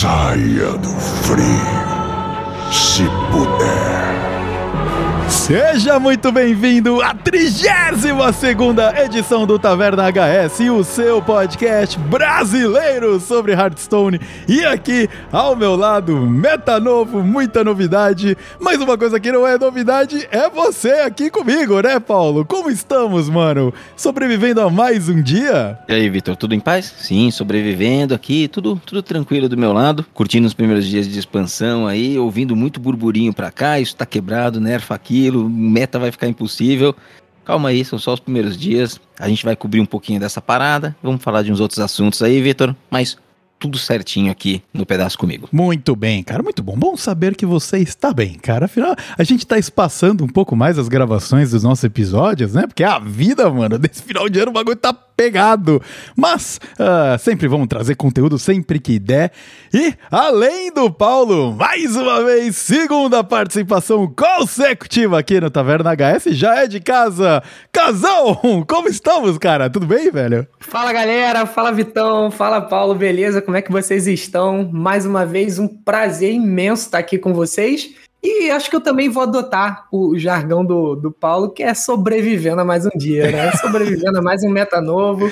[0.00, 3.90] Saia do frio, se puder.
[5.30, 13.52] Seja muito bem-vindo à 32 segunda edição do Taverna HS, o seu podcast brasileiro sobre
[13.52, 14.20] Hearthstone.
[14.48, 18.36] E aqui, ao meu lado, meta novo, muita novidade.
[18.58, 22.44] Mas uma coisa que não é novidade é você aqui comigo, né, Paulo?
[22.44, 23.72] Como estamos, mano?
[23.96, 25.78] Sobrevivendo a mais um dia?
[25.88, 26.92] E aí, Vitor, tudo em paz?
[26.98, 30.04] Sim, sobrevivendo aqui, tudo, tudo tranquilo do meu lado.
[30.12, 34.60] Curtindo os primeiros dias de expansão aí, ouvindo muito burburinho pra cá, isso tá quebrado,
[34.60, 36.94] nerfa aquilo, meta vai ficar impossível.
[37.44, 39.00] Calma aí, são só os primeiros dias.
[39.18, 40.96] A gente vai cobrir um pouquinho dessa parada.
[41.02, 42.74] Vamos falar de uns outros assuntos aí, Vitor.
[42.90, 43.18] Mas
[43.60, 45.46] tudo certinho aqui no pedaço comigo.
[45.52, 46.74] Muito bem, cara, muito bom.
[46.74, 48.64] Bom saber que você está bem, cara.
[48.64, 52.66] Afinal, a gente tá espaçando um pouco mais as gravações dos nossos episódios, né?
[52.66, 55.82] Porque a vida, mano, desse final de ano o bagulho tá pegado.
[56.16, 59.30] Mas uh, sempre vamos trazer conteúdo sempre que der.
[59.74, 66.60] E além do Paulo, mais uma vez, segunda participação consecutiva aqui no Taverna HS, já
[66.60, 67.42] é de casa.
[67.70, 69.68] Casão, como estamos, cara?
[69.68, 70.48] Tudo bem, velho?
[70.58, 73.42] Fala galera, fala Vitão, fala Paulo, beleza?
[73.50, 74.70] Como é que vocês estão?
[74.70, 77.96] Mais uma vez, um prazer imenso estar aqui com vocês.
[78.22, 82.60] E acho que eu também vou adotar o jargão do, do Paulo, que é sobrevivendo
[82.60, 83.50] a mais um dia, né?
[83.56, 85.30] Sobrevivendo a mais um meta novo.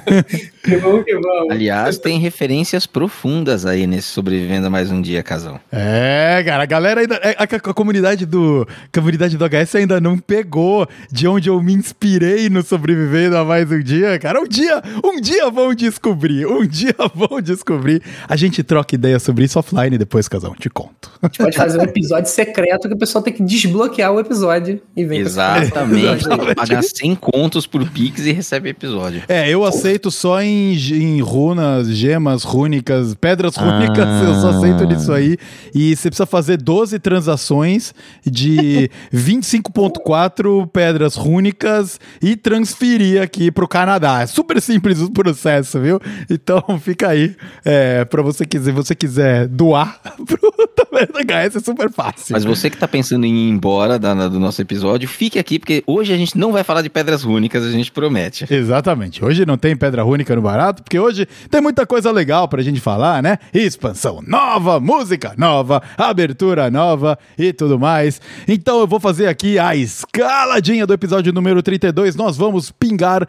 [0.64, 1.50] que bom que vamos.
[1.50, 5.60] Aliás, tem referências profundas aí nesse sobrevivendo a mais um dia, casal.
[5.70, 7.16] É, cara, a galera ainda.
[7.16, 8.66] é, A, a, a comunidade do.
[8.84, 13.44] A comunidade do HS ainda não pegou de onde eu me inspirei no sobrevivendo a
[13.44, 14.40] mais um dia, cara.
[14.40, 16.46] Um dia, um dia vão descobrir.
[16.46, 18.02] Um dia vão descobrir.
[18.26, 20.54] A gente troca ideia sobre isso offline depois, casal.
[20.58, 21.10] Te conto.
[21.20, 24.80] A gente pode fazer um episódio secreto que o pessoal tem que desbloquear o episódio
[24.96, 26.04] e vem Exatamente.
[26.04, 26.28] episódio.
[26.28, 29.22] Tem que pagar 100 contos por Pix e recebe episódio.
[29.28, 35.12] É, eu aceito só em, em runas, gemas rúnicas, pedras rúnicas, eu só aceito nisso
[35.12, 35.36] aí.
[35.74, 44.22] E você precisa fazer 12 transações de 25.4 pedras rúnicas e transferir aqui pro Canadá.
[44.22, 46.00] É super simples o processo, viu?
[46.30, 47.34] Então fica aí,
[47.64, 52.11] é, pra você quiser, você quiser doar pro Taverna HS, é super fácil.
[52.30, 55.82] Mas você que tá pensando em ir embora da- do nosso episódio, fique aqui, porque
[55.86, 58.46] hoje a gente não vai falar de pedras rúnicas, a gente promete.
[58.52, 59.24] Exatamente.
[59.24, 62.80] Hoje não tem pedra única no barato, porque hoje tem muita coisa legal pra gente
[62.80, 63.38] falar, né?
[63.52, 68.20] Expansão nova, música nova, abertura nova e tudo mais.
[68.48, 72.16] Então eu vou fazer aqui a escaladinha do episódio número 32.
[72.16, 73.26] Nós vamos pingar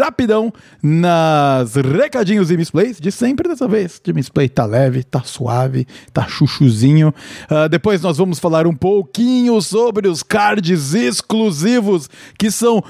[0.00, 4.00] rapidão nas recadinhos e misplays de sempre dessa vez.
[4.02, 7.14] De misplay tá leve, tá suave, tá chuchuzinho.
[7.48, 12.82] Ah, depois nós vamos falar um pouquinho sobre os cards exclusivos que são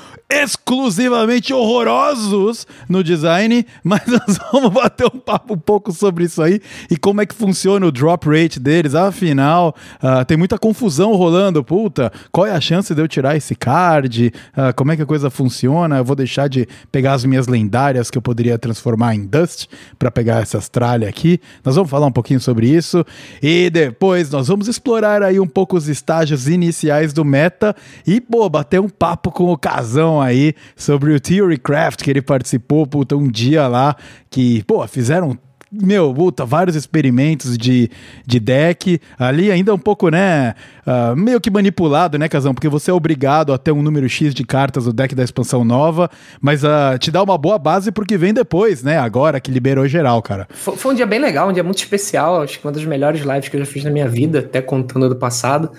[0.66, 6.60] exclusivamente horrorosos no design, mas nós vamos bater um papo um pouco sobre isso aí
[6.90, 8.96] e como é que funciona o drop rate deles.
[8.96, 11.62] Afinal, ah, tem muita confusão rolando.
[11.62, 14.32] Puta, qual é a chance de eu tirar esse card?
[14.56, 15.98] Ah, como é que a coisa funciona?
[15.98, 19.66] Eu vou deixar de pegar as minhas lendárias que eu poderia transformar em Dust
[19.96, 21.40] para pegar essas tralhas aqui.
[21.64, 23.06] Nós vamos falar um pouquinho sobre isso
[23.40, 28.48] e depois nós vamos explorar aí um pouco os estágios iniciais do meta e, pô,
[28.48, 33.28] bater um papo com o Casão aí sobre o Theorycraft que ele participou, puta, um
[33.28, 33.96] dia lá
[34.30, 35.38] que, pô, fizeram
[35.70, 37.90] meu, puta, vários experimentos de,
[38.24, 39.00] de deck.
[39.18, 40.54] Ali ainda um pouco, né?
[40.86, 42.54] ah, meio que manipulado, né, Casão?
[42.54, 45.64] Porque você é obrigado a ter um número X de cartas do deck da expansão
[45.64, 46.08] nova,
[46.40, 48.98] mas ah, te dá uma boa base porque vem depois, né?
[48.98, 50.46] Agora que liberou geral, cara.
[50.50, 52.42] Foi, foi um dia bem legal, um dia muito especial.
[52.42, 55.08] Acho que uma das melhores lives que eu já fiz na minha vida, até contando
[55.08, 55.70] do passado.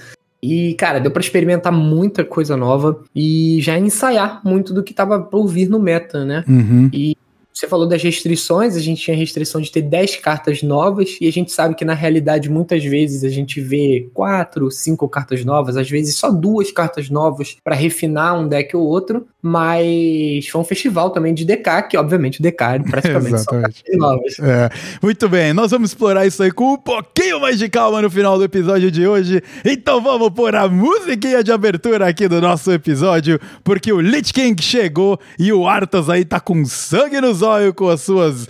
[0.41, 5.19] E, cara, deu pra experimentar muita coisa nova e já ensaiar muito do que tava
[5.19, 6.43] por vir no meta, né?
[6.47, 6.89] Uhum.
[6.93, 7.17] E
[7.57, 11.31] você falou das restrições, a gente tinha restrição de ter 10 cartas novas, e a
[11.31, 15.89] gente sabe que na realidade muitas vezes a gente vê 4, 5 cartas novas, às
[15.89, 21.09] vezes só duas cartas novas para refinar um deck ou outro, mas foi um festival
[21.09, 23.83] também de DK, que obviamente o DK é praticamente só Exatamente.
[23.83, 24.39] cartas novas.
[24.39, 24.69] É,
[25.01, 28.37] muito bem, nós vamos explorar isso aí com um pouquinho mais de calma no final
[28.37, 29.41] do episódio de hoje.
[29.63, 34.61] Então vamos pôr a musiquinha de abertura aqui do nosso episódio, porque o Lich King
[34.61, 38.47] chegou e o Arthas aí tá com sangue nos olhos com as suas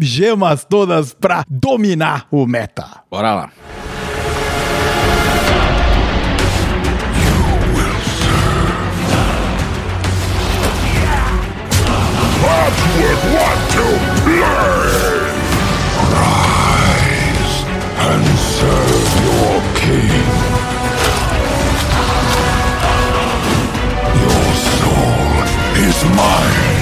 [0.00, 2.84] gemas todas pra dominar o meta.
[3.10, 4.03] Bora lá.
[12.96, 13.86] Would want to
[14.22, 14.54] play.
[16.14, 17.56] Rise
[18.08, 18.24] and
[18.54, 20.26] serve your king.
[24.22, 24.46] Your
[24.76, 25.34] soul
[25.86, 26.73] is mine.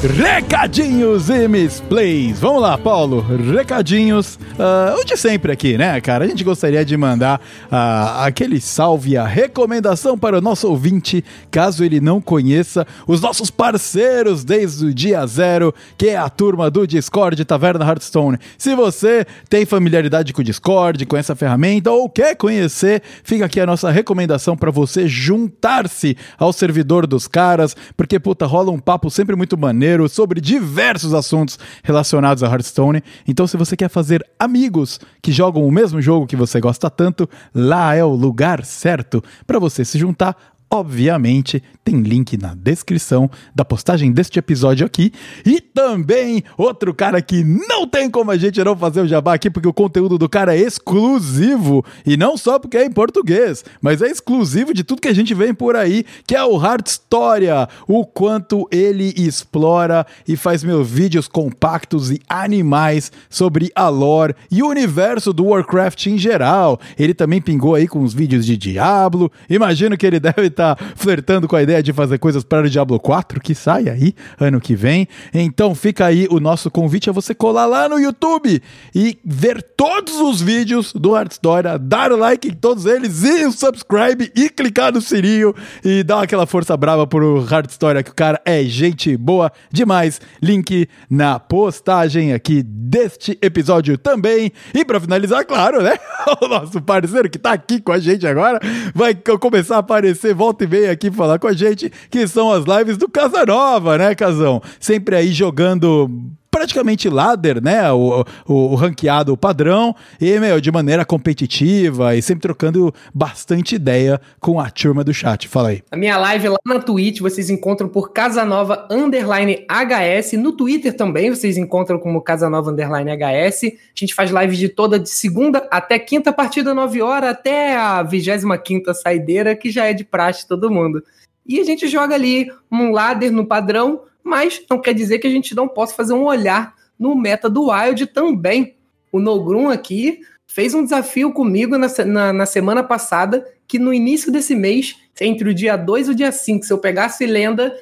[0.00, 2.40] Recadinhos e misplays.
[2.40, 3.20] Vamos lá, Paulo.
[3.20, 4.36] Recadinhos.
[4.36, 6.24] Uh, o de sempre aqui, né, cara?
[6.24, 11.84] A gente gostaria de mandar uh, aquele salve, a recomendação para o nosso ouvinte, caso
[11.84, 16.86] ele não conheça os nossos parceiros desde o dia zero, que é a turma do
[16.86, 18.38] Discord Taverna Hearthstone.
[18.56, 23.60] Se você tem familiaridade com o Discord, com essa ferramenta ou quer conhecer, fica aqui
[23.60, 29.10] a nossa recomendação para você juntar-se ao servidor dos caras, porque puta, rola um papo
[29.10, 33.02] sempre muito maneiro sobre diversos assuntos relacionados a Hearthstone.
[33.26, 37.28] Então, se você quer fazer amigos que jogam o mesmo jogo que você gosta tanto,
[37.54, 40.36] lá é o lugar certo para você se juntar
[40.70, 45.12] obviamente, tem link na descrição da postagem deste episódio aqui.
[45.44, 49.50] E também outro cara que não tem como a gente não fazer o jabá aqui,
[49.50, 51.84] porque o conteúdo do cara é exclusivo.
[52.06, 55.34] E não só porque é em português, mas é exclusivo de tudo que a gente
[55.34, 57.68] vem por aí, que é o Hard Storia.
[57.88, 64.62] O quanto ele explora e faz meus vídeos compactos e animais sobre a lore e
[64.62, 66.78] o universo do Warcraft em geral.
[66.96, 69.32] Ele também pingou aí com os vídeos de Diablo.
[69.48, 72.70] Imagino que ele deve estar tá flertando com a ideia de fazer coisas para o
[72.70, 75.08] Diablo 4, que sai aí ano que vem.
[75.32, 78.62] Então fica aí o nosso convite a você colar lá no YouTube
[78.94, 83.46] e ver todos os vídeos do Art Story, dar o like em todos eles e
[83.46, 88.10] o subscribe e clicar no sininho e dar aquela força brava pro Hard Story, que
[88.10, 90.20] o cara é gente boa demais.
[90.42, 94.52] Link na postagem aqui deste episódio também.
[94.74, 95.98] E para finalizar, claro, né?
[96.42, 98.60] O nosso parceiro que tá aqui com a gente agora
[98.94, 102.50] vai começar a aparecer, volta volta e meia aqui falar com a gente, que são
[102.50, 104.60] as lives do Casanova, né, Casão?
[104.80, 106.10] Sempre aí jogando
[106.50, 107.90] praticamente ladder, né?
[107.92, 114.20] O, o, o, ranqueado padrão, e, meu, de maneira competitiva e sempre trocando bastante ideia
[114.40, 115.46] com a turma do chat.
[115.46, 115.82] Fala aí.
[115.90, 120.32] A minha live lá na Twitch vocês encontram por Casanova Underline HS.
[120.32, 123.64] No Twitter também vocês encontram como Casanova Underline HS.
[123.64, 127.30] A gente faz lives de toda de segunda até quinta, a partir das 9 horas,
[127.30, 131.02] até a 25 saideira, que já é de praxe todo mundo.
[131.46, 135.30] E a gente joga ali um ladder no padrão mas não quer dizer que a
[135.30, 138.76] gente não possa fazer um olhar no meta do Wild também.
[139.10, 144.30] O Nogrum aqui fez um desafio comigo na, na, na, semana passada, que no início
[144.30, 147.74] desse mês, entre o dia 2 e o dia 5, se eu pegasse lenda,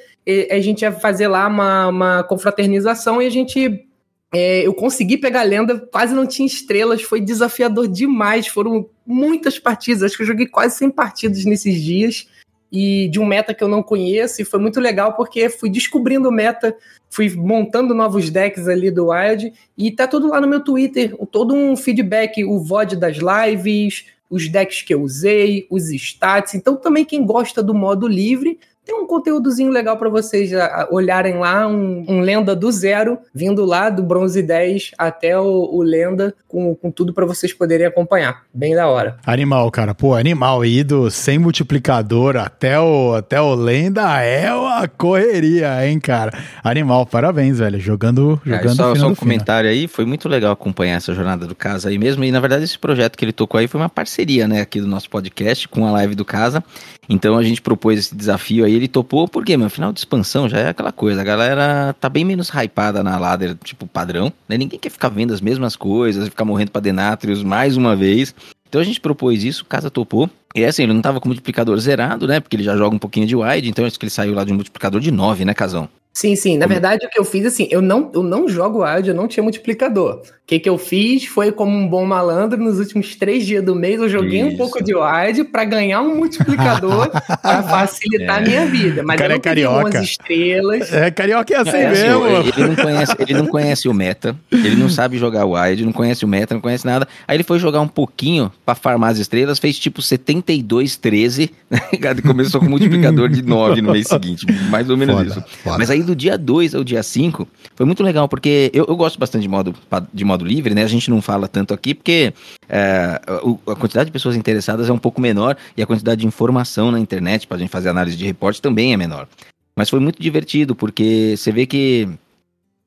[0.51, 3.85] a gente ia fazer lá uma, uma confraternização e a gente.
[4.31, 8.45] É, eu consegui pegar lenda, quase não tinha estrelas, foi desafiador demais.
[8.45, 12.27] Foram muitas partidas, acho que eu joguei quase 100 partidas nesses dias
[12.71, 16.31] e de um meta que eu não conheço, e foi muito legal porque fui descobrindo
[16.31, 16.75] meta,
[17.09, 21.53] fui montando novos decks ali do Wild, e tá tudo lá no meu Twitter, todo
[21.53, 26.53] um feedback, o VOD das lives, os decks que eu usei, os stats.
[26.53, 30.49] Então, também quem gosta do modo livre tem um conteúdozinho legal para vocês
[30.89, 35.83] olharem lá, um, um, Lenda do zero, vindo lá do Bronze 10 até o, o
[35.83, 38.41] Lenda, com, com tudo para vocês poderem acompanhar.
[38.51, 39.17] Bem da hora.
[39.23, 39.93] Animal, cara.
[39.93, 40.65] Pô, animal.
[40.65, 46.35] Ido sem multiplicador até o, até o Lenda é uma correria, hein, cara.
[46.63, 47.79] Animal, parabéns, velho.
[47.79, 48.71] Jogando, é, jogando.
[48.71, 51.99] É, só, só um comentário aí, foi muito legal acompanhar essa jornada do Casa aí
[51.99, 52.23] mesmo.
[52.23, 54.87] E na verdade, esse projeto que ele tocou aí foi uma parceria, né, aqui do
[54.87, 56.63] nosso podcast com a live do Casa.
[57.09, 60.59] Então a gente propôs esse desafio aí, ele topou, porque, meu, final de expansão já
[60.59, 64.57] é aquela coisa, a galera tá bem menos hypada na ladder, tipo, padrão, né?
[64.57, 68.33] Ninguém quer ficar vendo as mesmas coisas, ficar morrendo pra Denatrius mais uma vez.
[68.67, 70.29] Então a gente propôs isso, casa topou.
[70.55, 72.39] E assim, ele não tava com multiplicador zerado, né?
[72.39, 74.51] Porque ele já joga um pouquinho de wide, então acho que ele saiu lá de
[74.51, 75.89] um multiplicador de 9, né, Casão?
[76.19, 76.57] Sim, sim.
[76.57, 79.27] Na verdade, o que eu fiz, assim, eu não, eu não jogo Wild, eu não
[79.27, 80.15] tinha multiplicador.
[80.15, 83.75] O que, que eu fiz foi, como um bom malandro, nos últimos três dias do
[83.75, 84.49] mês, eu joguei Isso.
[84.49, 87.09] um pouco de Wild para ganhar um multiplicador
[87.41, 88.39] para facilitar é.
[88.39, 89.03] a minha vida.
[89.03, 90.01] Mas cara eu não é carioca.
[90.01, 90.91] estrelas.
[90.91, 92.25] É, carioca é assim é, assim, mesmo.
[92.25, 95.93] Ele, ele, não conhece, ele não conhece o meta, ele não sabe jogar Wild, não
[95.93, 97.07] conhece o meta, não conhece nada.
[97.27, 101.79] Aí ele foi jogar um pouquinho para farmar as estrelas, fez tipo 72, 13, né?
[102.25, 105.43] começou com multiplicador de 9 no mês seguinte, mais ou menos foda, isso.
[105.63, 105.77] Foda.
[105.77, 109.19] Mas aí do dia 2 ao dia 5, foi muito legal, porque eu, eu, gosto
[109.19, 109.73] bastante de modo,
[110.13, 110.83] de modo livre, né?
[110.83, 112.33] A gente não fala tanto aqui, porque
[112.67, 113.21] é,
[113.67, 116.99] a quantidade de pessoas interessadas é um pouco menor e a quantidade de informação na
[116.99, 119.27] internet para a gente fazer análise de reporte também é menor.
[119.75, 122.09] Mas foi muito divertido, porque você vê que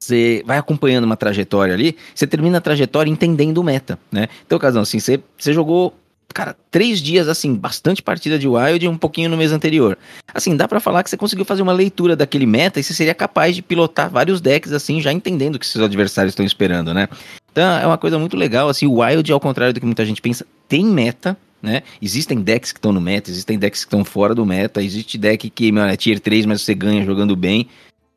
[0.02, 4.28] você vai acompanhando uma trajetória ali, você termina a trajetória entendendo o meta, né?
[4.44, 5.94] Então, Casão, assim, você, você jogou
[6.33, 9.99] cara, três dias, assim, bastante partida de Wild e um pouquinho no mês anterior.
[10.33, 13.15] Assim, dá para falar que você conseguiu fazer uma leitura daquele meta e você seria
[13.15, 17.09] capaz de pilotar vários decks, assim, já entendendo o que seus adversários estão esperando, né?
[17.51, 20.23] Então, é uma coisa muito legal, assim, o Wild, ao contrário do que muita gente
[20.23, 21.83] pensa, tem meta, né?
[22.01, 25.49] Existem decks que estão no meta, existem decks que estão fora do meta, existe deck
[25.51, 27.69] que, mano, é tier 3, mas você ganha jogando bem.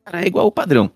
[0.04, 0.90] Cara, é igual o padrão.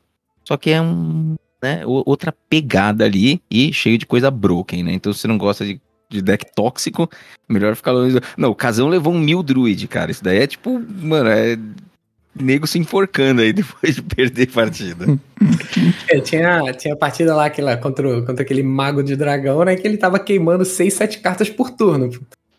[0.44, 4.92] só que é um, né, outra pegada ali e cheio de coisa broken, né?
[4.92, 7.08] Então se você não gosta de, de deck tóxico,
[7.48, 8.18] melhor ficar longe.
[8.18, 10.10] do- Não, o Casão levou um mil druid, cara.
[10.10, 11.56] Isso daí é tipo, mano, é
[12.34, 15.06] nego se enforcando aí depois de perder partida.
[16.08, 19.76] É, tinha, tinha partida lá aquela, contra, o- contra aquele mago de dragão, né?
[19.76, 22.10] Que ele tava queimando 6, 7 cartas por turno.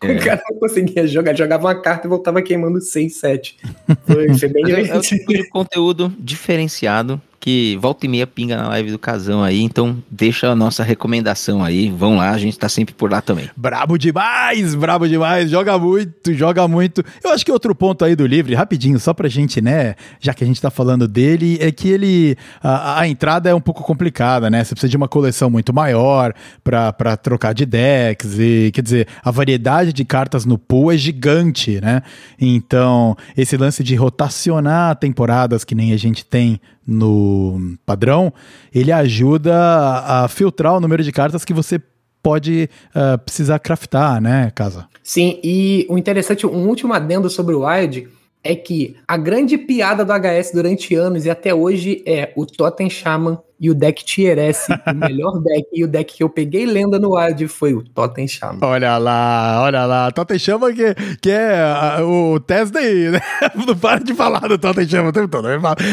[0.02, 0.16] É.
[0.16, 3.56] O cara não conseguia jogar, jogava uma carta e voltava queimando 6, 7.
[4.04, 5.00] Foi, foi bem Mas é, é divertido.
[5.18, 10.00] tipo de conteúdo diferenciado que volta e meia pinga na live do Casão aí, então
[10.08, 13.50] deixa a nossa recomendação aí, vão lá, a gente tá sempre por lá também.
[13.56, 17.04] Brabo demais, brabo demais, joga muito, joga muito.
[17.22, 20.44] Eu acho que outro ponto aí do livre, rapidinho, só pra gente, né, já que
[20.44, 24.48] a gente tá falando dele, é que ele, a, a entrada é um pouco complicada,
[24.48, 26.32] né, você precisa de uma coleção muito maior
[26.62, 30.96] pra, pra trocar de decks e, quer dizer, a variedade de cartas no pool é
[30.96, 32.02] gigante, né,
[32.40, 38.32] então esse lance de rotacionar temporadas que nem a gente tem no padrão,
[38.74, 41.80] ele ajuda a, filtrar o número de cartas que você
[42.22, 44.88] pode ah, precisar craftar, né, Casa?
[45.02, 48.08] Sim, e o interessante, um último adendo sobre o Wild
[48.44, 52.90] é que a grande piada do HS durante anos e até hoje é o Totem
[52.90, 54.66] Shaman e o deck Tier S.
[54.72, 58.26] o melhor deck e o deck que eu peguei lenda no Wild foi o Totem
[58.26, 58.58] Shaman.
[58.60, 60.10] Olha lá, olha lá.
[60.10, 63.20] Totem chama que, que é ah, o Tesday, né?
[63.54, 65.46] Não para de falar do Totem chama o tempo todo.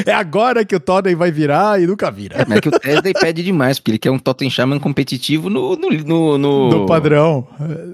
[0.03, 2.43] É agora que o Totem vai virar e nunca vira.
[2.47, 5.75] Mas é que o Tesla pede demais, porque ele quer um Totem Shaman competitivo no,
[5.75, 7.47] no, no, no, Do padrão.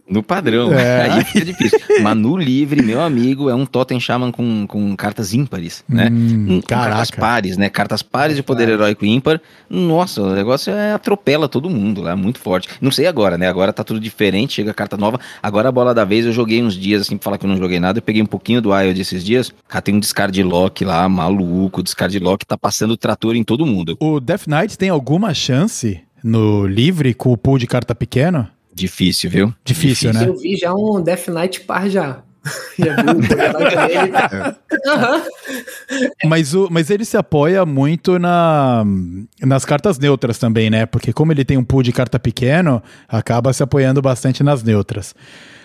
[0.10, 0.74] no padrão.
[0.74, 1.12] É.
[1.12, 1.78] Aí fica difícil.
[2.02, 6.08] Mas no livre, meu amigo, é um Totem Shaman com, com cartas ímpares, né?
[6.10, 7.70] Hum, Com Cartas pares, né?
[7.70, 9.42] Cartas pares de poder heróico ímpar.
[9.70, 12.70] Nossa, o negócio é atropela todo mundo lá, é muito forte.
[12.82, 13.48] Não sei agora, né?
[13.48, 15.20] Agora tá tudo diferente, chega carta nova.
[15.42, 17.58] Agora a bola da vez, eu joguei uns dias, assim, pra falar que eu não
[17.58, 18.00] joguei nada.
[18.00, 19.54] Eu peguei um pouquinho do Wild esses dias.
[19.68, 21.80] Cara, tem um Discard Lock lá, maluco.
[21.80, 23.98] O Discard Lock tá passando o trator em todo mundo.
[24.00, 28.48] O Death Knight tem alguma chance no livre com o pool de carta pequeno?
[28.74, 29.54] Difícil, viu?
[29.64, 30.28] Difícil, né?
[30.28, 32.24] Eu vi já um Death Knight par já.
[32.78, 34.12] Knight dele.
[34.88, 35.22] Aham.
[36.26, 38.84] Mas, o, mas ele se apoia muito na,
[39.42, 40.86] nas cartas neutras também, né?
[40.86, 45.16] Porque como ele tem um pool de carta pequeno, acaba se apoiando bastante nas neutras.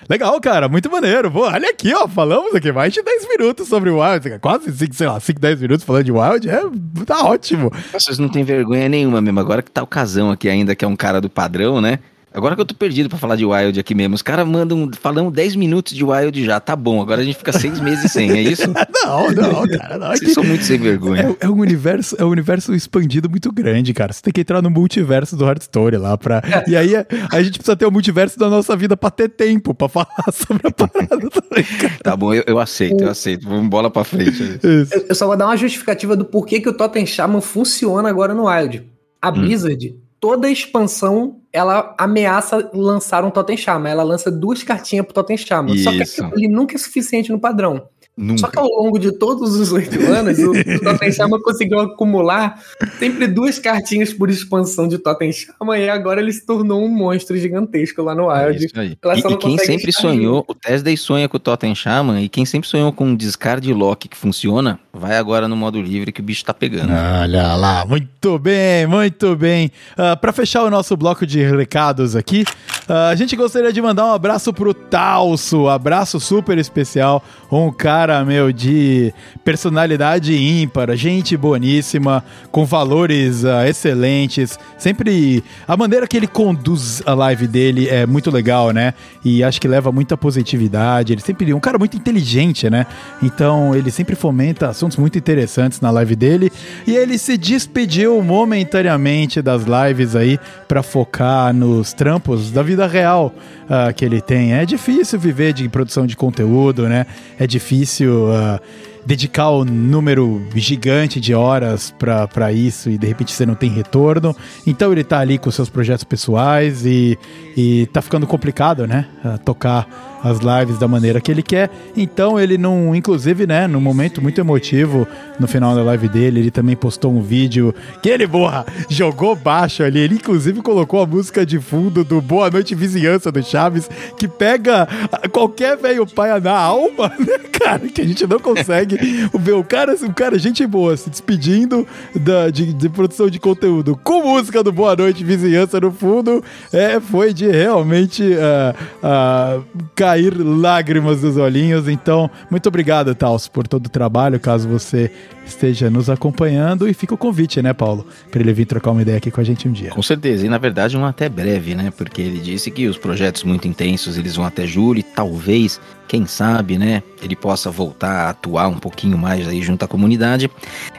[0.09, 1.31] Legal, cara, muito maneiro.
[1.31, 4.41] Pô, olha aqui, ó, falamos aqui mais de 10 minutos sobre o Wild.
[4.41, 6.51] Quase, cinco, sei lá, 5, 10 minutos falando de Wild.
[6.51, 6.63] É,
[7.07, 7.71] tá ótimo.
[7.93, 9.39] Vocês não têm vergonha nenhuma mesmo.
[9.39, 12.01] Agora que tá o casão aqui ainda, que é um cara do padrão, né?
[12.33, 14.15] Agora que eu tô perdido pra falar de Wild aqui mesmo.
[14.15, 17.03] Os caras mandam, falamos 10 minutos de Wild já, tá bom.
[17.03, 18.63] Agora a gente fica seis meses sem, é isso?
[19.03, 20.07] Não, não, cara, não.
[20.13, 21.37] É, Vocês que são muito sem vergonha.
[21.41, 24.13] é, é um universo, é um universo expandido muito grande, cara.
[24.13, 26.43] Você tem que entrar no multiverso do Hard Story lá pra.
[26.69, 29.75] E aí a, a gente precisa ter o multiverso da nossa vida pra ter tempo
[29.75, 31.95] pra falar sobre a parada também, cara.
[32.03, 33.49] Tá bom, eu, eu aceito, eu aceito.
[33.49, 34.31] Vamos bola pra frente.
[34.63, 34.95] Isso.
[34.95, 38.35] Eu, eu só vou dar uma justificativa do porquê que o Totem Shaman funciona agora
[38.35, 38.87] no Wild.
[39.21, 43.89] A Blizzard, toda expansão, ela ameaça lançar um Totem Shaman.
[43.89, 45.77] Ela lança duas cartinhas pro Totem Shaman.
[45.79, 46.23] Só que Isso.
[46.35, 47.89] ele nunca é suficiente no padrão.
[48.17, 48.41] Nunca.
[48.41, 52.61] Só que ao longo de todos os oito anos, o, o Totem Shaman conseguiu acumular
[52.99, 57.37] sempre duas cartinhas por expansão de Totem Shaman e agora ele se tornou um monstro
[57.39, 58.67] gigantesco lá no É Wild.
[58.67, 58.97] isso aí.
[59.03, 62.45] Ela E, e quem sempre sonhou, o Tesday sonha com o Totem Shaman, e quem
[62.45, 66.25] sempre sonhou com um Discard Lock que funciona, vai agora no modo livre que o
[66.25, 66.93] bicho tá pegando.
[67.23, 69.71] Olha lá, muito bem, muito bem.
[69.97, 72.45] Ah, Pra fechar o nosso bloco de recados aqui,
[72.89, 78.53] a gente gostaria de mandar um abraço pro Talso, abraço super especial, um cara, meu,
[78.53, 79.13] de
[79.45, 87.15] personalidade ímpar, gente boníssima, com valores ah, excelentes, sempre a maneira que ele conduz a
[87.15, 88.95] live dele é muito legal, né?
[89.25, 92.87] E acho que leva muita positividade, ele sempre um cara muito inteligente, né?
[93.23, 96.53] Então ele sempre fomenta assuntos muito interessantes na live dele
[96.87, 103.35] e ele se despediu momentaneamente das lives aí pra focar nos trampos da vida real
[103.69, 104.55] ah, que ele tem.
[104.55, 107.05] É difícil viver de produção de conteúdo, né?
[107.39, 108.61] É difícil ah,
[109.05, 114.37] dedicar o número gigante de horas pra isso e de repente você não tem retorno.
[114.67, 117.19] Então ele tá ali com seus projetos pessoais e,
[117.57, 119.07] e tá ficando complicado, né?
[119.25, 121.71] ah, tocar as lives da maneira que ele quer.
[121.97, 125.07] Então ele não, inclusive, né, num momento muito emotivo
[125.39, 129.83] no final da live dele, ele também postou um vídeo que ele, porra, jogou baixo
[129.83, 130.01] ali.
[130.01, 134.87] Ele inclusive colocou a música de fundo do Boa Noite Vizinhança do Chaves, que pega
[135.33, 138.97] qualquer velho paia na alma, né, cara, que a gente não consegue
[139.35, 143.99] ver o cara, o cara, gente boa, se despedindo da, de, de produção de conteúdo
[144.03, 149.61] com música do Boa Noite Vizinhança no fundo, é, foi de realmente, ah, ah,
[149.95, 151.87] cara, cair lágrimas dos olhinhos.
[151.89, 155.11] Então, muito obrigado, Taos, por todo o trabalho, caso você
[155.47, 156.89] esteja nos acompanhando.
[156.89, 159.45] E fica o convite, né, Paulo, para ele vir trocar uma ideia aqui com a
[159.45, 159.91] gente um dia.
[159.91, 161.93] Com certeza, e na verdade um até breve, né?
[161.97, 166.27] Porque ele disse que os projetos muito intensos eles vão até julho e talvez, quem
[166.27, 170.51] sabe, né, ele possa voltar a atuar um pouquinho mais aí junto à comunidade.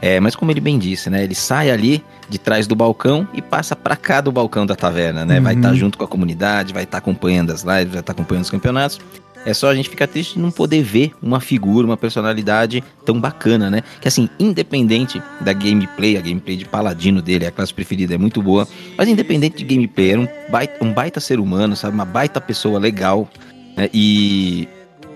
[0.02, 3.42] É, mas como ele bem disse, né, ele sai ali de trás do balcão e
[3.42, 5.40] passa para cá do balcão da taverna, né?
[5.42, 5.74] Vai estar Uhum.
[5.74, 9.00] tá junto com a comunidade, vai estar acompanhando as lives, vai estar acompanhando os campeonatos.
[9.44, 13.20] É só a gente ficar triste de não poder ver uma figura, uma personalidade tão
[13.20, 13.82] bacana, né?
[14.00, 18.42] Que assim, independente da gameplay, a gameplay de paladino dele, a classe preferida é muito
[18.42, 21.96] boa, mas independente de gameplay, era um baita, um baita ser humano, sabe?
[21.96, 23.28] Uma baita pessoa legal,
[23.76, 23.90] né?
[23.92, 24.68] E,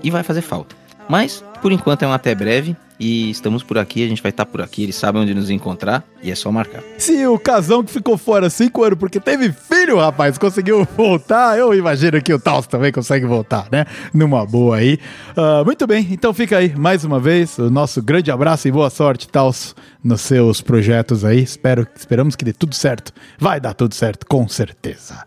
[0.02, 0.76] e vai fazer falta.
[1.08, 2.76] Mas, por enquanto, é um até breve.
[3.00, 6.04] E estamos por aqui, a gente vai estar por aqui, eles sabem onde nos encontrar
[6.24, 6.82] e é só marcar.
[6.98, 11.74] Se o casão que ficou fora cinco anos porque teve filho, rapaz, conseguiu voltar, eu
[11.74, 13.86] imagino que o Taos também consegue voltar, né?
[14.14, 14.98] Numa boa aí.
[15.36, 18.90] Ah, muito bem, então fica aí mais uma vez o nosso grande abraço e boa
[18.90, 21.44] sorte, Taos, nos seus projetos aí.
[21.44, 23.12] Espero, esperamos que dê tudo certo.
[23.38, 25.26] Vai dar tudo certo, com certeza.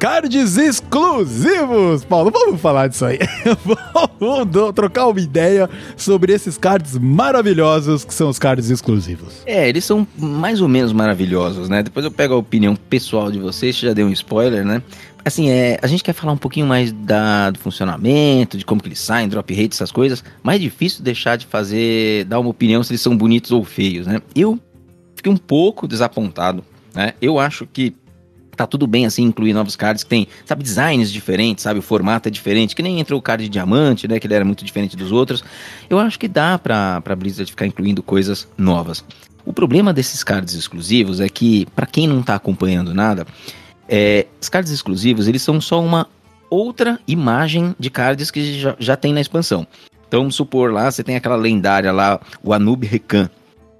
[0.00, 2.06] Cards exclusivos!
[2.06, 3.18] Paulo, vamos falar disso aí.
[4.18, 9.42] vamos trocar uma ideia sobre esses cards maravilhosos que são os cards exclusivos.
[9.44, 11.82] É, eles são mais ou menos maravilhosos, né?
[11.82, 14.82] Depois eu pego a opinião pessoal de vocês, já dei um spoiler, né?
[15.22, 18.88] Assim, é, a gente quer falar um pouquinho mais da, do funcionamento, de como que
[18.88, 20.24] eles saem, drop rate, essas coisas.
[20.42, 24.06] Mas é difícil deixar de fazer, dar uma opinião se eles são bonitos ou feios,
[24.06, 24.22] né?
[24.34, 24.58] Eu
[25.14, 26.64] fiquei um pouco desapontado,
[26.94, 27.12] né?
[27.20, 27.94] Eu acho que
[28.60, 32.28] tá tudo bem assim incluir novos cards que tem, sabe, designs diferentes, sabe, o formato
[32.28, 34.98] é diferente, que nem entrou o card de diamante, né, que ele era muito diferente
[34.98, 35.42] dos outros.
[35.88, 39.02] Eu acho que dá pra, pra Blizzard ficar incluindo coisas novas.
[39.46, 43.26] O problema desses cards exclusivos é que, pra quem não tá acompanhando nada,
[43.88, 46.06] é, os cards exclusivos, eles são só uma
[46.50, 49.66] outra imagem de cards que já, já tem na expansão.
[50.06, 53.30] Então, vamos supor lá, você tem aquela lendária lá, o Anub Rekan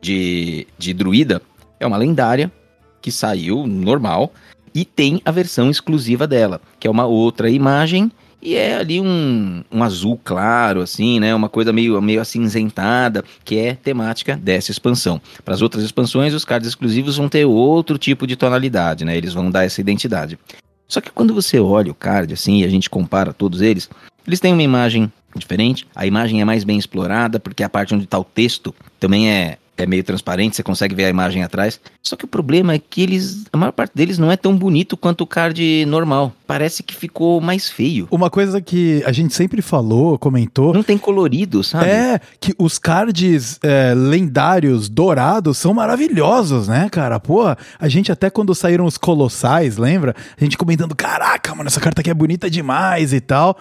[0.00, 1.42] de, de druida,
[1.78, 2.50] é uma lendária
[3.02, 4.32] que saiu normal
[4.74, 8.10] e tem a versão exclusiva dela, que é uma outra imagem
[8.42, 11.34] e é ali um, um azul claro, assim, né?
[11.34, 15.20] Uma coisa meio, meio acinzentada, que é temática dessa expansão.
[15.44, 19.16] Para as outras expansões, os cards exclusivos vão ter outro tipo de tonalidade, né?
[19.16, 20.38] Eles vão dar essa identidade.
[20.88, 23.90] Só que quando você olha o card, assim, e a gente compara todos eles,
[24.26, 28.04] eles têm uma imagem diferente, a imagem é mais bem explorada, porque a parte onde
[28.04, 31.80] está o texto também é, é meio transparente, você consegue ver a imagem atrás.
[32.02, 34.96] Só que o problema é que eles, a maior parte deles não é tão bonito
[34.96, 36.32] quanto o card normal.
[36.46, 38.08] Parece que ficou mais feio.
[38.10, 41.86] Uma coisa que a gente sempre falou, comentou, Não tem colorido, sabe?
[41.86, 47.20] é que os cards é, lendários dourados são maravilhosos, né, cara?
[47.20, 47.42] Pô,
[47.78, 50.14] a gente até quando saíram os colossais, lembra?
[50.38, 53.56] A gente comentando, caraca, mano, essa carta aqui é bonita demais e tal.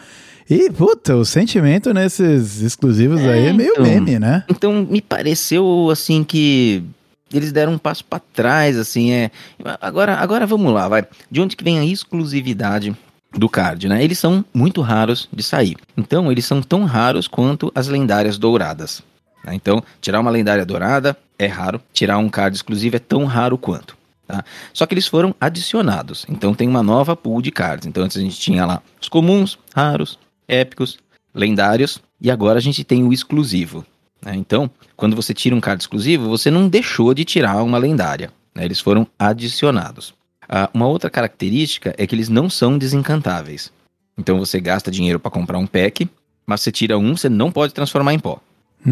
[0.49, 3.83] E, puta, o sentimento nesses exclusivos aí é meio então.
[3.83, 4.43] meme, né?
[4.49, 6.83] Então me pareceu assim que
[7.31, 9.31] eles deram um passo pra trás, assim, é.
[9.79, 11.05] Agora, agora vamos lá, vai.
[11.29, 12.95] De onde que vem a exclusividade
[13.31, 14.03] do card, né?
[14.03, 15.77] Eles são muito raros de sair.
[15.95, 19.03] Então, eles são tão raros quanto as lendárias douradas.
[19.43, 19.53] né?
[19.53, 23.95] Então, tirar uma lendária dourada é raro, tirar um card exclusivo é tão raro quanto.
[24.27, 24.43] Tá?
[24.73, 26.25] Só que eles foram adicionados.
[26.29, 27.88] Então tem uma nova pool de cards.
[27.88, 30.97] Então antes a gente tinha lá os comuns, raros, épicos,
[31.33, 33.85] lendários e agora a gente tem o exclusivo.
[34.25, 34.35] né?
[34.35, 38.31] Então, quando você tira um card exclusivo, você não deixou de tirar uma lendária.
[38.53, 38.65] né?
[38.65, 40.13] Eles foram adicionados.
[40.47, 43.71] Ah, uma outra característica é que eles não são desencantáveis.
[44.17, 46.09] Então você gasta dinheiro para comprar um pack,
[46.45, 48.41] mas você tira um, você não pode transformar em pó.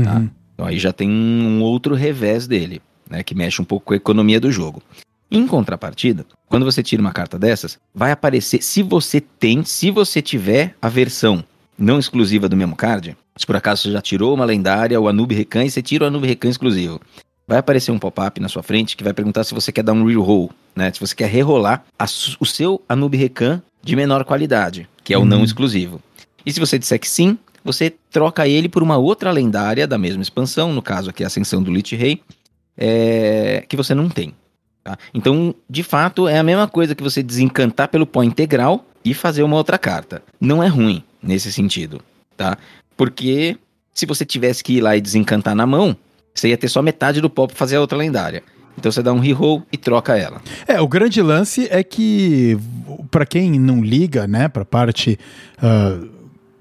[0.04, 0.16] Tá.
[0.16, 0.30] Uhum.
[0.54, 3.98] Então aí já tem um outro revés dele, né, que mexe um pouco com a
[3.98, 4.82] economia do jogo.
[5.30, 10.22] Em contrapartida, quando você tira uma carta dessas, vai aparecer, se você tem, se você
[10.22, 11.44] tiver a versão
[11.78, 15.34] não exclusiva do mesmo card, se por acaso você já tirou uma lendária, o Anub
[15.34, 17.02] Recan, e você tira o Anub Recan exclusivo,
[17.46, 20.06] vai aparecer um pop-up na sua frente que vai perguntar se você quer dar um
[20.06, 20.92] reroll, né?
[20.94, 21.84] Se você quer rerolar
[22.40, 25.44] o seu Anub Recan de menor qualidade, que é o não Uhum.
[25.44, 26.02] exclusivo.
[26.46, 30.22] E se você disser que sim, você troca ele por uma outra lendária da mesma
[30.22, 32.22] expansão, no caso aqui a Ascensão do Lich Rei,
[32.78, 34.34] é, que você não tem.
[34.88, 34.98] Tá?
[35.14, 39.44] Então, de fato, é a mesma coisa que você desencantar pelo pó integral e fazer
[39.44, 40.24] uma outra carta.
[40.40, 42.02] Não é ruim nesse sentido,
[42.38, 42.58] tá?
[42.96, 43.58] Porque
[43.94, 45.96] se você tivesse que ir lá e desencantar na mão,
[46.34, 48.42] você ia ter só metade do pó pra fazer a outra lendária.
[48.78, 50.40] Então você dá um reroll e troca ela.
[50.66, 52.58] É, o grande lance é que,
[53.12, 55.20] pra quem não liga, né, pra parte
[55.62, 56.00] ah,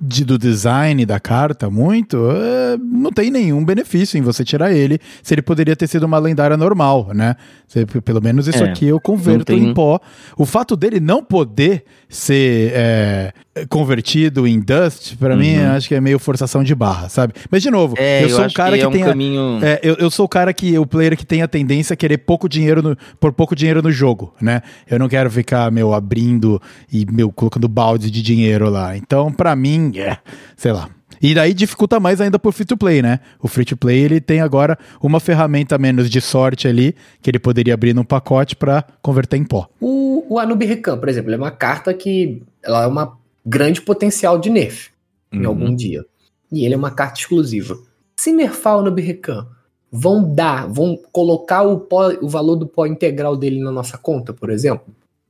[0.00, 4.98] de, do design da carta muito, eh, não tem nenhum benefício em você tirar ele,
[5.22, 7.34] se ele poderia ter sido uma lendária normal, né?
[7.66, 9.98] Você- pelo menos isso É, aqui eu converto tem- em pó.
[10.36, 13.32] O fato dele não poder ser, é,
[13.68, 15.70] convertido em Dust, pra mim, Uhum.
[15.72, 17.32] acho que é meio forçação de barra, sabe?
[17.50, 19.58] Mas, de novo, É, eu sou um acho cara que, é um tem a- caminho...
[19.62, 22.18] É, eu, eu sou o cara que, o player que tem a tendência a querer
[22.18, 24.62] pouco dinheiro no, por pouco dinheiro no jogo, né?
[24.90, 26.60] Eu não quero ficar, meu, abrindo
[26.92, 28.96] e, meu, colocando balde de dinheiro lá.
[28.96, 30.18] Então, pra mim, é,
[30.56, 30.88] sei lá.
[31.22, 33.20] E daí dificulta mais ainda pro free to play, né?
[33.40, 37.38] O free to play ele tem agora uma ferramenta menos de sorte ali que ele
[37.38, 39.66] poderia abrir num pacote pra converter em pó.
[39.80, 44.38] O, o Anub Recan, por exemplo, é uma carta que ela é uma grande potencial
[44.38, 44.90] de nerf
[45.32, 45.48] em Uhum.
[45.48, 46.04] algum dia.
[46.50, 47.78] E ele é uma carta exclusiva.
[48.16, 49.46] Se nerfar o Anub Recan,
[49.90, 54.32] vão dar, vão colocar o, pó, o valor do pó integral dele na nossa conta,
[54.32, 54.86] por exemplo?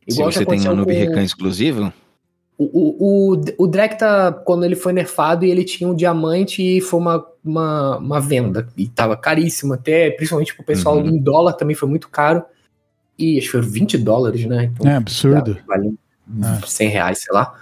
[0.09, 1.93] Se já você tem um com- Recan exclusivo,
[2.59, 6.81] O, o, o, o Drekta, quando ele foi nerfado, e ele tinha um diamante e
[6.81, 8.67] foi uma, uma, uma venda.
[8.79, 11.09] E tava caríssimo até, principalmente pro pessoal Uhum.
[11.09, 12.43] em dólar também foi muito caro.
[13.19, 14.65] E acho que foi 20 dólares, né?
[14.73, 15.59] Então, É absurdo.
[15.67, 15.95] Vale
[16.63, 16.67] É.
[16.67, 17.55] 100 reais, sei lá.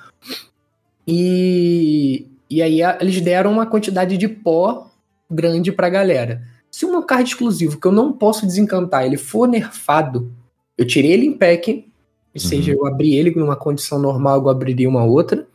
[1.07, 4.91] E, e aí eles deram uma quantidade de pó
[5.31, 6.43] grande pra galera.
[6.71, 10.33] Se um card exclusivo que eu não posso desencantar, ele for nerfado,
[10.77, 11.87] eu tirei ele em pack,
[12.35, 15.47] ou seja, eu abri ele numa condição normal, eu abriria uma outra.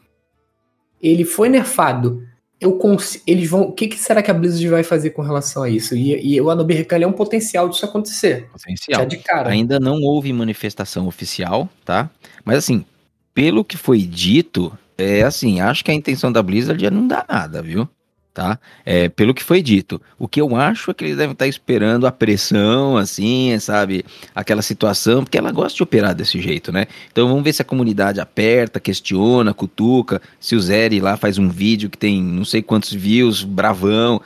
[1.02, 2.24] Ele foi nerfado.
[2.60, 3.64] Eu cons- eles vão.
[3.64, 5.96] O que, que será que a Blizzard vai fazer com relação a isso?
[5.96, 8.50] E, e o Anobi Recan é um potencial disso acontecer.
[8.52, 9.02] potencial.
[9.02, 9.50] Já de cara.
[9.50, 12.10] Ainda não houve manifestação oficial, tá?
[12.44, 12.86] Mas assim,
[13.34, 17.26] pelo que foi dito, é assim, acho que a intenção da Blizzard é não dar
[17.28, 17.88] nada, viu?
[18.34, 18.60] Tá?
[18.86, 20.02] É, pelo que foi dito.
[20.18, 24.06] O que eu acho é que eles devem estar esperando a pressão, assim, sabe?
[24.34, 26.86] Aquela situação, porque ela gosta de operar desse jeito, né?
[27.12, 31.50] Então vamos ver se a comunidade aperta, questiona, cutuca, se o Zeri lá faz um
[31.50, 34.22] vídeo que tem não sei quantos views, bravão.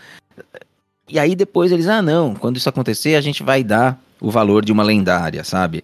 [1.10, 4.64] E aí depois eles, ah não, quando isso acontecer a gente vai dar o valor
[4.64, 5.84] de uma lendária, sabe?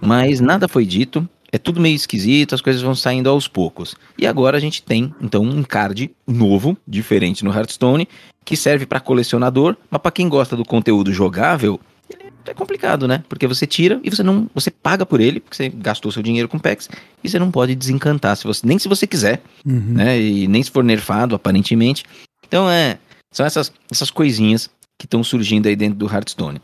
[0.00, 3.94] Mas nada foi dito, é tudo meio esquisito, as coisas vão saindo aos poucos.
[4.18, 8.08] E agora a gente tem, então, um card novo, diferente no Hearthstone,
[8.44, 11.78] que serve para colecionador, mas para quem gosta do conteúdo jogável,
[12.44, 13.22] é complicado, né?
[13.28, 16.48] Porque você tira e você não, você paga por ele, porque você gastou seu dinheiro
[16.48, 16.88] com packs,
[17.22, 19.80] e você não pode desencantar, se você, nem se você quiser, Uhum.
[19.94, 20.20] né?
[20.20, 22.02] E nem se for nerfado, aparentemente.
[22.48, 22.98] Então é,
[23.30, 26.60] são essas, essas coisinhas que estão surgindo aí dentro do Hearthstone.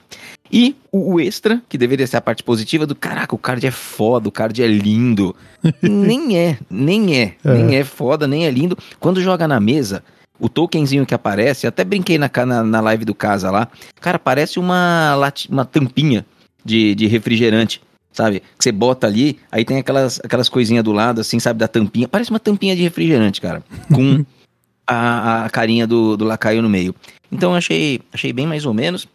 [0.53, 4.29] E o, extra, que deveria ser a parte positiva do caraca, o card é foda,
[4.29, 5.35] o card é lindo.
[5.83, 8.77] nem é, nem é, nem é foda, nem é lindo.
[8.99, 10.03] Quando joga na mesa,
[10.41, 13.69] o tokenzinho que aparece, até brinquei na, na, na live do casa lá,
[14.01, 16.27] cara, parece uma, lati- uma tampinha
[16.65, 17.81] de, de refrigerante.
[18.13, 18.41] Sabe?
[18.41, 21.61] Que você bota ali, aí tem aquelas, aquelas coisinhas do lado, assim, sabe?
[21.61, 22.09] Da tampinha.
[22.09, 23.63] Parece uma tampinha de refrigerante, cara.
[23.95, 24.25] Com
[24.85, 26.93] a, a carinha do, do lacaio no meio.
[27.31, 29.07] Então achei, achei bem mais ou menos,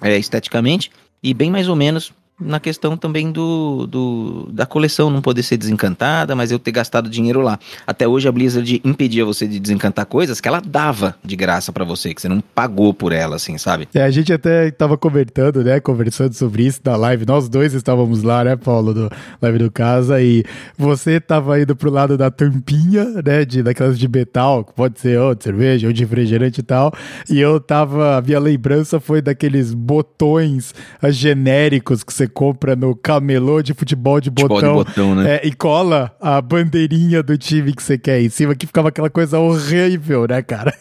[0.00, 0.90] é, esteticamente,
[1.22, 5.56] e bem mais ou menos na questão também do, do da coleção não poder ser
[5.56, 7.58] desencantada, mas eu ter gastado dinheiro lá.
[7.86, 11.84] Até hoje a Blizzard impedia você de desencantar coisas que ela dava de graça pra
[11.84, 13.88] você, que você não pagou por ela, assim, sabe?
[13.94, 15.80] É, a gente até tava comentando, né?
[15.80, 17.26] Conversando sobre isso na live.
[17.26, 19.10] Nós dois estávamos lá, né, Paulo, do
[19.42, 20.44] live do casa, e
[20.78, 23.44] você tava indo pro lado da tampinha, né?
[23.44, 26.92] De, daquelas de metal, que pode ser ou de cerveja ou de refrigerante e tal.
[27.28, 28.18] E eu tava.
[28.18, 30.74] A minha lembrança foi daqueles botões
[31.10, 34.74] genéricos que você compra no camelô de futebol de Futebol de botão.
[34.74, 35.36] botão, né?
[35.36, 39.10] É, e cola a bandeirinha do time que você quer em cima, que ficava aquela
[39.10, 40.72] coisa horrível, né, cara?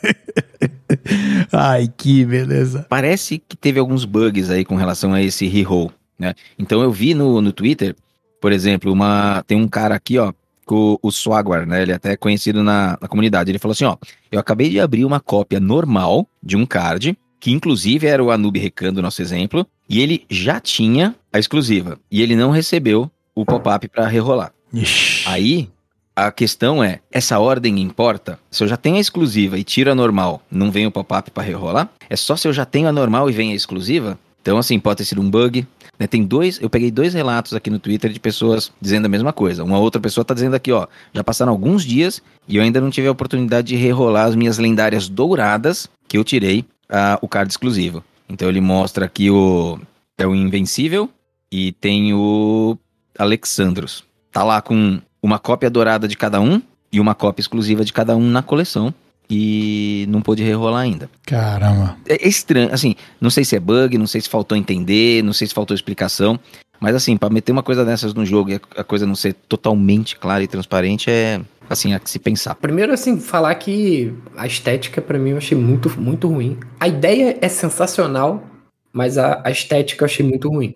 [1.51, 2.85] Ai, que beleza.
[2.87, 6.33] Parece que teve alguns bugs aí com relação a esse reroll, né?
[6.57, 7.95] Então eu vi no, no Twitter,
[8.39, 10.31] por exemplo, uma tem um cara aqui, ó,
[10.69, 11.81] com o Swagwar, né?
[11.81, 13.49] Ele é até conhecido na, na comunidade.
[13.49, 13.97] Ele falou assim, ó,
[14.31, 18.55] eu acabei de abrir uma cópia normal de um card, que inclusive era o Anub
[18.59, 23.45] Recan do nosso exemplo, e ele já tinha a exclusiva, e ele não recebeu o
[23.45, 24.51] pop-up para rerolar.
[24.73, 25.27] Ixi.
[25.27, 25.69] Aí,
[26.15, 28.39] a questão é, essa ordem importa?
[28.51, 31.43] Se eu já tenho a exclusiva e tiro a normal, não vem o pop-up para
[31.43, 31.89] rerolar?
[32.09, 34.19] É só se eu já tenho a normal e vem a exclusiva?
[34.41, 35.65] Então, assim, pode ter sido um bug.
[35.97, 36.07] né?
[36.07, 39.63] Tem dois, eu peguei dois relatos aqui no Twitter de pessoas dizendo a mesma coisa.
[39.63, 42.89] Uma outra pessoa tá dizendo aqui, ó, já passaram alguns dias e eu ainda não
[42.89, 47.51] tive a oportunidade de rerolar as minhas lendárias douradas que eu tirei ah, o card
[47.51, 48.03] exclusivo.
[48.27, 49.79] Então ele mostra aqui o
[50.17, 51.09] é o Invencível
[51.51, 52.77] e tem o
[53.17, 54.03] Alexandros.
[54.31, 58.15] Tá lá com uma cópia dourada de cada um e uma cópia exclusiva de cada
[58.15, 58.93] um na coleção.
[59.31, 61.07] E não pôde rerolar ainda.
[61.23, 61.95] Caramba.
[62.07, 65.33] É é estranho, assim, não sei se é bug, não sei se faltou entender, não
[65.33, 66.39] sei se faltou explicação.
[66.79, 70.15] Mas assim, pra meter uma coisa dessas no jogo e a- coisa não ser totalmente
[70.17, 72.55] clara e transparente é, assim, a que se pensar.
[72.55, 76.57] Primeiro, assim, falar que a estética pra mim eu achei muito, muito ruim.
[76.79, 78.43] A ideia é sensacional,
[78.91, 80.73] mas a, a estética eu achei muito ruim.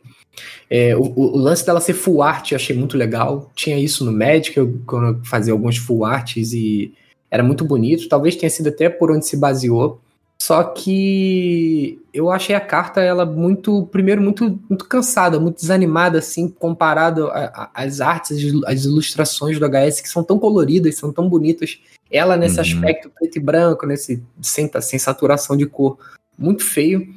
[0.69, 3.51] É, o, o, lance dela ser full art eu achei muito legal.
[3.55, 6.93] Tinha isso no Magic, eu, quando eu fazia alguns full arts e
[7.29, 8.09] era muito bonito.
[8.09, 9.99] Talvez tenha sido até por onde se baseou.
[10.41, 16.49] Só que eu achei a carta ela muito, primeiro, muito, muito cansada, muito desanimada, assim,
[16.49, 17.29] comparado
[17.73, 21.79] às artes, às ilustrações do HS, que são tão coloridas, são tão bonitas.
[22.11, 22.61] Ela, nesse uhum.
[22.61, 25.97] aspecto preto e branco, nesse sem, sem saturação de cor,
[26.37, 27.07] muito feio.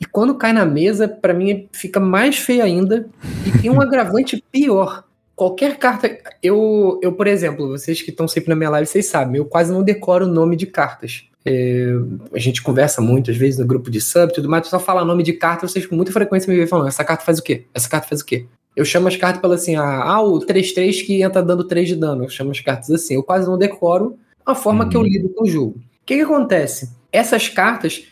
[0.00, 3.08] E quando cai na mesa, para mim fica mais feio ainda.
[3.46, 5.04] E tem um agravante pior.
[5.36, 6.18] Qualquer carta.
[6.42, 9.72] Eu, eu por exemplo, vocês que estão sempre na minha live, vocês sabem, eu quase
[9.72, 11.24] não decoro o nome de cartas.
[11.46, 11.88] É,
[12.32, 15.04] a gente conversa muito, às vezes, no grupo de sub e tudo mais, só fala
[15.04, 17.66] nome de carta, vocês com muita frequência me vêm falando, essa carta faz o quê?
[17.74, 18.46] Essa carta faz o quê?
[18.74, 21.96] Eu chamo as cartas pela assim, ah, ah o 3-3 que entra dando 3 de
[21.96, 22.24] dano.
[22.24, 23.14] Eu chamo as cartas assim.
[23.14, 24.90] Eu quase não decoro a forma uhum.
[24.90, 25.76] que eu lido com o jogo.
[25.78, 26.90] O que, que acontece?
[27.12, 28.04] Essas cartas,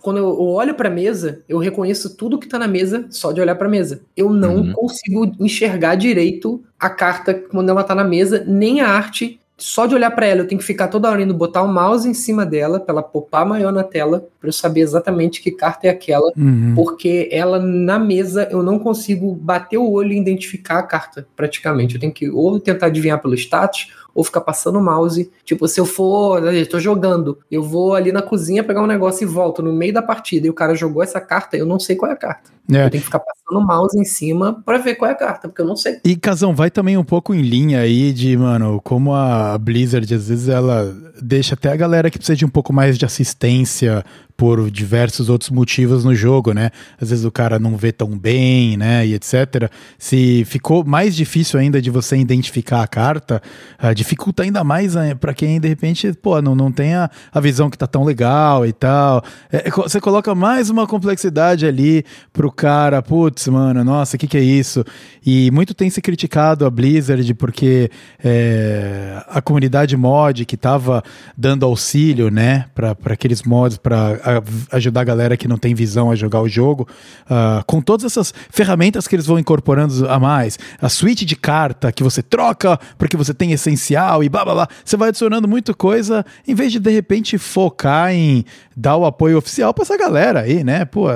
[0.00, 3.40] quando eu olho para a mesa, eu reconheço tudo que está na mesa só de
[3.40, 4.02] olhar para a mesa.
[4.16, 4.72] Eu não uhum.
[4.72, 9.94] consigo enxergar direito a carta quando ela está na mesa, nem a arte só de
[9.94, 12.46] olhar para ela, eu tenho que ficar toda hora indo botar o mouse em cima
[12.46, 16.32] dela, para ela popar maior na tela, para eu saber exatamente que carta é aquela,
[16.36, 16.72] uhum.
[16.74, 21.94] porque ela na mesa eu não consigo bater o olho e identificar a carta, praticamente.
[21.94, 25.30] Eu tenho que ou tentar adivinhar pelo status, ou ficar passando o mouse.
[25.44, 29.26] Tipo, se eu for, tô jogando, eu vou ali na cozinha pegar um negócio e
[29.26, 32.10] volto no meio da partida e o cara jogou essa carta, eu não sei qual
[32.10, 32.50] é a carta.
[32.70, 32.86] É.
[32.86, 35.48] Eu tenho que ficar passando o mouse em cima para ver qual é a carta,
[35.48, 35.98] porque eu não sei.
[36.04, 40.28] E Casão, vai também um pouco em linha aí de, mano, como a Blizzard às
[40.28, 44.04] vezes ela deixa até a galera que precisa de um pouco mais de assistência
[44.40, 46.70] por diversos outros motivos no jogo, né?
[46.98, 49.06] Às vezes o cara não vê tão bem, né?
[49.06, 49.70] E etc.
[49.98, 53.42] Se ficou mais difícil ainda de você identificar a carta,
[53.84, 57.38] uh, dificulta ainda mais uh, para quem de repente, pô, não, não tem a, a
[57.38, 59.22] visão que tá tão legal e tal.
[59.52, 62.02] É, é você coloca mais uma complexidade ali
[62.32, 64.84] pro cara, putz, mano, nossa, o que, que é isso?
[65.24, 67.90] E muito tem se criticado a Blizzard porque
[68.22, 71.02] é, a comunidade mod que tava
[71.34, 74.42] dando auxílio, né, para aqueles mods, para
[74.72, 76.86] ajudar a galera que não tem visão a jogar o jogo,
[77.24, 81.90] uh, com todas essas ferramentas que eles vão incorporando a mais, a suíte de carta
[81.90, 85.72] que você troca porque você tem essencial e blá blá blá, você vai adicionando muita
[85.72, 88.44] coisa, em vez de de repente focar em
[88.76, 90.84] dar o apoio oficial para essa galera aí, né?
[90.84, 91.06] Pô,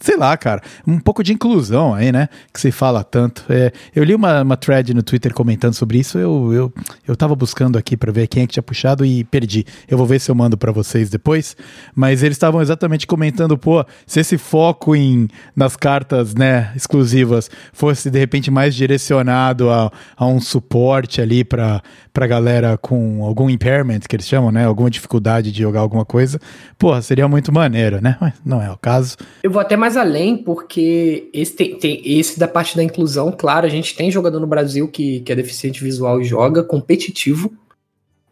[0.00, 2.28] sei lá, cara, um pouco de inclusão aí, né?
[2.52, 3.44] Que se fala tanto.
[3.48, 6.72] É, eu li uma, uma thread no Twitter comentando sobre isso, eu, eu,
[7.06, 9.64] eu tava buscando aqui para ver quem é que tinha puxado e perdi.
[9.88, 11.56] Eu vou ver se eu mando para vocês depois,
[11.94, 18.10] mas eles estavam exatamente comentando, pô, se esse foco em nas cartas, né, exclusivas fosse
[18.10, 24.00] de repente mais direcionado a, a um suporte ali para pra galera com algum impairment,
[24.00, 26.40] que eles chamam, né, alguma dificuldade de jogar alguma coisa,
[26.78, 28.16] porra, seria muito maneiro, né?
[28.20, 29.16] Mas não é o caso.
[29.42, 33.66] Eu vou até mais além, porque esse, tem, tem, esse da parte da inclusão, claro,
[33.66, 37.52] a gente tem jogador no Brasil que, que é deficiente visual e joga competitivo,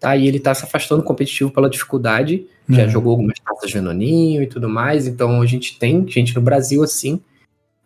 [0.01, 0.17] tá?
[0.17, 2.89] E ele tá se afastando competitivo pela dificuldade, já uhum.
[2.89, 7.21] jogou algumas taças Venoninho e tudo mais, então a gente tem gente no Brasil assim,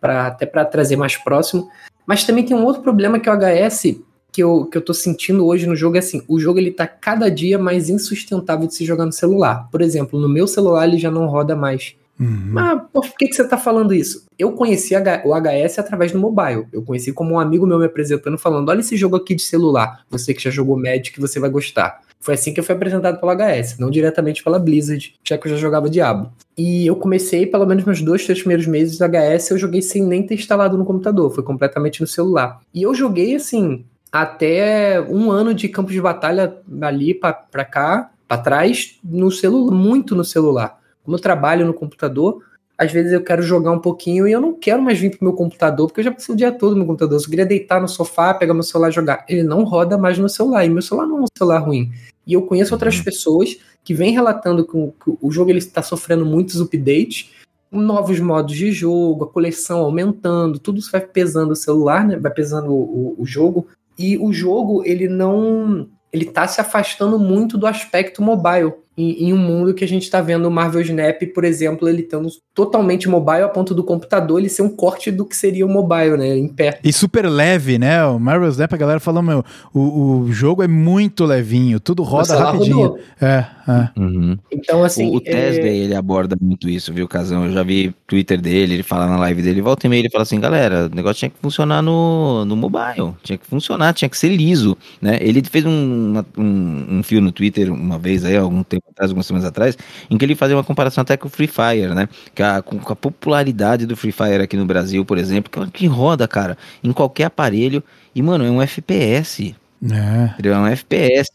[0.00, 1.68] pra, até para trazer mais próximo.
[2.06, 4.00] Mas também tem um outro problema que o HS
[4.32, 6.86] que eu, que eu tô sentindo hoje no jogo é assim, o jogo ele tá
[6.86, 9.68] cada dia mais insustentável de se jogar no celular.
[9.70, 11.94] Por exemplo, no meu celular ele já não roda mais.
[12.18, 12.50] Uhum.
[12.52, 14.26] Mas por que, que você tá falando isso?
[14.38, 16.66] Eu conheci o HS através do mobile.
[16.72, 20.04] Eu conheci como um amigo meu me apresentando, falando: olha esse jogo aqui de celular.
[20.10, 22.00] Você que já jogou Magic, você vai gostar.
[22.20, 25.50] Foi assim que eu fui apresentado pelo HS, não diretamente pela Blizzard, já que eu
[25.50, 26.30] já jogava Diablo.
[26.56, 30.04] E eu comecei, pelo menos nos dois, três primeiros meses do HS, eu joguei sem
[30.04, 32.60] nem ter instalado no computador, foi completamente no celular.
[32.72, 38.38] E eu joguei assim, até um ano de campo de batalha ali para cá, para
[38.38, 40.78] trás, no celular, muito no celular.
[41.04, 42.42] Como eu trabalho no computador,
[42.76, 45.32] às vezes eu quero jogar um pouquinho e eu não quero mais vir pro meu
[45.34, 47.16] computador, porque eu já passei o dia todo no meu computador.
[47.16, 49.24] Eu só queria deitar no sofá, pegar meu celular e jogar.
[49.28, 51.92] Ele não roda mais no celular, e meu celular não é um celular ruim.
[52.26, 53.04] E eu conheço outras uhum.
[53.04, 57.30] pessoas que vêm relatando que o, que o jogo ele está sofrendo muitos updates,
[57.70, 62.16] novos modos de jogo, a coleção aumentando, tudo isso vai pesando o celular, né?
[62.16, 63.66] Vai pesando o, o, o jogo.
[63.98, 65.88] E o jogo, ele não.
[66.12, 70.02] Ele tá se afastando muito do aspecto mobile em, em, um mundo que a gente
[70.02, 74.38] está vendo o Marvel Snap, por exemplo, ele estando totalmente mobile a ponto do computador
[74.38, 76.36] ele ser um corte do que seria o mobile, né?
[76.36, 76.78] Em pé.
[76.84, 78.04] E super leve, né?
[78.04, 82.36] O Marvel Snap, a galera falou, meu, o, o jogo é muito levinho, tudo roda
[82.36, 82.96] rapidinho.
[83.20, 83.88] É, é.
[83.98, 84.36] Uhum.
[84.50, 85.10] Então, assim.
[85.10, 85.76] O, o Tesla, é...
[85.76, 87.46] ele aborda muito isso, viu, Casão?
[87.46, 90.22] Eu já vi Twitter dele, ele fala na live dele, volta e meia, ele fala
[90.22, 94.18] assim, galera, o negócio tinha que funcionar no, no mobile, tinha que funcionar, tinha que
[94.18, 95.18] ser liso, né?
[95.20, 99.26] Ele fez um, um, um fio no Twitter uma vez aí, algum tempo atrás, algumas
[99.26, 99.76] semanas atrás,
[100.08, 102.08] em que ele fazia uma comparação até com o Free Fire, né?
[102.34, 105.86] Que a, com a popularidade do Free Fire aqui no Brasil, por exemplo, que, que
[105.86, 107.82] roda, cara, em qualquer aparelho.
[108.14, 109.54] E, mano, é um FPS.
[109.90, 110.34] É.
[110.38, 111.30] Ele é um FPS.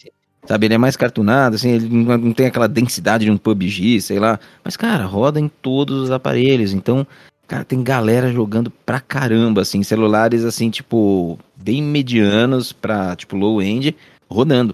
[0.48, 4.00] Sabe, ele é mais cartunado, assim, ele não não tem aquela densidade de um PUBG,
[4.00, 4.40] sei lá.
[4.64, 6.72] Mas, cara, roda em todos os aparelhos.
[6.72, 7.06] Então,
[7.46, 13.94] cara, tem galera jogando pra caramba, assim, celulares, assim, tipo, bem medianos pra, tipo, low-end,
[14.30, 14.74] rodando.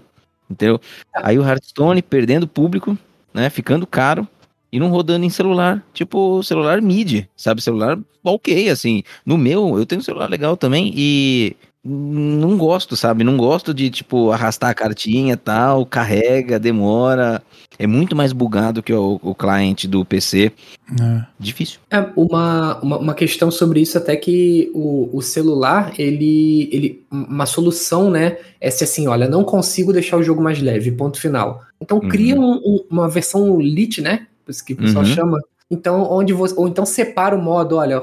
[0.50, 0.80] Entendeu?
[1.14, 2.96] Aí o Hearthstone perdendo público,
[3.32, 4.26] né, ficando caro
[4.70, 7.62] e não rodando em celular, tipo, celular mid, sabe?
[7.62, 9.02] Celular ok, assim.
[9.24, 13.22] No meu, eu tenho um celular legal também e não gosto, sabe?
[13.24, 17.42] Não gosto de, tipo, arrastar a cartinha tal, carrega, demora.
[17.78, 20.52] É muito mais bugado que o, o cliente do PC.
[21.00, 21.26] é.
[21.38, 21.80] Difícil.
[21.90, 27.04] É, uma, uma, uma questão sobre isso até que o, o celular, ele, ele.
[27.10, 28.38] Uma solução, né?
[28.60, 31.62] É se assim, olha, não consigo deixar o jogo mais leve, ponto final.
[31.80, 34.26] Então cria um- um- uma versão lit, né?
[34.48, 35.10] Isso que o pessoal Uhum.
[35.10, 35.40] chama.
[35.70, 36.54] Então, onde você.
[36.56, 38.00] Ou então separa o modo, olha,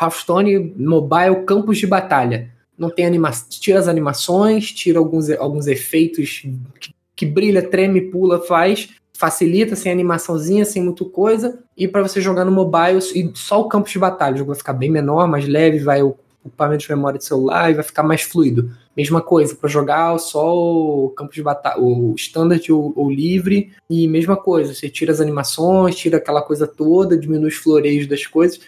[0.00, 2.50] Hearthstone Mobile Campos de Batalha.
[2.78, 3.48] Não tem animação.
[3.50, 6.42] Tira as animações, tira alguns, alguns efeitos
[6.78, 8.90] que, que brilha, treme, pula, faz.
[9.12, 11.58] Facilita, sem animaçãozinha, sem muito coisa.
[11.76, 14.36] E para você jogar no mobile, e só o campo de batalha.
[14.36, 16.00] O jogo vai ficar bem menor, mais leve, vai
[16.48, 18.70] ocupar menos memória de celular e vai ficar mais fluido.
[18.96, 24.08] Mesma coisa, para jogar só o campo de batalha, o standard ou, ou livre, e
[24.08, 28.60] mesma coisa, você tira as animações, tira aquela coisa toda, diminui os floreios das coisas,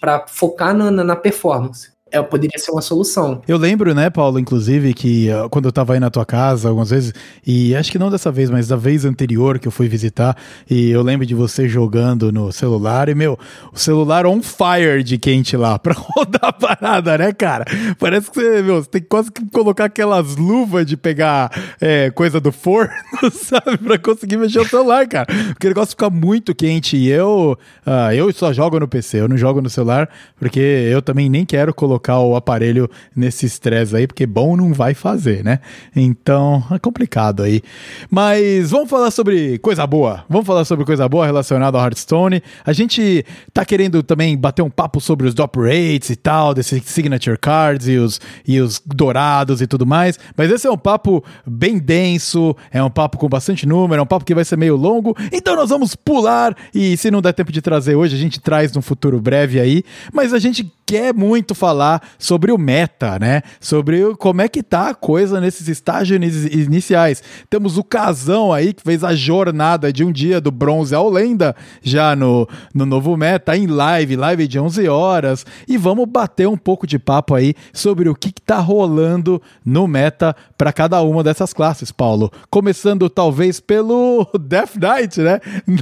[0.00, 1.90] para focar na, na, na performance.
[2.12, 3.40] É, poderia ser uma solução.
[3.46, 6.90] Eu lembro, né, Paulo, inclusive, que uh, quando eu tava aí na tua casa algumas
[6.90, 7.12] vezes,
[7.46, 10.36] e acho que não dessa vez, mas da vez anterior que eu fui visitar,
[10.68, 13.38] e eu lembro de você jogando no celular, e, meu,
[13.72, 17.64] o celular on fire de quente lá, pra rodar a parada, né, cara?
[17.98, 22.40] Parece que você, meu, você tem quase que colocar aquelas luvas de pegar é, coisa
[22.40, 22.90] do forno,
[23.30, 25.26] sabe, pra conseguir mexer o celular, cara.
[25.50, 29.28] Porque o negócio fica muito quente, e eu, ah, eu só jogo no PC, eu
[29.28, 34.06] não jogo no celular, porque eu também nem quero colocar o aparelho nesse estresse aí,
[34.06, 35.60] porque bom não vai fazer, né?
[35.94, 37.62] Então é complicado aí.
[38.10, 40.24] Mas vamos falar sobre coisa boa.
[40.28, 42.42] Vamos falar sobre coisa boa relacionada ao Hearthstone.
[42.64, 46.82] A gente tá querendo também bater um papo sobre os drop rates e tal, desses
[46.84, 50.18] signature cards e os, e os dourados e tudo mais.
[50.36, 54.06] Mas esse é um papo bem denso, é um papo com bastante número, é um
[54.06, 55.16] papo que vai ser meio longo.
[55.32, 58.72] Então nós vamos pular e se não der tempo de trazer hoje, a gente traz
[58.72, 59.82] num futuro breve aí.
[60.12, 63.42] Mas a gente quer muito falar sobre o meta, né?
[63.60, 67.22] Sobre como é que tá a coisa nesses estágios ini- iniciais.
[67.48, 71.54] Temos o Casão aí que fez a jornada de um dia do bronze ao lenda
[71.80, 75.46] já no, no novo meta, em live, live de 11 horas.
[75.68, 79.86] E vamos bater um pouco de papo aí sobre o que, que tá rolando no
[79.86, 82.32] meta para cada uma dessas classes, Paulo.
[82.50, 85.38] Começando talvez pelo Death Knight, né?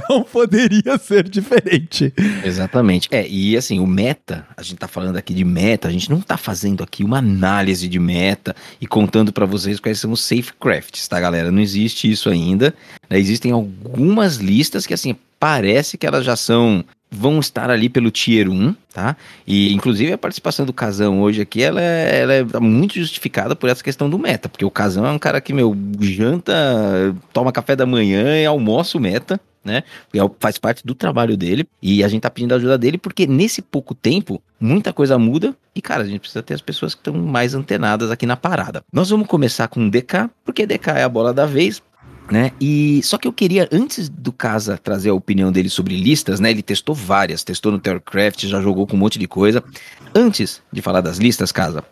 [0.07, 2.13] Não poderia ser diferente.
[2.45, 3.07] Exatamente.
[3.11, 6.21] É, e assim, o meta, a gente tá falando aqui de meta, a gente não
[6.21, 10.53] tá fazendo aqui uma análise de meta e contando pra vocês quais são os safe
[10.59, 11.51] crafts, tá, galera?
[11.51, 12.73] Não existe isso ainda.
[13.09, 13.19] né?
[13.19, 18.49] Existem algumas listas que, assim, parece que elas já são vão estar ali pelo Tier
[18.49, 19.17] 1, tá?
[19.47, 23.69] E inclusive a participação do Casão hoje aqui, ela é, ela é muito justificada por
[23.69, 26.53] essa questão do meta, porque o Casão é um cara que, meu, janta,
[27.33, 29.83] toma café da manhã e almoça o meta, né?
[30.13, 33.27] É Faz parte do trabalho dele e a gente tá pedindo a ajuda dele porque
[33.27, 37.01] nesse pouco tempo muita coisa muda e, cara, a gente precisa ter as pessoas que
[37.01, 38.83] estão mais antenadas aqui na parada.
[38.91, 41.81] Nós vamos começar com o DK, porque DK é a bola da vez,
[42.31, 42.51] né?
[42.59, 46.51] E só que eu queria antes do Casa trazer a opinião dele sobre listas, né?
[46.51, 49.63] Ele testou várias, testou no Theorcraft, já jogou com um monte de coisa.
[50.13, 51.83] Antes de falar das listas, Casa,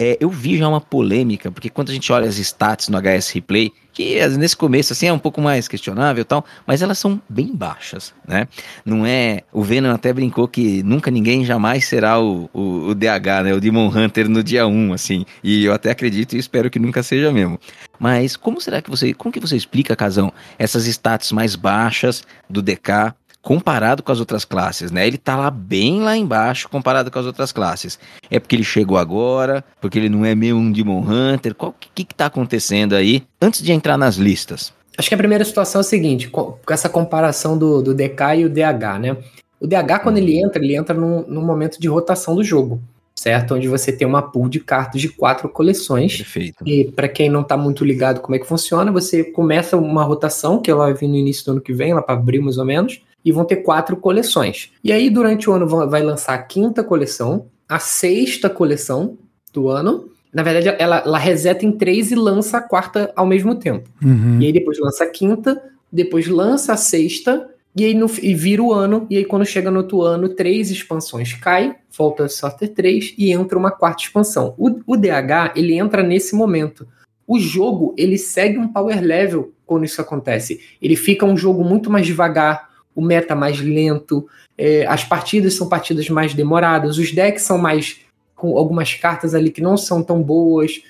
[0.00, 3.28] é, eu vi já uma polêmica, porque quando a gente olha as stats no HS
[3.34, 6.98] Replay, que as- nesse começo assim é um pouco mais questionável e tal, mas elas
[6.98, 8.48] são bem baixas, né?
[8.82, 9.42] Não é.
[9.52, 13.52] O Venom até brincou que nunca ninguém jamais será o, o, o DH, né?
[13.52, 15.26] O Demon Hunter no dia 1, assim.
[15.44, 17.60] E eu até acredito e espero que nunca seja mesmo.
[17.98, 19.12] Mas como será que você.
[19.12, 23.12] Como que você explica, Casão, essas stats mais baixas do DK?
[23.42, 25.06] Comparado com as outras classes, né?
[25.06, 27.98] Ele tá lá bem lá embaixo comparado com as outras classes.
[28.30, 31.54] É porque ele chegou agora, porque ele não é meio um Demon Hunter.
[31.58, 33.24] O que, que tá acontecendo aí?
[33.40, 34.72] Antes de entrar nas listas.
[34.98, 38.44] Acho que a primeira situação é o seguinte, com essa comparação do, do DK e
[38.44, 39.16] o DH, né?
[39.58, 42.82] O DH, quando ele entra, ele entra num, num momento de rotação do jogo,
[43.14, 43.54] certo?
[43.54, 46.16] Onde você tem uma pool de cartas de quatro coleções.
[46.16, 46.66] Perfeito.
[46.66, 50.60] E para quem não tá muito ligado como é que funciona, você começa uma rotação,
[50.60, 52.64] que ela vai vir no início do ano que vem, lá para abril mais ou
[52.64, 54.72] menos, e vão ter quatro coleções.
[54.82, 59.18] E aí, durante o ano, vai lançar a quinta coleção, a sexta coleção
[59.52, 60.10] do ano.
[60.32, 63.88] Na verdade, ela, ela reseta em três e lança a quarta ao mesmo tempo.
[64.02, 64.40] Uhum.
[64.40, 65.62] E aí depois lança a quinta,
[65.92, 69.70] depois lança a sexta, e aí no, e vira o ano, e aí quando chega
[69.70, 74.54] no outro ano, três expansões cai, volta só ter três, e entra uma quarta expansão.
[74.56, 76.86] O, o DH, ele entra nesse momento.
[77.26, 80.60] O jogo, ele segue um power level quando isso acontece.
[80.82, 84.26] Ele fica um jogo muito mais devagar, o meta mais lento,
[84.56, 88.00] é, as partidas são partidas mais demoradas, os decks são mais
[88.34, 90.82] com algumas cartas ali que não são tão boas,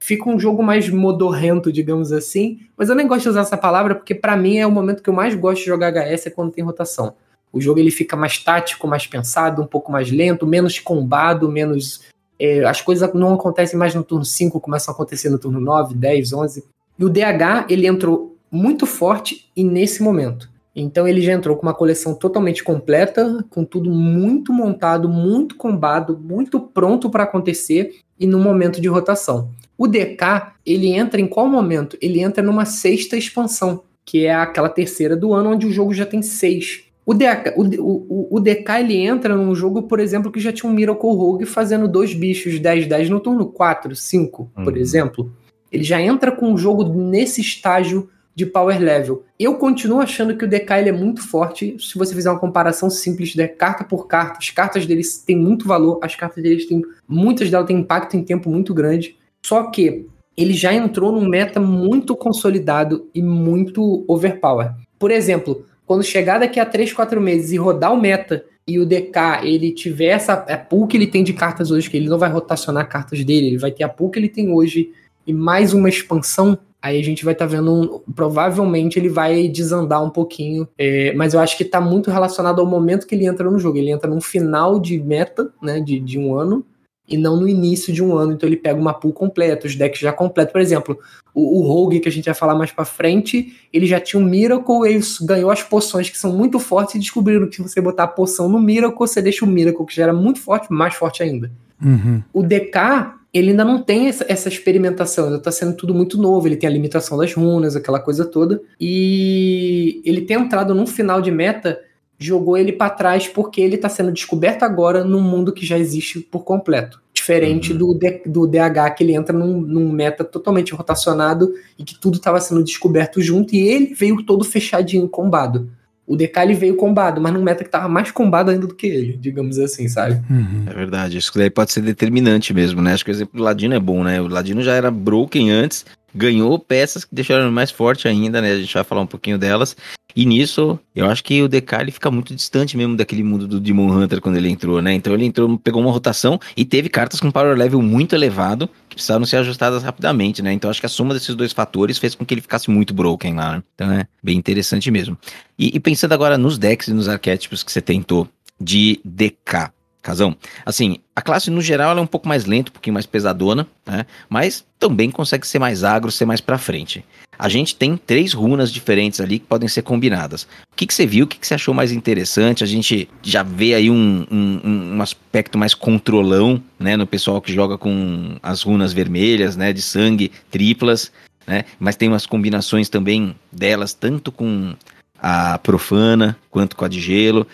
[0.00, 2.60] fica um jogo mais modorrento, digamos assim.
[2.76, 5.10] Mas eu nem gosto de usar essa palavra porque para mim é o momento que
[5.10, 7.14] eu mais gosto de jogar HS é quando tem rotação.
[7.52, 12.02] O jogo ele fica mais tático, mais pensado, um pouco mais lento, menos combado, menos
[12.38, 15.94] é, as coisas não acontecem mais no turno 5, começam a acontecer no turno 9,
[15.94, 16.64] 10, 11.
[16.98, 20.50] E o DH ele entrou muito forte e nesse momento.
[20.74, 26.18] Então ele já entrou com uma coleção totalmente completa, com tudo muito montado, muito combado,
[26.18, 29.50] muito pronto para acontecer e no momento de rotação.
[29.76, 31.96] O DK, ele entra em qual momento?
[32.00, 36.06] Ele entra numa sexta expansão, que é aquela terceira do ano, onde o jogo já
[36.06, 36.84] tem seis.
[37.04, 40.70] O, DK, o, o, o DK ele entra num jogo, por exemplo, que já tinha
[40.70, 44.64] um Miracle Rogue fazendo dois bichos 10-10 no turno 4, 5, uhum.
[44.64, 45.32] por exemplo.
[45.70, 49.24] Ele já entra com o jogo nesse estágio de power level.
[49.38, 51.76] Eu continuo achando que o DK ele é muito forte.
[51.78, 55.66] Se você fizer uma comparação simples de carta por carta, as cartas deles têm muito
[55.66, 56.82] valor, as cartas deles têm.
[57.06, 59.16] Muitas delas têm impacto em tempo muito grande.
[59.44, 60.06] Só que
[60.36, 64.72] ele já entrou num meta muito consolidado e muito overpower.
[64.98, 68.86] Por exemplo, quando chegar daqui a 3, 4 meses e rodar o meta e o
[68.86, 72.18] DK ele tiver essa a pool que ele tem de cartas hoje, que ele não
[72.18, 74.92] vai rotacionar cartas dele, ele vai ter a pool que ele tem hoje
[75.26, 79.46] e mais uma expansão aí a gente vai estar tá vendo, um, provavelmente ele vai
[79.48, 83.24] desandar um pouquinho, é, mas eu acho que está muito relacionado ao momento que ele
[83.24, 83.78] entra no jogo.
[83.78, 86.66] Ele entra num final de meta, né, de, de um ano,
[87.08, 90.00] e não no início de um ano, então ele pega uma pool completa, os decks
[90.00, 90.52] já completos.
[90.52, 90.98] Por exemplo,
[91.34, 94.24] o, o Rogue, que a gente vai falar mais pra frente, ele já tinha um
[94.24, 98.04] Miracle, ele ganhou as poções que são muito fortes e descobriram que se você botar
[98.04, 101.22] a poção no Miracle, você deixa o Miracle, que já era muito forte, mais forte
[101.22, 101.50] ainda.
[101.84, 102.22] Uhum.
[102.32, 106.46] O DK, ele ainda não tem essa, essa experimentação, ainda está sendo tudo muito novo.
[106.46, 108.60] Ele tem a limitação das runas, aquela coisa toda.
[108.78, 111.80] E ele tem entrado num final de meta,
[112.18, 116.20] jogou ele para trás porque ele está sendo descoberto agora num mundo que já existe
[116.20, 117.00] por completo.
[117.14, 117.78] Diferente uhum.
[117.78, 122.40] do, do DH, que ele entra num, num meta totalmente rotacionado e que tudo estava
[122.40, 125.70] sendo descoberto junto, e ele veio todo fechadinho, combado.
[126.12, 129.16] O Decali veio combado, mas num meta que tava mais combado ainda do que ele,
[129.16, 130.20] digamos assim, sabe?
[130.28, 130.64] Uhum.
[130.66, 132.92] É verdade, isso daí pode ser determinante mesmo, né?
[132.92, 134.20] Acho que o exemplo do Ladino é bom, né?
[134.20, 138.52] O Ladino já era broken antes, ganhou peças que deixaram mais forte ainda, né?
[138.52, 139.76] A gente vai falar um pouquinho delas.
[140.14, 143.58] E nisso, eu acho que o DK ele fica muito distante mesmo daquele mundo do
[143.58, 144.92] Demon Hunter quando ele entrou, né?
[144.92, 148.96] Então ele entrou, pegou uma rotação e teve cartas com power level muito elevado que
[148.96, 150.52] precisaram ser ajustadas rapidamente, né?
[150.52, 153.34] Então acho que a soma desses dois fatores fez com que ele ficasse muito broken
[153.34, 153.62] lá, né?
[153.74, 155.16] Então é bem interessante mesmo.
[155.58, 158.28] E, e pensando agora nos decks e nos arquétipos que você tentou
[158.60, 159.70] de DK,
[160.02, 160.36] Casão.
[160.66, 164.04] Assim, a classe no geral é um pouco mais lenta, um pouquinho mais pesadona, né?
[164.28, 167.04] Mas também consegue ser mais agro, ser mais pra frente.
[167.38, 170.42] A gente tem três runas diferentes ali que podem ser combinadas.
[170.42, 171.24] O que, que você viu?
[171.24, 172.64] O que, que você achou mais interessante?
[172.64, 176.96] A gente já vê aí um, um, um aspecto mais controlão, né?
[176.96, 179.72] No pessoal que joga com as runas vermelhas, né?
[179.72, 181.12] De sangue, triplas,
[181.46, 181.64] né?
[181.78, 184.74] Mas tem umas combinações também delas, tanto com
[185.22, 187.46] a profana quanto com a de gelo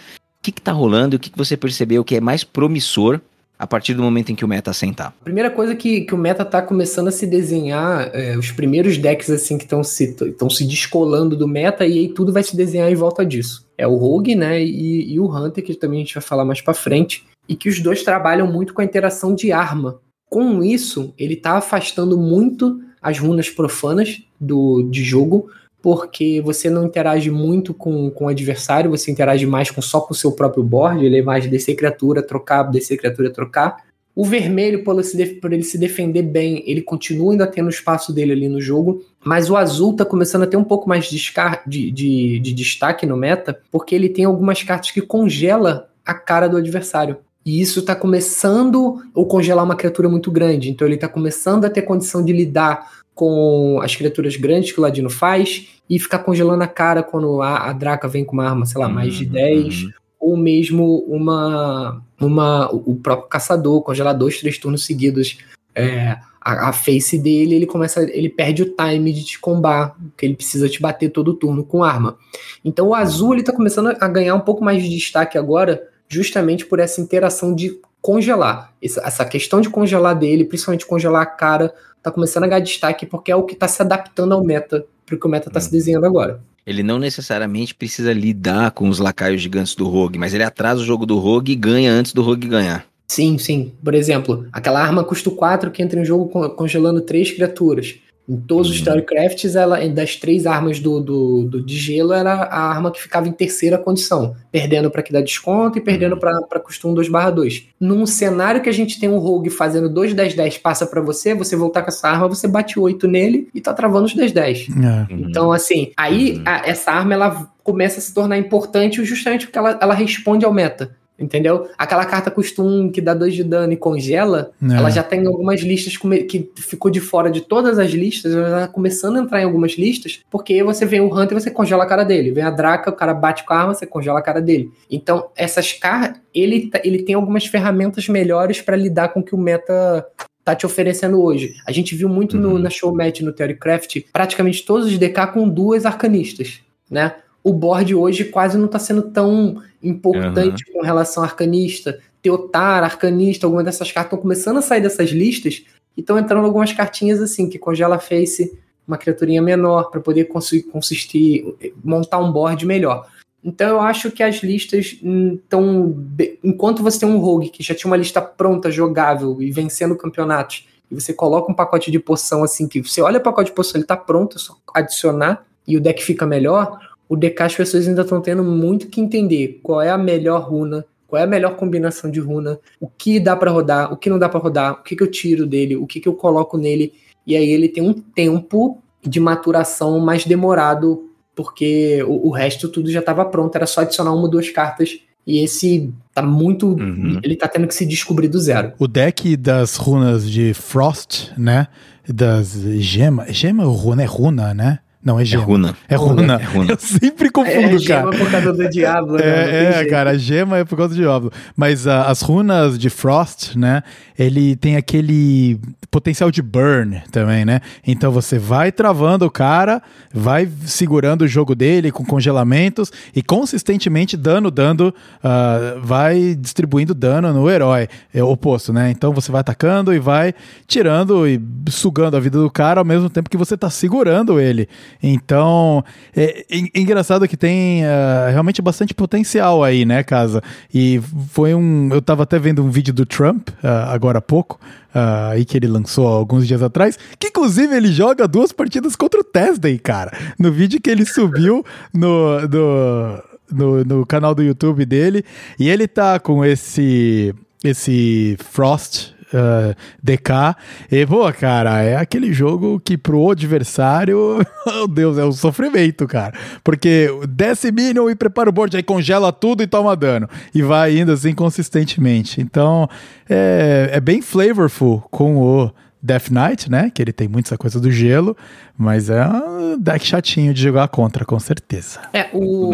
[0.43, 3.20] que está rolando e o que, que você percebeu que é mais promissor
[3.59, 5.12] a partir do momento em que o meta assentar?
[5.20, 8.97] A primeira coisa que, que o meta está começando a se desenhar, é, os primeiros
[8.97, 10.16] decks assim que estão se,
[10.51, 13.66] se descolando do meta e aí tudo vai se desenhar em volta disso.
[13.76, 16.61] É o Rogue, né, e, e o Hunter, que também a gente vai falar mais
[16.61, 20.01] para frente, e que os dois trabalham muito com a interação de arma.
[20.30, 25.49] Com isso, ele está afastando muito as runas profanas do, de jogo,
[25.89, 30.12] porque você não interage muito com, com o adversário, você interage mais com só com
[30.12, 33.78] o seu próprio board, ele é mais descer criatura, trocar, descer criatura, trocar.
[34.14, 37.70] O vermelho, por ele, se por ele se defender bem, ele continua ainda tendo o
[37.70, 41.07] espaço dele ali no jogo, mas o azul tá começando a ter um pouco mais
[41.07, 41.32] de,
[41.66, 46.49] de, de, de destaque no meta, porque ele tem algumas cartas que congela a cara
[46.49, 47.16] do adversário.
[47.47, 50.68] E isso está começando ou congelar uma criatura muito grande.
[50.68, 54.82] Então ele está começando a ter condição de lidar com as criaturas grandes que o
[54.82, 58.66] Ladino faz e ficar congelando a cara quando a, a Draca vem com uma arma,
[58.66, 59.91] sei lá, mais de 10, uhum.
[60.20, 65.39] ou mesmo uma, uma o próprio caçador congelar dois, três turnos seguidos.
[65.74, 70.26] É, a, a, face dele, ele começa, ele perde o time de te combar, que
[70.26, 72.18] ele precisa te bater todo turno com arma.
[72.64, 76.66] Então o azul ele tá começando a ganhar um pouco mais de destaque agora, justamente
[76.66, 78.72] por essa interação de congelar.
[78.82, 81.72] Essa, essa questão de congelar dele, principalmente congelar a cara
[82.03, 85.19] tá começando a ganhar destaque porque é o que tá se adaptando ao meta, pro
[85.19, 86.41] que o meta tá se desenhando agora.
[86.67, 90.85] Ele não necessariamente precisa lidar com os lacaios gigantes do Rogue, mas ele atrasa o
[90.85, 92.85] jogo do Rogue e ganha antes do Rogue ganhar.
[93.11, 93.73] Sim, sim.
[93.83, 97.95] Por exemplo, aquela arma custa 4 que entra em jogo con- congelando três criaturas.
[98.29, 98.79] Em todos os Uhum.
[98.83, 103.26] Storycrafts, ela, das três armas do, do, do- de gelo, era a arma que ficava
[103.26, 106.18] em terceira condição, perdendo para que dá desconto e perdendo Uhum.
[106.47, 107.68] para custar um 2/2.
[107.81, 111.33] Num cenário que a gente tem um rogue fazendo 2 10 10 passa para você,
[111.35, 114.66] você voltar com essa arma, você bate 8 nele e tá travando os 10 10.
[114.68, 115.07] É.
[115.14, 116.43] Então, assim, aí Uhum.
[116.45, 120.53] a- essa arma ela começa a se tornar importante justamente porque ela, ela responde ao
[120.53, 120.91] meta.
[121.19, 121.69] Entendeu?
[121.77, 124.75] Aquela carta custa um que dá 2 de dano e congela, É.
[124.77, 128.69] ela já tem algumas listas que ficou de fora de todas as listas, ela tá
[128.73, 131.87] começando a entrar em algumas listas, porque você vem o Hunter e você congela a
[131.89, 132.31] cara dele.
[132.31, 134.71] Vem a Draca, o cara bate com a arma, você congela a cara dele.
[134.89, 139.35] Então, essas cartas, ele, tá- ele tem algumas ferramentas melhores para lidar com o que
[139.35, 140.07] o meta
[140.45, 141.55] tá te oferecendo hoje.
[141.66, 142.59] A gente viu muito no- Uhum.
[142.59, 146.61] na Showmatch, no Theorycraft, praticamente todos os DK com duas arcanistas,
[146.91, 147.16] né?
[147.49, 151.99] O board hoje quase não tá sendo tão importante com relação a arcanista.
[152.20, 155.64] Teotar, arcanista, algumas dessas cartas estão começando a sair dessas listas
[155.96, 160.64] e estão entrando algumas cartinhas assim, que congela face, uma criaturinha menor, para poder conseguir
[160.64, 163.09] consistir, montar um board melhor.
[163.42, 166.05] Então eu acho que as listas estão.
[166.44, 170.68] Enquanto você tem um rogue que já tinha uma lista pronta, jogável e vencendo campeonatos,
[170.90, 173.78] e você coloca um pacote de poção assim, que você olha o pacote de poção,
[173.78, 176.78] ele tá pronto, é só adicionar e o deck fica melhor.
[177.09, 180.85] O DK as pessoas ainda estão tendo muito que entender qual é a melhor runa,
[181.07, 184.19] qual é a melhor combinação de runa, o que dá para rodar, o que não
[184.19, 186.93] dá para rodar, o que, que eu tiro dele, o que, que eu coloco nele.
[187.27, 192.91] E aí ele tem um tempo de maturação mais demorado, porque o, o resto tudo
[192.91, 194.99] já estava pronto, era só adicionar uma ou duas cartas.
[195.27, 196.69] E esse tá muito.
[196.69, 197.21] Uhum.
[197.23, 198.73] Ele tá tendo que se descobrir do zero.
[198.79, 201.69] O deck das runas de Frost, né?
[202.09, 203.31] Das gema.
[203.31, 204.03] Gema ou runa?
[204.03, 204.79] É runa, né?
[205.09, 205.45] Não, é É gema.
[205.45, 205.77] runa.
[205.89, 206.35] É runa.
[206.35, 206.73] É runa.
[206.73, 207.79] Eu sempre confundo, é, cara.
[207.79, 209.25] gema por causa do Diablo, né?
[209.25, 211.33] É, é, cara, a gema é por causa do diabo.
[211.57, 213.83] Mas ah, as runas de Frost, né?
[214.19, 215.59] Ele tem aquele
[215.91, 217.61] potencial de burn também, né?
[217.87, 219.81] Então você vai travando o cara,
[220.13, 224.95] vai segurando o jogo dele com congelamentos e consistentemente dano, dando,
[225.25, 227.89] ah, vai distribuindo dano no herói.
[228.13, 228.91] É o oposto, né?
[228.91, 230.35] Então você vai atacando e vai
[230.67, 231.41] tirando e
[231.71, 234.69] sugando a vida do cara ao mesmo tempo que você tá segurando ele.
[235.03, 235.84] Então,
[236.16, 240.42] é, en- engraçado que tem ah, realmente bastante potencial aí, né, casa?
[240.72, 241.88] E foi um.
[241.92, 244.59] Eu tava até vendo um vídeo do Trump ah, agora há pouco,
[244.94, 249.20] ah, aí que ele lançou alguns dias atrás, que inclusive ele joga duas partidas contra
[249.20, 250.12] o Tesday, cara.
[250.38, 252.40] No vídeo que ele subiu no.
[252.49, 255.24] no no, no canal do YouTube dele,
[255.59, 257.34] e ele tá com esse
[257.64, 260.57] esse Frost uh, DK.
[260.91, 266.33] E, pô, cara, é aquele jogo que pro adversário, meu Deus, é um sofrimento, cara.
[266.62, 270.29] Porque desce Minion e prepara o board, aí congela tudo e toma dano.
[270.55, 272.41] E vai indo assim consistentemente.
[272.41, 272.89] Então,
[273.29, 275.70] é, é bem flavorful com o.
[276.01, 276.91] Death Knight, né?
[276.95, 278.37] Que ele tem muito essa coisa do gelo,
[278.76, 282.01] mas é um deck chatinho de jogar contra, com certeza.
[282.12, 282.72] É, o,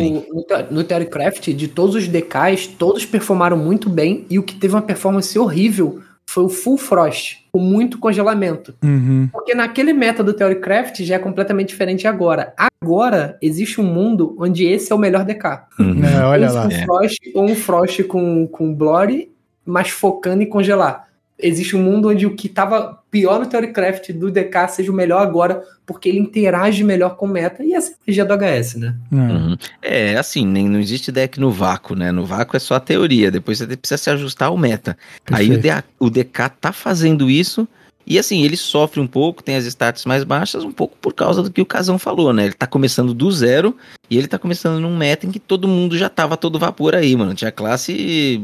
[0.71, 4.83] no Theorycraft, de todos os DKs, todos performaram muito bem, e o que teve uma
[4.83, 8.75] performance horrível foi o Full Frost, com muito congelamento.
[8.83, 9.29] Uhum.
[9.33, 12.55] Porque naquele meta do Theorycraft já é completamente diferente agora.
[12.83, 15.45] Agora, existe um mundo onde esse é o melhor DK.
[15.79, 16.05] Uhum.
[16.05, 16.63] É, olha um lá.
[16.63, 19.31] Full Frost ou um Frost com, com Blory,
[19.65, 21.09] mas focando em congelar.
[21.39, 25.23] Existe um mundo onde o que estava pior no Theorycraft do DK seja o melhor
[25.23, 28.75] agora, porque ele interage melhor com o meta, e essa é a magia do HS,
[28.75, 28.97] né?
[29.13, 29.15] É.
[29.15, 29.57] Uhum.
[29.81, 32.11] É, assim, nem, não existe deck no vácuo, né?
[32.11, 34.99] No vácuo é só a teoria, depois você precisa se ajustar ao meta.
[35.31, 35.63] Aí o, Perfeito.
[35.63, 37.69] DA o DK tá fazendo isso,
[38.05, 41.41] e assim, ele sofre um pouco, tem as stats mais baixas, um pouco por causa
[41.41, 42.47] do que o Casão falou, né?
[42.47, 43.77] Ele tá começando do zero,
[44.11, 47.15] e ele tá começando num meta em que todo mundo já tava todo vapor aí,
[47.15, 47.33] mano.
[47.33, 48.43] Tinha classe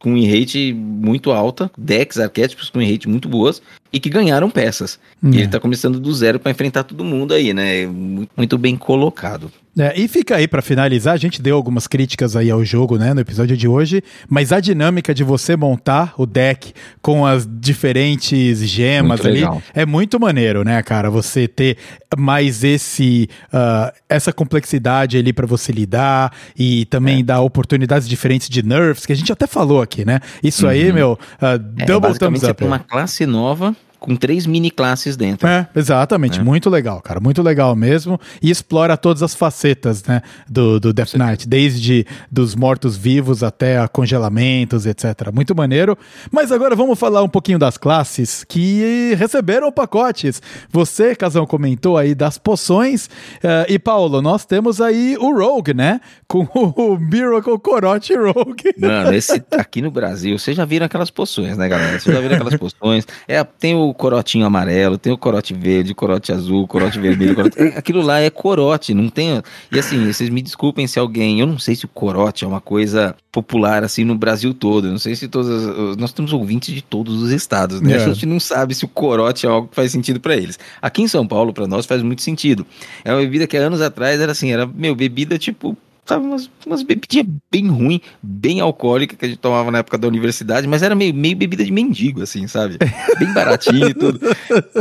[0.00, 3.62] com win rate muito alta, decks, arquétipos com win rate muito boas,
[3.92, 4.98] e que ganharam peças.
[5.22, 5.40] E É.
[5.40, 7.86] ele tá começando do zero pra enfrentar todo mundo aí, né?
[7.86, 9.50] Muito, muito bem colocado.
[9.78, 13.14] É, e fica aí pra finalizar, a gente deu algumas críticas aí ao jogo, né,
[13.14, 18.58] no episódio de hoje, mas a dinâmica de você montar o deck com as diferentes
[18.68, 19.62] gemas Muito ali legal.
[19.72, 21.08] é muito maneiro, né, cara?
[21.08, 21.76] Você ter
[22.18, 28.62] mais esse ah, essa complexidade ali pra você lidar e também dar oportunidades diferentes de
[28.64, 30.20] nerfs, que a gente até falou aqui, né?
[30.42, 30.94] Isso aí, Uhum.
[30.94, 32.58] meu, ah, É, double basicamente thumbs você up.
[32.58, 35.46] tem uma classe nova com três mini classes dentro.
[35.46, 36.40] É, exatamente.
[36.40, 36.42] É.
[36.42, 37.20] Muito legal, cara.
[37.20, 38.18] Muito legal mesmo.
[38.42, 40.22] E explora todas as facetas, né?
[40.48, 41.46] Do, do Death Knight.
[41.46, 45.30] Desde dos mortos-vivos até a congelamentos, etc.
[45.32, 45.96] Muito maneiro.
[46.30, 50.40] Mas agora vamos falar um pouquinho das classes que receberam pacotes.
[50.72, 53.10] Você, Casão, comentou aí das poções.
[53.42, 56.00] eh, e, Paulo, nós temos aí o Rogue, né?
[56.26, 58.74] Com o Miracle Corote Rogue.
[58.78, 61.98] Mano, esse aqui no Brasil, vocês já viram aquelas poções, né, galera?
[61.98, 63.06] Vocês já viram aquelas poções.
[63.28, 67.34] É, tem o corotinho amarelo, tem o corote verde, corote azul, corote vermelho.
[67.34, 67.58] Corote...
[67.76, 69.42] Aquilo lá é corote, não tem.
[69.72, 71.40] E assim, vocês me desculpem se alguém.
[71.40, 74.86] Eu não sei se o corote é uma coisa popular assim no Brasil todo.
[74.88, 75.48] Eu não sei se todas.
[75.66, 77.92] as- Nós temos ouvintes de todos os estados, né?
[77.92, 77.96] É.
[78.04, 80.58] A gente não sabe se o corote é algo que faz sentido pra eles.
[80.80, 82.66] Aqui em São Paulo, pra nós, faz muito sentido.
[83.04, 85.76] É uma bebida que há anos atrás era assim, era, meu, bebida tipo.
[86.10, 90.08] Sabe, umas, umas bebidinhas bem ruim, bem alcoólica que a gente tomava na época da
[90.08, 92.78] universidade, mas era meio, meio bebida de mendigo, assim, sabe?
[93.16, 94.18] Bem baratinho e tudo.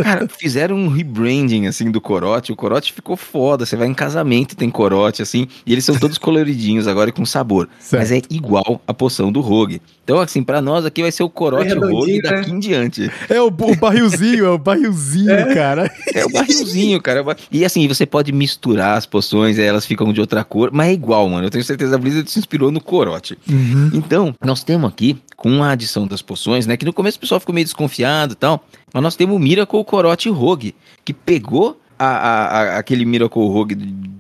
[0.01, 2.51] Cara, fizeram um rebranding, assim, do corote.
[2.51, 3.63] O corote ficou foda.
[3.63, 7.23] Você vai em casamento, tem corote, assim, e eles são todos coloridinhos agora e com
[7.23, 7.69] sabor.
[7.79, 8.01] Certo.
[8.01, 9.79] Mas é igual a poção do Rogue.
[10.03, 12.29] Então, assim, pra nós aqui vai ser o corote É Rogue né?
[12.31, 13.11] daqui em diante.
[13.29, 15.91] É o, o barrilzinho, é o barrilzinho, cara.
[16.15, 17.19] É o barrilzinho, cara.
[17.19, 20.87] é E assim, você pode misturar as poções, aí elas ficam de outra cor, mas
[20.87, 21.47] é igual, mano.
[21.47, 23.37] Eu tenho certeza que a Blizzard se inspirou no corote.
[23.49, 23.89] Uhum.
[23.93, 26.77] Então, nós temos aqui, com a adição das poções, né?
[26.77, 28.63] Que no começo o pessoal ficou meio desconfiado e tal.
[28.93, 33.75] Mas nós temos o Miracle Corote Rogue, que pegou a, a- a- aquele Miracle Rogue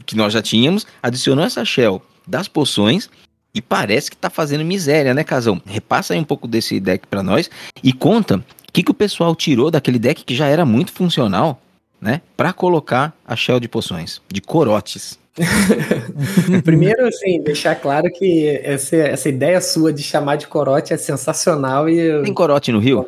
[0.05, 3.09] que nós já tínhamos, adicionou essa shell das poções.
[3.53, 5.59] E parece que tá fazendo miséria, né, Casão?
[5.65, 7.49] Repassa aí um pouco desse deck pra nós
[7.83, 11.59] e conta o que, que o pessoal tirou daquele deck que já era muito funcional,
[11.99, 12.21] né?
[12.37, 15.17] Pra colocar a shell de poções, de corotes.
[16.63, 21.89] Primeiro, assim, deixar claro que essa, essa ideia sua de chamar de corote é sensacional
[21.89, 22.23] e.
[22.23, 23.05] Tem corote no Rio?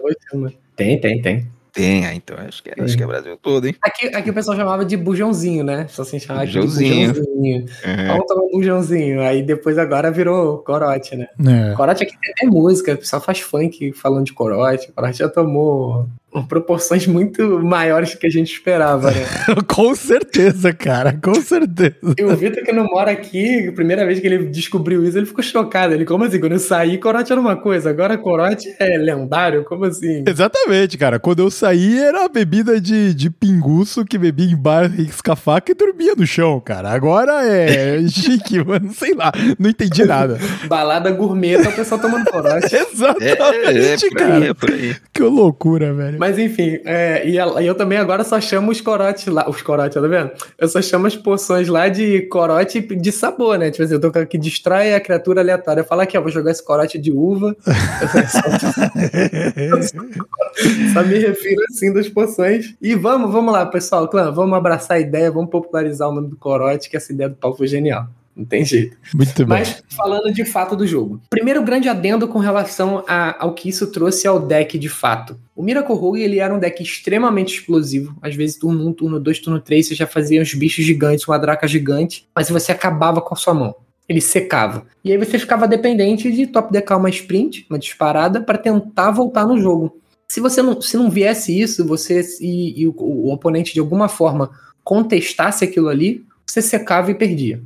[0.75, 1.47] Tem, tem, tem.
[1.73, 3.73] Tem, ah, então acho que, é, acho que é Brasil todo, hein?
[3.81, 5.87] Aqui, aqui o pessoal chamava de bujãozinho, né?
[5.87, 7.13] Só assim chamava aqui de Bujãozinho.
[7.13, 7.65] bujãozinho.
[7.83, 8.07] É.
[8.07, 9.21] Vamos tomar um bujãozinho.
[9.21, 11.27] Aí depois agora virou corote, né?
[11.39, 11.73] É.
[11.73, 14.91] Corote aqui tem até música, o pessoal faz funk falando de corote.
[14.91, 16.09] Corote já tomou
[16.47, 19.25] proporções muito maiores do que a gente esperava, né?
[19.67, 22.15] com certeza, cara, com certeza.
[22.17, 25.25] E o Vitor, que não mora aqui, a primeira vez que ele descobriu isso, ele
[25.25, 25.93] ficou chocado.
[25.93, 26.39] Ele, como assim?
[26.39, 29.65] Quando eu saí, corote era uma coisa, agora corote é lendário?
[29.65, 30.23] Como assim?
[30.25, 31.19] Exatamente, cara.
[31.19, 35.75] Quando eu saí, era a bebida de, de pinguço que bebia em bar, risca-faca e
[35.75, 36.91] dormia no chão, cara.
[36.91, 38.93] Agora é chique, mano.
[38.93, 40.39] Sei lá, não entendi nada.
[40.67, 42.71] Balada gourmet, tá o pessoal tomando corote.
[42.73, 44.45] Exatamente, por aí, cara.
[44.45, 44.95] é aí.
[45.13, 46.20] Que loucura, velho.
[46.21, 49.49] Mas enfim, é, e a- e eu também agora só chamo os corotes lá.
[49.49, 50.29] Os corotes, tá vendo?
[50.55, 53.71] Eu só chamo as poções lá de corote de sabor, né?
[53.71, 55.81] Tipo assim, eu tô que distrai a criatura aleatória.
[55.81, 57.55] Eu falo aqui, ó, vou jogar esse corote de uva.
[60.93, 62.75] Só me refiro assim das poções.
[62.79, 64.07] E vamos, vamos lá, pessoal.
[64.07, 67.35] Clã, vamos abraçar a ideia, vamos popularizar o nome do corote, que essa ideia do
[67.35, 68.05] Paulo foi genial.
[68.41, 68.97] Não tem jeito.
[69.13, 69.59] Muito bem.
[69.59, 71.21] Mas falando de fato do jogo.
[71.29, 75.39] Primeiro grande adendo com relação a- ao que isso trouxe ao deck de fato.
[75.55, 78.15] O Miracle Rogue ele era um deck extremamente explosivo.
[78.21, 81.37] Às vezes turno 1, turno 2, turno 3 você já fazia uns bichos gigantes, uma
[81.37, 83.75] draca gigante, mas você acabava com a sua mão.
[84.09, 84.87] Ele secava.
[85.05, 89.45] E aí você ficava dependente de top deckar uma sprint, uma disparada, para tentar voltar
[89.45, 89.97] no jogo.
[90.27, 94.09] Se você não, se não viesse isso, você e, e o, o oponente de alguma
[94.09, 94.49] forma
[94.83, 97.61] contestasse aquilo ali, você secava e perdia.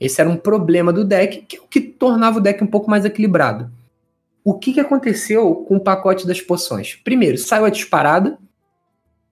[0.00, 2.90] Esse era um problema do deck, que é o que tornava o deck um pouco
[2.90, 3.70] mais equilibrado.
[4.44, 6.94] O que, que aconteceu com o pacote das poções?
[7.04, 8.38] Primeiro, saiu a disparada,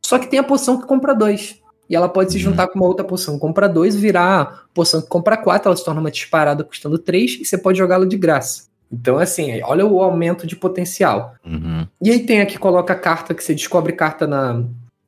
[0.05, 1.61] só que tem a poção que compra dois.
[1.89, 4.45] E ela pode se juntar com uma outra poção que compra dois, virar a
[4.75, 8.05] poção que compra quatro, ela se torna uma disparada custando três, e você pode jogá-la
[8.05, 8.67] de graça.
[8.91, 11.35] Então, assim, olha o aumento de potencial.
[11.45, 11.87] Uhum.
[12.01, 14.65] E aí tem aqui, coloca a carta que você descobre carta na.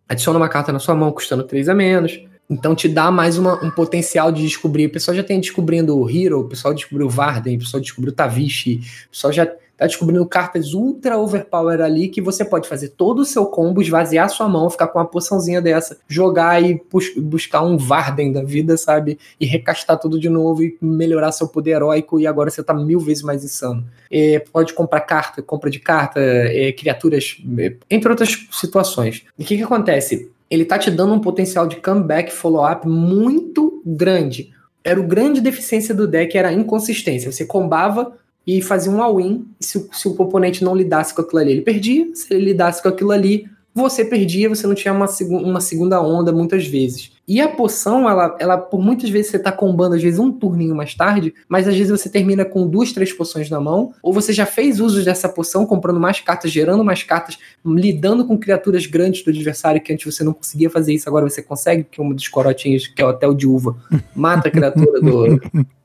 [0.08, 2.20] Adiciona uma carta na sua mão, custando 3 a menos.
[2.50, 4.86] Então te dá mais uma- um potencial de descobrir.
[4.86, 8.12] O pessoal já tem descobrindo o Hero, o pessoal descobriu o Varden, o pessoal descobriu
[8.12, 12.88] o Tavishi, o pessoal já tá descobrindo cartas ultra overpower ali que você pode fazer
[12.88, 17.14] todo o seu combo, esvaziar sua mão, ficar com uma poçãozinha dessa, jogar e bus-
[17.16, 19.18] buscar um Varden da vida, sabe?
[19.38, 22.98] E recastar tudo de novo e melhorar seu poder heróico e agora você tá mil
[22.98, 23.84] vezes mais insano.
[24.10, 29.22] É, pode comprar carta, compra de carta, é, criaturas, é, entre outras situações.
[29.38, 30.28] E o que, que acontece?
[30.50, 34.50] Ele tá te dando um potencial de comeback follow-up muito grande.
[34.82, 37.30] Era o grande deficiência do deck, era a inconsistência.
[37.30, 38.12] Você combava
[38.46, 39.46] e fazia um all-in.
[39.60, 42.08] Se, se o oponente não lidasse com aquilo ali, ele perdia.
[42.14, 46.00] Se ele lidasse com aquilo ali, você perdia, você não tinha uma, segu- uma segunda
[46.00, 47.12] onda muitas vezes.
[47.28, 50.74] E a poção, ela, ela por muitas vezes você tá combando, às vezes um turninho
[50.74, 54.32] mais tarde, mas às vezes você termina com duas, três poções na mão, ou você
[54.32, 59.22] já fez uso dessa poção, comprando mais cartas, gerando mais cartas, lidando com criaturas grandes
[59.22, 62.28] do adversário, que antes você não conseguia fazer isso, agora você consegue, que um dos
[62.28, 63.76] corotinhos, que é o hotel de uva,
[64.16, 65.38] mata a criatura do,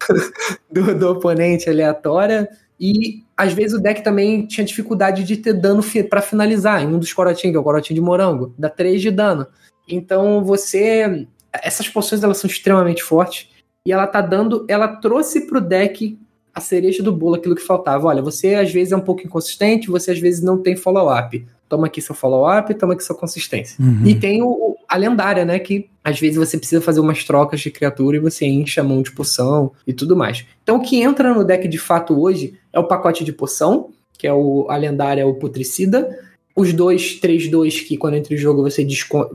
[0.71, 2.47] do, do oponente aleatória.
[2.79, 6.81] E às vezes o deck também tinha dificuldade de ter dano fi para finalizar.
[6.81, 9.45] Em um dos corotinhos, que é o corotinho de morango, dá 3 de dano.
[9.87, 11.27] Então você
[11.61, 13.49] essas poções elas são extremamente fortes
[13.85, 16.17] e ela tá dando, ela trouxe pro deck
[16.53, 18.07] a cereja do bolo, aquilo que faltava.
[18.07, 21.45] Olha, você às vezes é um pouco inconsistente, você às vezes não tem follow-up.
[21.67, 23.83] Toma aqui seu follow-up, toma aqui sua consistência.
[23.83, 24.05] Uhum.
[24.05, 25.57] E tem o, a lendária, né?
[25.57, 29.01] Que às vezes você precisa fazer umas trocas de criatura e você enche a mão
[29.01, 30.45] de poção e tudo mais.
[30.61, 34.27] Então o que entra no deck de fato hoje é o pacote de poção, que
[34.27, 36.07] é o, a lendária, o putricida
[36.55, 38.85] os dois 3-2 que quando entra em jogo você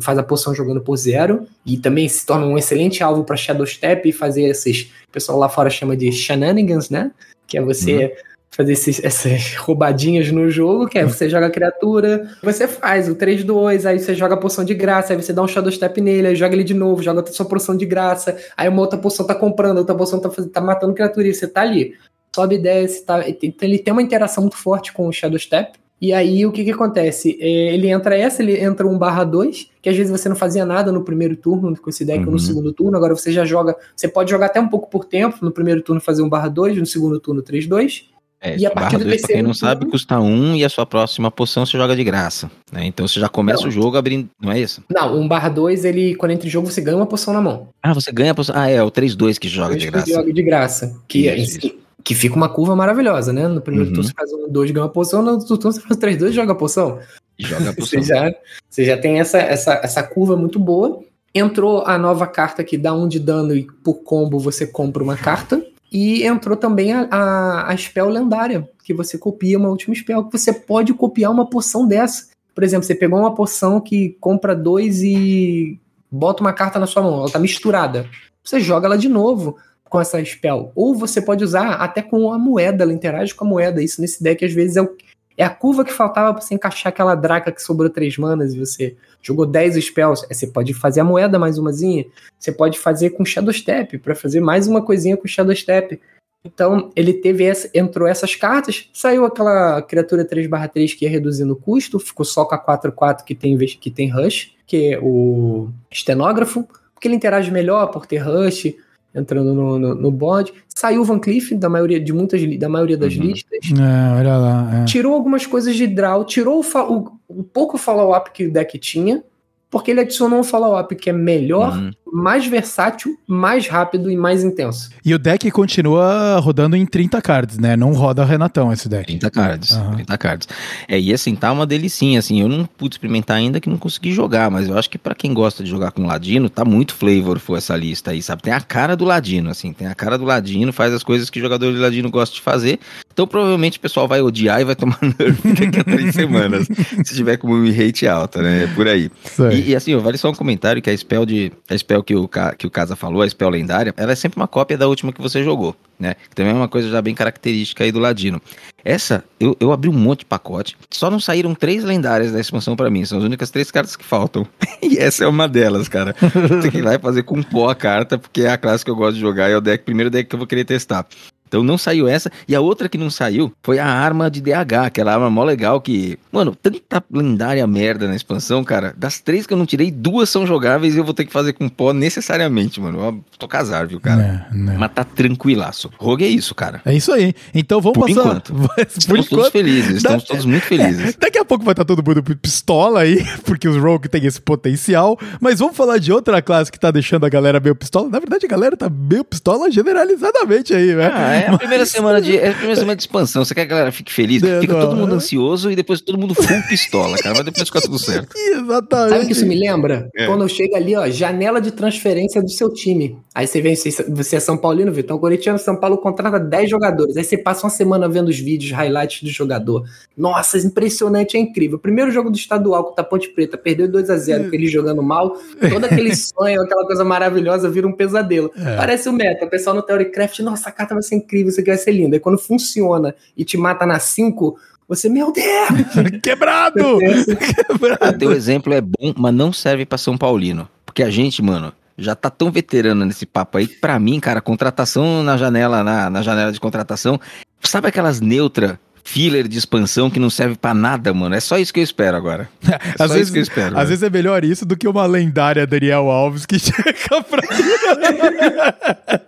[0.01, 3.67] faz a poção jogando por zero e também se torna um excelente alvo para Shadow
[3.67, 7.11] Step e fazer esses, o pessoal lá fora chama de shenanigans, né?
[7.47, 8.11] Que é você uhum.
[8.53, 11.09] fazer esses, essas roubadinhas no jogo, que é uhum.
[11.09, 15.13] você joga a criatura, você faz o 3-2, aí você joga a poção de graça,
[15.13, 17.47] aí você dá um Shadow Step nele, aí joga ele de novo, joga a sua
[17.47, 21.27] poção de graça, aí uma outra poção tá comprando, outra poção tá, tá matando criatura
[21.27, 21.95] e você tá ali.
[22.33, 25.73] Sobe e desce, tá, então ele tem uma interação muito forte com o Shadow Step.
[26.01, 27.37] E aí o que que acontece?
[27.41, 30.65] É, ele entra essa, ele entra 1 barra 2, que às vezes você não fazia
[30.65, 32.27] nada no primeiro turno com esse deck uhum.
[32.27, 35.05] ou no segundo turno, agora você já joga, você pode jogar até um pouco por
[35.05, 38.05] tempo, no primeiro turno fazer 1 barra 2, no segundo turno 3, 2.
[38.41, 39.27] É, e a partir do terceiro.
[39.27, 42.05] Pra quem não turno, sabe, custa 1 e a sua próxima poção você joga de
[42.05, 42.49] graça.
[42.71, 42.87] Né?
[42.87, 43.69] Então você já começa não.
[43.69, 44.29] o jogo abrindo.
[44.41, 44.81] Não é isso?
[44.89, 47.69] Não, 1 barra 2, ele, quando entra em jogo, você ganha uma poção na mão.
[47.83, 48.55] Ah, você ganha a poção.
[48.57, 50.07] Ah, é, o 3-2 que joga 3, de graça.
[50.07, 51.01] Que joga de graça.
[51.09, 53.49] Que isso, é, isso que fica uma curva maravilhosa, né?
[53.49, 53.95] No primeiro uhum.
[53.95, 56.35] turno você faz um 2 ganha uma poção, no outro turno você faz 3 2
[56.35, 56.99] joga a poção.
[57.39, 58.01] Joga a poção.
[58.01, 58.35] você, já,
[58.69, 61.01] você já tem essa, essa, essa curva muito boa.
[61.35, 65.17] Entrou a nova carta que dá um de dano e por combo você compra uma
[65.17, 65.65] carta.
[65.91, 70.39] E entrou também a, a, a spell lendária, que você copia uma última spell, que
[70.39, 72.29] você pode copiar uma poção dessa.
[72.55, 75.81] Por exemplo, você pegou uma poção que compra dois e
[76.11, 78.09] bota uma carta na sua mão, ela tá misturada.
[78.43, 79.57] Você joga ela de novo
[79.89, 80.73] com essa spell.
[80.75, 83.83] Ou você pode usar até com a moeda, ela interage com a moeda.
[83.83, 84.97] Isso nesse deck às vezes é, o,
[85.37, 88.59] é a curva que faltava para você encaixar aquela draca que sobrou três manas e
[88.59, 90.27] você jogou 10 spells.
[90.29, 92.07] Você pode fazer a moeda mais umazinha.
[92.39, 96.01] Você pode fazer com Shadow Step, para fazer mais uma coisinha com Shadow Step.
[96.45, 101.57] Então, ele teve essa, entrou essas cartas, saiu aquela criatura 3/3 que ia reduzindo o
[101.57, 106.67] custo, ficou só com a 4/4 que tem que tem rush, que é o estenógrafo,
[106.95, 108.75] porque ele interage melhor por ter rush,
[109.19, 110.53] entrando no, no, no bode.
[110.69, 113.23] Saiu o Van Cliff da maioria, de muitas, da maioria das uhum.
[113.23, 113.59] listas.
[113.73, 114.83] É, olha lá.
[114.83, 114.85] É.
[114.85, 119.23] Tirou algumas coisas de draw, tirou o, o, o pouco follow-up que o deck tinha,
[119.71, 121.91] porque ele adicionou um follow-up que é melhor, uhum.
[122.13, 124.91] Mais versátil, mais rápido e mais intenso.
[125.05, 127.77] E o deck continua rodando em 30 cards, né?
[127.77, 129.07] Não roda Renatão esse deck.
[129.07, 129.97] 30 cards, uhum.
[129.97, 130.49] 30 cards.
[130.87, 134.13] É, e assim, tá uma delicinha, assim, eu não pude experimentar ainda que não consegui
[134.13, 137.57] jogar, mas eu acho que para quem gosta de jogar com Ladino, tá muito flavorful
[137.57, 138.43] essa lista aí, sabe?
[138.43, 141.39] Tem a cara do Ladino, assim, tem a cara do Ladino, faz as coisas que
[141.39, 142.79] o jogador de Ladino gosta de fazer,
[143.13, 146.67] então provavelmente o pessoal vai odiar e vai tomar nerf daqui a três semanas,
[147.05, 148.65] se tiver com uma rate alta, né?
[148.65, 149.11] É por aí.
[149.53, 152.29] E, e, assim, vale só um comentário que a spell de a spell que o,
[152.57, 155.21] que o Casa falou, a spell lendária, ela é sempre uma cópia da última que
[155.21, 156.17] você jogou, né?
[156.35, 158.41] Também é uma coisa já bem característica aí do Ladino.
[158.85, 162.77] Essa, eu, eu abri um monte de pacote, só não saíram três lendárias da expansão
[162.77, 164.47] para mim, são as únicas três cartas que faltam.
[164.83, 166.15] e essa é uma delas, cara.
[166.63, 168.91] Tem que ir lá e fazer com pó a carta, porque é a classe que
[168.91, 171.07] eu gosto de jogar, é o deck, primeiro deck que eu vou querer testar.
[171.49, 172.31] Então não saiu essa.
[172.47, 175.81] E a outra que não saiu foi a arma de DH, aquela arma mó legal
[175.81, 176.19] que.
[176.31, 178.95] Mano, tanta lendária merda na expansão, cara.
[178.97, 181.55] Das três que eu não tirei, duas são jogáveis e eu vou ter que fazer
[181.55, 183.01] com pó necessariamente, mano.
[183.01, 184.47] Eu tô casar, viu, cara?
[184.53, 184.79] Não, não.
[184.79, 185.91] Mas tá tranquilaço.
[185.99, 186.83] Rogue é isso, cara.
[186.85, 187.35] É isso aí.
[187.55, 188.21] Então vamos Por passar.
[188.21, 188.53] Enquanto.
[188.55, 189.29] Por estamos enquanto.
[189.29, 190.29] todos felizes, estamos da...
[190.29, 191.15] todos muito felizes.
[191.15, 194.25] É, daqui a pouco vai estar tá todo mundo pistola aí, porque os Rogue tem
[194.27, 195.19] esse potencial.
[195.41, 198.09] Mas vamos falar de outra classe que tá deixando a galera meio pistola.
[198.09, 201.11] Na verdade, a galera tá meio pistola generalizadamente aí, né?
[201.13, 203.45] Ah, é a primeira semana de, é a primeira semana de expansão.
[203.45, 204.43] Você quer que a galera fique feliz?
[204.43, 207.35] É, fica todo mundo ansioso e depois todo mundo full pistola, cara.
[207.35, 208.29] Mas depois fica tudo certo.
[208.37, 209.11] Exatamente.
[209.11, 210.09] Sabe o que isso me lembra?
[210.17, 210.27] É.
[210.27, 213.19] Quando chega ali, ó, janela de transferência do seu time.
[213.35, 217.17] Aí você vem, você é São Paulino, Vitão Coritiano, São Paulo contrata 10 jogadores.
[217.17, 219.85] Aí você passa uma semana vendo os vídeos, highlights do jogador.
[220.17, 221.79] Nossa, impressionante, é incrível.
[221.79, 224.47] Primeiro jogo do estadual com o Ponte Preta, perdeu 2 a 0 é.
[224.55, 225.37] ele jogando mal.
[225.71, 228.51] Todo aquele sonho, aquela coisa maravilhosa vira um pesadelo.
[228.57, 228.77] É.
[228.77, 229.45] Parece o meta.
[229.45, 232.15] O pessoal no Theorycraft, nossa, a carta vai ser incrível, isso aqui vai ser lindo.
[232.15, 234.59] Aí quando funciona e te mata na 5,
[234.89, 235.69] você, meu Deus!
[236.23, 236.99] Quebrado!
[237.69, 238.19] Quebrado!
[238.19, 240.67] Teu exemplo é bom, mas não serve para São Paulino.
[240.87, 244.41] Porque a gente, mano, já tá tão veterano nesse papo aí, que pra mim, cara,
[244.41, 247.21] contratação na janela, na, na janela de contratação,
[247.63, 251.35] sabe aquelas neutra filler de expansão que não serve pra nada, mano.
[251.35, 252.49] É só isso que eu espero agora.
[252.69, 253.67] É às só vezes, isso que eu espero.
[253.69, 253.87] Às velho.
[253.89, 257.41] vezes é melhor isso do que uma lendária Daniel Alves que chega pra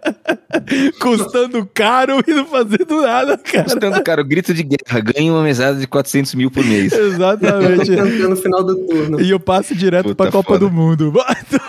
[1.00, 3.64] custando caro e não fazendo nada, cara.
[3.64, 6.92] Custando, cara, o grito de guerra ganha uma mesada de 400 mil por mês.
[6.92, 7.90] Exatamente.
[7.90, 9.20] No final do turno.
[9.20, 10.66] E eu passo direto Puta pra Copa foda.
[10.66, 11.12] do Mundo.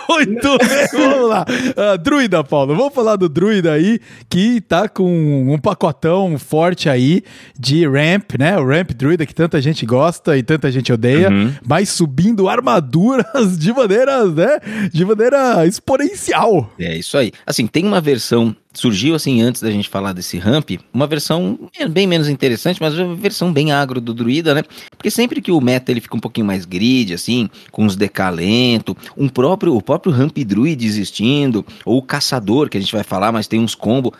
[0.08, 1.44] Muito bem, vamos lá.
[1.76, 2.76] Ah, druida, Paulo.
[2.76, 7.22] Vamos falar do Druida aí, que tá com um pacotão forte aí
[7.58, 8.58] de ramp, né?
[8.58, 11.52] O ramp Druida que tanta gente gosta e tanta gente odeia, Uhum.
[11.66, 14.58] mas subindo armaduras de maneira, né?
[14.92, 16.72] De maneira exponencial.
[16.78, 17.32] É isso aí.
[17.46, 18.54] Assim, tem uma versão.
[18.74, 21.58] Surgiu assim antes da gente falar desse ramp, uma versão
[21.90, 24.62] bem menos interessante, mas uma versão bem agro do druida, né?
[24.96, 28.96] Porque sempre que o meta ele fica um pouquinho mais grid, assim, com os decalento,
[29.14, 33.30] um próprio, o próprio ramp druid existindo, ou o caçador, que a gente vai falar,
[33.30, 34.14] mas tem uns combo.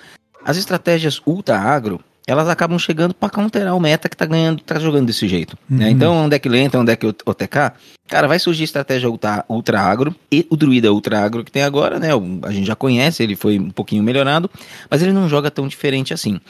[0.45, 4.79] As estratégias ultra agro, elas acabam chegando pra counterar o meta que tá ganhando, tá
[4.79, 5.57] jogando desse jeito.
[5.69, 5.87] né?
[5.87, 5.91] Uhum.
[5.91, 7.73] Então, um deck lento, um deck OTK,
[8.09, 12.09] cara, vai surgir estratégia ultra, agro e o druida ultra agro que tem agora, né?
[12.43, 14.51] A gente já conhece, ele foi um pouquinho melhorado,
[14.91, 16.41] mas ele não joga tão diferente assim.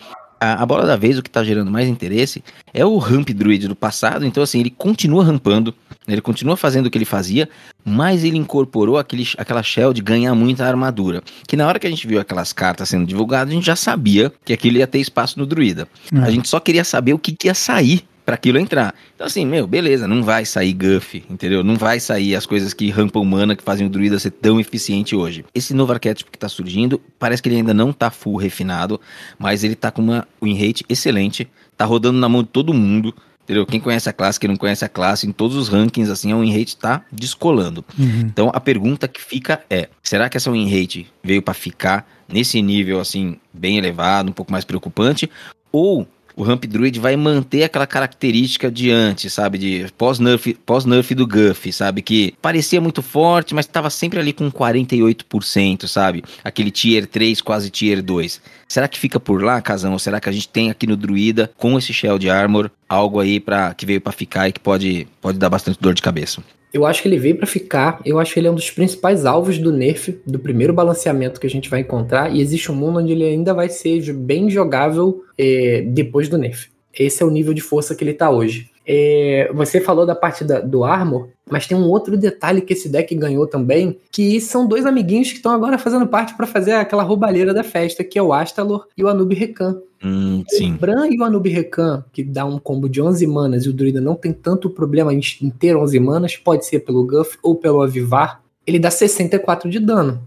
[0.43, 2.43] A, a bola da vez, o que tá gerando mais interesse
[2.75, 5.73] é o ramp druid do passado, então assim, ele continua rampando,
[6.09, 7.49] ele continua fazendo o que ele fazia,
[7.85, 11.23] mas ele incorporou aquele, aquela shell de ganhar muita armadura.
[11.47, 14.33] Que na hora que a gente viu aquelas cartas sendo divulgadas, a gente já sabia
[14.45, 15.87] que aquilo ia ter espaço no druida.
[16.13, 16.19] É.
[16.19, 18.95] A gente só queria saber o que, que ia sair pra aquilo entrar.
[19.15, 21.63] Então assim, meu, beleza, não vai sair Guff, entendeu?
[21.63, 25.15] Não vai sair as coisas que rampam mana que fazem o druida ser tão eficiente
[25.15, 25.45] hoje.
[25.55, 29.01] Esse novo arquétipo que tá surgindo, parece que ele ainda não tá full refinado,
[29.39, 33.15] mas ele tá com uma win rate excelente, tá rodando na mão de todo mundo.
[33.45, 33.67] Entendeu?
[33.67, 36.37] Quem conhece a classe, quem não conhece a classe, em todos os rankings, assim, a
[36.37, 37.85] win rate tá descolando.
[37.99, 42.63] Então a pergunta que fica é: será que essa win rate veio para ficar nesse
[42.63, 45.29] nível assim bem elevado, um pouco mais preocupante,
[45.73, 46.07] ou
[46.37, 51.73] o Ramp Druid vai manter aquela característica de antes, sabe, de pós-nerf, pós-nerf do Guff,
[51.73, 56.25] sabe, que parecia muito forte, mas estava sempre ali com 48%, sabe?
[56.43, 58.41] Aquele tier 3, quase tier 2.
[58.69, 59.93] Será que fica por lá, Casão?
[59.93, 63.21] Ou será que a gente tem aqui no Druida, com esse Shell de Armor, algo
[63.21, 66.43] aí para que veio para ficar e que pode, pode dar bastante dor de cabeça?
[66.73, 68.01] Eu acho que ele veio pra ficar.
[68.05, 71.47] Eu acho que ele é um dos principais alvos do nerf, do primeiro balanceamento que
[71.47, 72.35] a gente vai encontrar.
[72.35, 76.69] E existe um mundo onde ele ainda vai ser bem jogável é, depois do nerf.
[76.99, 78.71] Esse é o nível de força que ele tá hoje.
[78.87, 82.89] É, você falou da parte da- do Armor, mas tem um outro detalhe que esse
[82.89, 87.03] deck ganhou também, que são dois amiguinhos que estão agora fazendo parte pra fazer aquela
[87.05, 89.79] roubalheira da festa, que é o Astalor e o Anub Rekan.
[90.05, 90.43] Hum.
[90.43, 93.73] O Bran e o Anub Rekan, que dá um combo de 11 manas, e o
[93.73, 97.83] Druida não tem tanto problema em, ter 11 manas, pode ser pelo Guff ou pelo
[97.83, 100.21] Avivar, ele dá 64 de dano.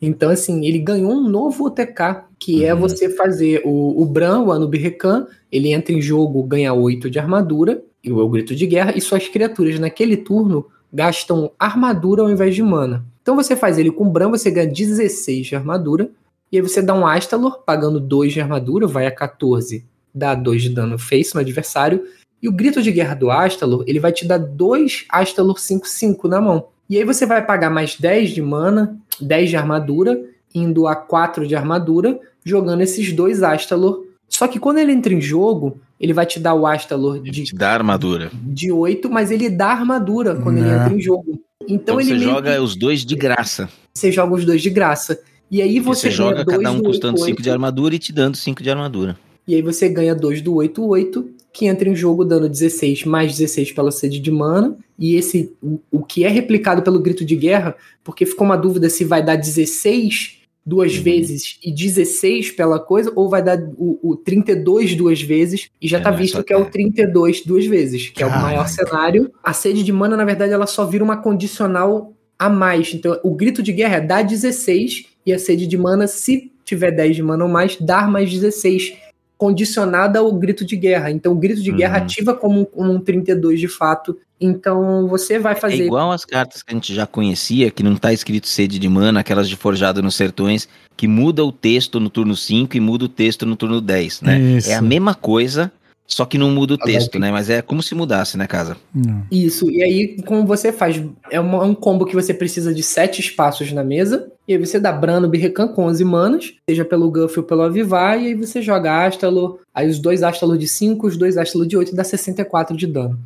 [0.00, 2.80] Então, assim, ele ganhou um novo OTK, que é Uhum.
[2.80, 7.18] você fazer o, o Bran, o Anub Rekan, ele entra em jogo, ganha 8 de
[7.18, 12.54] armadura, e o grito de guerra, e suas criaturas naquele turno gastam armadura ao invés
[12.54, 13.04] de mana.
[13.20, 16.08] Então você faz ele com Bran, você ganha 16 de armadura,
[16.56, 19.84] e aí você dá um Astalor, pagando 2 de armadura, vai a 14,
[20.14, 22.02] dá 2 de dano face no adversário.
[22.42, 26.40] E o grito de guerra do Astalor, ele vai te dar 2 Astalor 5-5 na
[26.40, 26.68] mão.
[26.88, 30.18] E aí você vai pagar mais 10 de mana, 10 de armadura,
[30.54, 34.04] indo a 4 de armadura, jogando esses dois Astalor.
[34.28, 37.44] Só que quando ele entra em jogo, ele vai te dar o Astalor Ele de,
[37.44, 38.30] te dá armadura.
[38.32, 40.76] de 8, mas ele dá armadura quando ele Né.
[40.84, 41.38] entra em jogo.
[41.68, 43.68] Então, Então, ele você joga que- os dois de graça.
[43.92, 45.18] você joga os dois de graça.
[45.50, 47.52] E aí você, Você, joga cada um do custando 5 de 8-8.
[47.52, 49.16] armadura e te dando 5 de armadura.
[49.46, 53.72] E aí você ganha 2 do 8-8, que entra em jogo dando 16 mais 16
[53.72, 54.76] pela sede de mana.
[54.98, 58.90] E esse, o, o que é replicado pelo grito de guerra, porque ficou uma dúvida
[58.90, 60.38] se vai dar 16
[60.68, 61.02] duas Uhum.
[61.04, 65.98] vezes e 16 pela coisa, ou vai dar o, o 32 duas vezes, e já
[65.98, 66.72] É, tá é visto que é o ter.
[66.72, 68.46] 32 duas vezes, que é o Caraca.
[68.48, 69.30] maior cenário.
[69.44, 72.92] A sede de mana, na verdade, ela só vira uma condicional a mais.
[72.92, 76.90] Então, o grito de guerra é dar 16 e a sede de mana, se tiver
[76.92, 78.94] 10 de mana ou mais, dar mais 16,
[79.36, 81.10] condicionada ao grito de guerra.
[81.10, 82.04] Então, o grito de guerra Uhum.
[82.04, 84.16] ativa como um, um 32 de fato.
[84.40, 85.84] Então, você vai É fazer.
[85.84, 89.20] igual as cartas que a gente já conhecia, que não tá escrito sede de mana,
[89.20, 93.08] aquelas de forjado nos sertões, que muda o texto no turno 5 e muda o
[93.08, 94.38] texto no turno 10, né?
[94.40, 94.70] Isso.
[94.70, 95.70] É a mesma coisa,
[96.06, 97.30] só que não muda o texto, né?
[97.30, 98.76] Mas é como se mudasse, né, casa?
[98.94, 99.24] Não.
[99.30, 101.02] Isso, e aí, como você faz?
[101.30, 104.78] É uma- um combo que você precisa de 7 espaços na mesa, e aí você
[104.78, 108.62] dá Brano Birrecan com 11 manas, seja pelo Guff ou pelo Avivar, e aí você
[108.62, 112.76] joga Astalo, aí os dois Astalo de 5, os dois Astalo de 8, dá 64
[112.76, 113.18] de dano.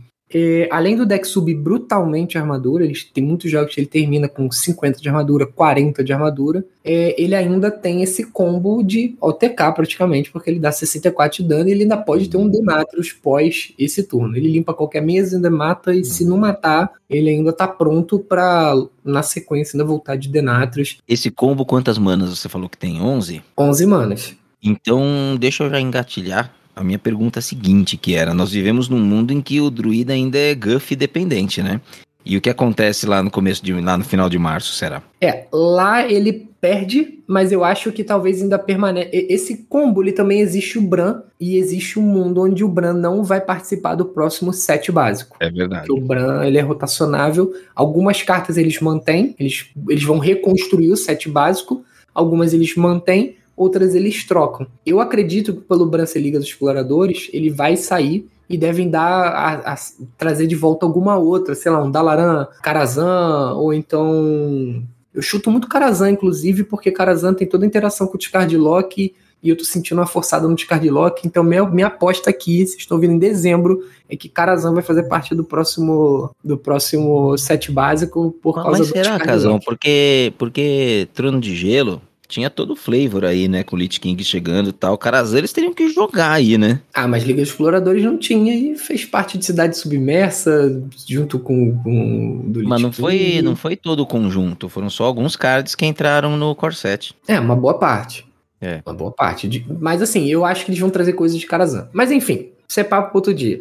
[0.70, 4.50] Além do deck subir brutalmente a armadura, ele, tem muitos jogos que ele termina com
[4.50, 10.30] 50 de armadura, 40 de armadura, é, ele ainda tem esse combo de OTK praticamente,
[10.30, 14.04] porque ele dá 64 de dano e ele ainda pode ter um Denatrius pós esse
[14.04, 14.36] turno.
[14.36, 18.74] Ele limpa qualquer mesa, ainda mata, e se não matar, ele ainda tá pronto pra,
[19.04, 20.98] na sequência, ainda voltar de Denatrius.
[21.08, 23.00] Esse combo, quantas manas você falou que tem?
[23.00, 23.42] 11?
[23.58, 24.36] 11 manas.
[24.62, 29.32] Então, deixa eu já engatilhar a minha pergunta seguinte, que era, nós vivemos num mundo
[29.32, 31.80] em que o druida ainda é guff dependente, né?
[32.24, 35.02] E o que acontece lá no começo de lá no final de março, será?
[35.20, 39.08] É, lá ele perde, mas eu acho que talvez ainda permaneça.
[39.12, 43.24] Esse combo, ele também existe o Bran, e existe um mundo onde o Bran não
[43.24, 45.38] vai participar do próximo set básico.
[45.40, 45.86] É verdade.
[45.86, 47.52] Porque o Bran, ele é rotacionável.
[47.74, 51.82] Algumas cartas eles mantêm, eles, eles vão reconstruir o set básico,
[52.14, 54.66] algumas eles mantêm, outras eles trocam.
[54.86, 59.04] Eu acredito que pelo Bran ser Liga dos Exploradores, ele vai sair e devem dar
[59.04, 59.76] a, a,
[60.16, 64.82] trazer de volta alguma outra, sei lá, um Dalaran, Karazhan, ou então.
[65.12, 69.14] Eu chuto muito Karazhan, inclusive, porque Karazhan tem toda a interação com o Discard Lock
[69.42, 72.78] e eu tô sentindo uma forçada no Discard Lock, então minha, minha aposta aqui, vocês
[72.78, 77.72] estão vindo em dezembro, é que Karazhan vai fazer parte do próximo do próximo set
[77.72, 79.52] básico por causa Mas do será, Discard Casão?
[79.54, 79.64] Lock.
[79.64, 83.62] Porque, porque Trono de Gelo tinha todo o flavor aí, né?
[83.64, 84.96] Com o Lich King chegando e tal.
[84.96, 86.80] Caras, eles teriam que jogar aí, né?
[86.94, 91.76] Ah, mas Liga dos Exploradores não tinha e fez parte de Cidade Submersa junto com,
[91.82, 93.42] com do Mas não Lich foi, King.
[93.42, 94.68] não foi todo o conjunto.
[94.68, 97.14] Foram só alguns cards que entraram no Corset.
[97.28, 98.24] É, uma boa parte.
[98.60, 98.80] É.
[98.86, 99.48] Uma boa parte.
[99.48, 101.88] De- Mas assim, eu acho que eles vão trazer coisas de Karazhan.
[101.92, 103.60] Mas enfim, isso é papo pro outro dia.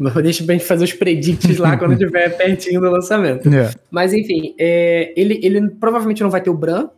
[0.22, 3.48] Deixa pra gente fazer os predicts lá quando estiver pertinho do lançamento.
[3.54, 3.70] É.
[3.90, 6.88] Mas enfim, é, ele, ele provavelmente não vai ter o Bran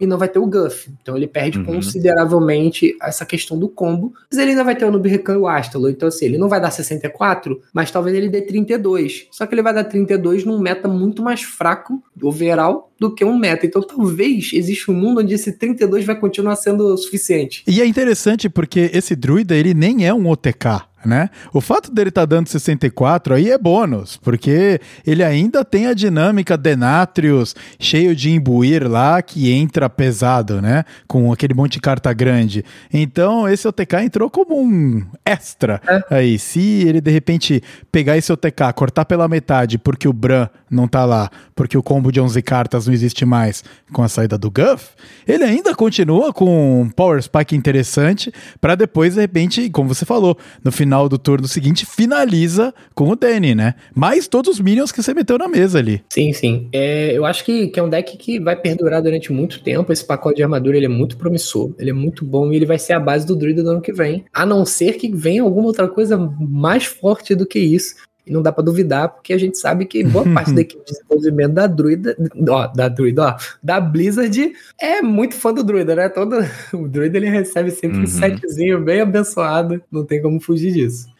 [0.00, 0.90] e não vai ter o Guff.
[1.00, 1.64] Então ele perde Uhum.
[1.64, 4.12] consideravelmente essa questão do combo.
[4.30, 5.88] Mas ele ainda vai ter o Nubirkan e o Astalo.
[5.88, 9.26] Então assim, ele não vai dar 64, mas talvez ele dê 32.
[9.30, 13.36] Só que ele vai dar 32 num meta muito mais fraco, overall, do que um
[13.38, 13.66] meta.
[13.66, 17.62] Então talvez exista um mundo onde esse 32 vai continuar sendo o suficiente.
[17.66, 21.30] E é interessante porque esse druida, ele nem é um OTK, né?
[21.52, 26.56] O fato dele estar dando 64 aí é bônus, porque ele ainda tem a dinâmica
[26.56, 30.84] Denatrius cheio de imbuir lá que entra pesado, né?
[31.06, 32.64] Com aquele monte de carta grande.
[32.92, 35.80] Então esse OTK entrou como um extra
[36.10, 36.38] aí.
[36.38, 41.04] Se ele de repente pegar esse OTK, cortar pela metade porque o Bran não tá
[41.04, 43.62] lá, porque o combo de 11 cartas não existe mais
[43.92, 44.90] com a saída do Guff,
[45.26, 50.36] ele ainda continua com um Power Spike interessante para depois, de repente, como você falou,
[50.64, 53.74] no final do turno seguinte, finaliza com o Danny, né?
[53.94, 56.02] Mais todos os minions que você meteu na mesa ali.
[56.08, 56.68] Sim, sim.
[56.72, 59.92] É, eu acho que, que é um deck que vai perdurar durante muito tempo.
[59.92, 62.78] Esse pacote de armadura ele é muito promissor, ele é muito bom e ele vai
[62.78, 64.24] ser a base do druida do ano que vem.
[64.32, 67.94] A não ser que venha alguma outra coisa mais forte do que isso.
[68.26, 70.92] E não dá pra duvidar, porque a gente sabe que boa parte da equipe de
[70.92, 72.16] desenvolvimento da druida,
[72.48, 76.08] ó, da druida, ó, da Blizzard é muito fã do druida, né?
[76.08, 76.36] Todo,
[76.72, 78.04] o druida ele recebe sempre Uhum.
[78.04, 81.10] um setzinho bem abençoado, não tem como fugir disso.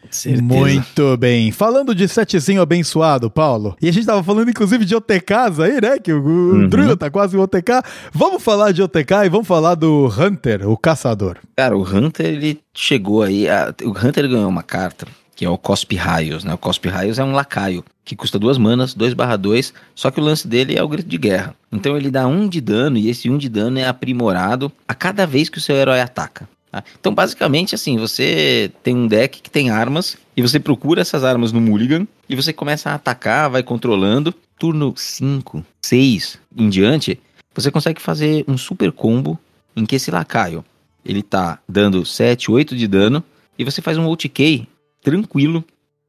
[0.41, 1.51] Muito bem.
[1.53, 5.99] Falando de setzinho abençoado, Paulo, e a gente tava falando inclusive de OTKs aí, né?
[5.99, 6.69] Que o, o Uhum.
[6.69, 7.83] Druida tá quase um OTK.
[8.13, 11.37] Vamos falar de OTK e vamos falar do Hunter, o caçador.
[11.57, 13.49] Cara, o Hunter, ele chegou aí.
[13.49, 15.07] a- o Hunter ganhou uma carta,
[15.43, 16.55] que é o Cospe Raios, né?
[16.55, 20.21] O Cospe Raios é um lacaio, que custa duas manas, 2 barra 2, só que
[20.21, 21.57] o lance dele é o grito de guerra.
[21.73, 25.27] Então ele dá um de dano, e esse um de dano é aprimorado a cada
[25.27, 26.49] vez que o seu herói ataca.
[26.71, 26.85] tá?
[27.01, 31.51] Então, basicamente, assim, você tem um deck que tem armas, e você procura essas armas
[31.51, 34.33] no Mulligan, e você começa a atacar, vai controlando.
[34.57, 37.19] Turno 5, 6 em diante,
[37.53, 39.37] você consegue fazer um super combo
[39.75, 40.65] em que esse lacaio
[41.05, 43.25] ele tá dando 7, 8 de dano,
[43.59, 44.69] e você faz um OTK
[45.03, 45.65] tranquilo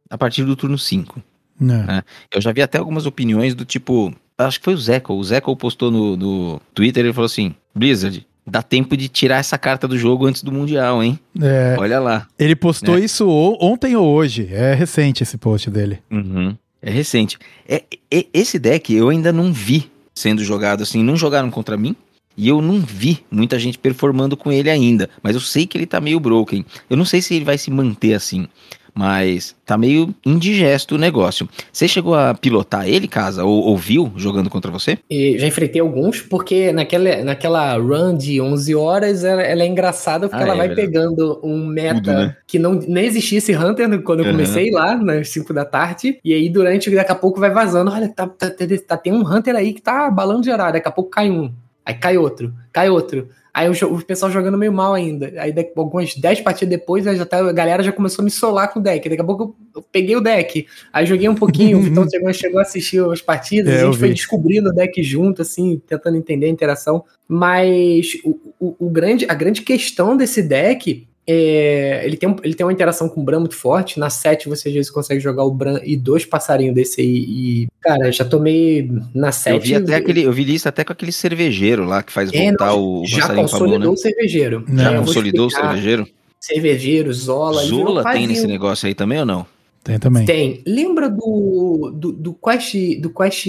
[0.09, 1.21] a partir do turno 5.
[1.61, 2.03] É.
[2.31, 4.13] Eu já vi até algumas opiniões do tipo.
[4.37, 5.13] Acho que foi o Zeco.
[5.13, 9.57] O Zeco postou no, no Twitter ele falou assim: Blizzard, dá tempo de tirar essa
[9.57, 11.19] carta do jogo antes do Mundial, hein?
[11.41, 12.27] É, Olha lá.
[12.37, 13.05] ele postou Né?
[13.05, 14.49] isso ontem ou hoje.
[14.51, 15.99] É recente esse post dele.
[16.11, 16.55] Uhum.
[16.81, 17.37] É recente.
[17.67, 21.03] É, é- esse deck eu ainda não vi sendo jogado assim.
[21.03, 21.95] Não jogaram contra mim.
[22.35, 25.07] E eu não vi muita gente performando com ele ainda.
[25.21, 26.65] Mas eu sei que ele tá meio broken.
[26.89, 28.47] Eu não sei se ele vai se manter assim.
[28.95, 31.49] Mas tá meio indigesto o negócio.
[31.71, 33.43] Você chegou a pilotar ele, casa?
[33.43, 34.99] Ou ouviu jogando contra você?
[35.09, 40.29] E já enfrentei alguns, porque naquela, naquela run de 11 horas ela, ela é engraçada
[40.29, 40.87] porque Ah, ela é vai verdade.
[40.87, 42.35] pegando um meta Tudo, né?
[42.45, 46.19] que não nem existia esse Hunter no- quando eu comecei lá, nas 5 da tarde,
[46.23, 49.21] e aí durante, daqui a pouco vai vazando, olha, tá, tá- tá- tá- tem um
[49.27, 51.51] Hunter aí que tá balando geral, daqui a pouco cai um.
[51.85, 53.27] Aí cai outro, cai outro.
[53.53, 55.31] Aí o, o pessoal jogando meio mal ainda.
[55.37, 58.31] Aí daqui, algumas 10 partidas depois, aí já tá, a galera já começou a me
[58.31, 59.07] solar com o deck.
[59.07, 60.65] Daqui a pouco eu, eu peguei o deck.
[60.91, 63.99] Aí joguei um pouquinho, o Vitão chegou, chegou a assistir as partidas, É, a gente
[63.99, 67.03] foi descobrindo o deck junto, assim, tentando entender a interação.
[67.27, 72.53] Mas o, o- o grande, a grande questão desse deck é, ele, tem, um- ele
[72.53, 73.99] tem uma interação com o Bran muito forte.
[73.99, 77.07] Na 7 você às vezes consegue jogar o Bran e dois passarinhos desse aí.
[77.27, 79.53] E, cara, já tomei na 7.
[79.55, 82.49] Eu vi até aquele, eu vi lista até com aquele cervejeiro lá que faz É,
[82.49, 83.87] voltar não, o já passarinho pra mão, consolidou né?
[83.87, 84.65] o cervejeiro.
[84.67, 84.83] Não.
[84.83, 86.07] Já consolidou o cervejeiro?
[86.39, 87.63] Cervejeiro, Zola.
[87.63, 89.45] Zola tem nesse negócio aí também ou não?
[89.83, 90.25] Tem também.
[90.25, 90.61] Tem.
[90.65, 92.73] Lembra do, do, do Quest.
[92.99, 93.45] Do Quest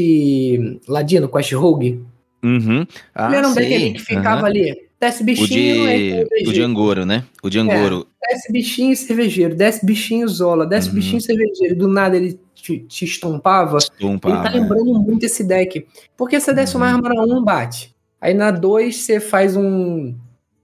[0.89, 2.03] Ladino, Quest Rogue?
[2.43, 2.87] Uhum.
[3.15, 4.47] Ah, Ele era um que ficava Aham.
[4.47, 4.77] ali.
[5.05, 6.63] Desce O bichinho, aí de, o de.
[6.63, 7.25] Angoro, né?
[7.43, 8.07] O de Angoro.
[8.27, 9.55] Desce bichinho e cervejeiro.
[9.55, 10.67] Desce bichinho Zola.
[10.67, 10.95] Desce Uhum.
[10.95, 11.77] bichinho cervejeiro.
[11.77, 13.77] Do nada ele te, te estompava.
[13.79, 14.61] Estompa, Ele tá né?
[14.61, 15.87] lembrando muito esse deck.
[16.17, 16.95] Porque você desce uma Uhum.
[17.05, 17.95] arma na 1, bate.
[18.19, 20.15] Aí na 2 você faz um.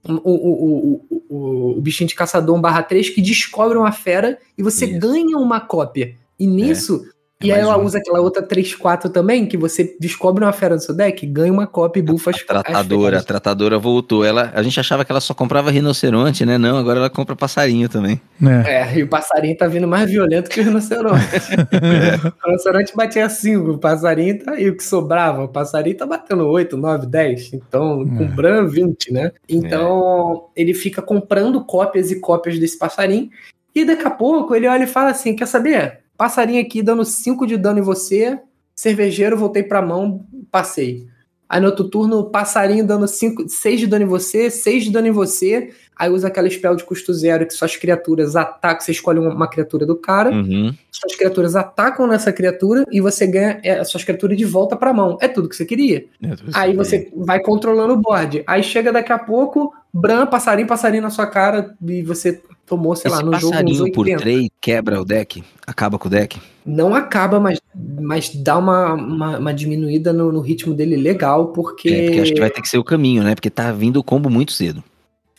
[0.09, 3.91] um- o, o, o, o, o bichinho de caçador 1 barra 3 que descobre uma
[3.91, 4.99] fera e você Isso.
[4.99, 6.15] ganha uma cópia.
[6.39, 7.05] E nisso.
[7.07, 7.83] É e aí ela um.
[7.83, 11.67] usa aquela outra 3-4 também, que você descobre uma fera no seu deck, ganha uma
[11.67, 13.25] cópia e bufa as as Tratadora, a feras.
[13.25, 14.23] tratadora voltou.
[14.23, 16.57] Ela, a gente achava que ela só comprava rinoceronte, né?
[16.57, 18.21] Não, agora ela compra passarinho também.
[18.65, 18.81] É.
[18.81, 21.25] É, e o passarinho tá vindo mais violento que o rinoceronte.
[22.43, 25.43] o rinoceronte batia 5, o passarinho tá aí, o que sobrava.
[25.43, 27.53] O passarinho tá batendo 8, 9, 10.
[27.53, 28.27] Então, com É.
[28.27, 29.31] Bran, 20, né?
[29.47, 33.29] Então, ele fica comprando cópias e cópias desse passarinho.
[33.73, 36.00] E daqui a pouco ele olha e fala assim: quer saber?
[36.21, 38.39] Passarinho aqui dando 5 de dano em você,
[38.75, 41.07] cervejeiro, voltei pra mão, passei.
[41.49, 45.11] Aí no outro turno, passarinho dando 6 de dano em você, 6 de dano em
[45.11, 45.71] você.
[45.97, 48.81] Aí usa aquela spell de custo zero que suas criaturas atacam.
[48.81, 50.71] Você escolhe uma, criatura do cara, Uhum.
[50.91, 54.93] suas criaturas atacam nessa criatura e você ganha é, as suas criaturas de volta pra
[54.93, 55.17] mão.
[55.19, 56.05] É tudo que você queria.
[56.53, 58.43] Aí você vai controlando o board.
[58.45, 63.11] Aí chega daqui a pouco, Bran, passarinho, passarinho na sua cara e você tomou, sei
[63.11, 64.21] Esse lá, no jogo uns passarinho por 80.
[64.21, 65.43] 3 quebra o deck?
[65.67, 66.39] Acaba com o deck?
[66.65, 67.59] Não acaba, mas,
[67.99, 72.33] mas dá uma, uma, uma diminuída no, no ritmo dele legal, porque, É, porque acho
[72.33, 73.35] que vai ter que ser o caminho, né?
[73.35, 74.81] Porque tá vindo o combo muito cedo.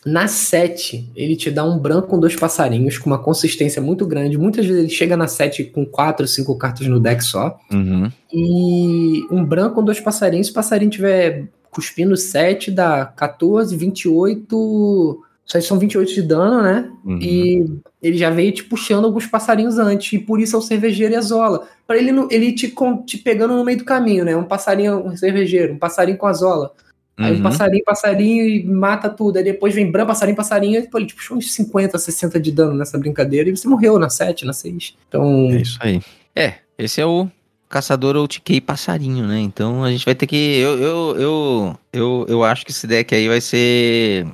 [0.05, 4.37] na 7 ele te dá um branco com dois passarinhos, com uma consistência muito grande.
[4.37, 7.59] Muitas vezes ele chega na 7 com 4, 5 cartas no deck só.
[7.73, 8.11] Uhum.
[8.33, 10.49] E um branco com dois passarinhos.
[10.49, 15.23] Se o passarinho tiver cuspindo 7, dá 14, 28.
[15.45, 16.91] Isso aí são 28 de dano, né?
[17.05, 17.19] Uhum.
[17.21, 17.67] E
[18.03, 20.13] ele já veio te puxando alguns passarinhos antes.
[20.13, 21.67] E por isso é o cervejeiro e a zola.
[21.87, 22.73] Pra ele, não- ele te,
[23.05, 24.37] te pegando no meio do caminho, né?
[24.37, 26.73] Um passarinho, um cervejeiro, um passarinho com a zola.
[27.19, 27.43] Aí um Uhum.
[27.43, 29.37] passarinho, passarinho e mata tudo.
[29.37, 30.81] Aí depois vem Bran, passarinho, passarinho.
[30.81, 33.49] E, pô, ele te puxou uns 50, 60 de dano nessa brincadeira.
[33.51, 34.95] E você morreu na 7, na 6.
[35.09, 35.51] Então.
[35.51, 36.01] É isso aí.
[36.35, 37.29] É, esse é o
[37.73, 39.41] caçador OTK passarinho, né?
[39.41, 40.37] Então a gente vai ter que.
[40.37, 44.27] Eu, eu, eu, eu, eu acho que esse deck aí vai ser.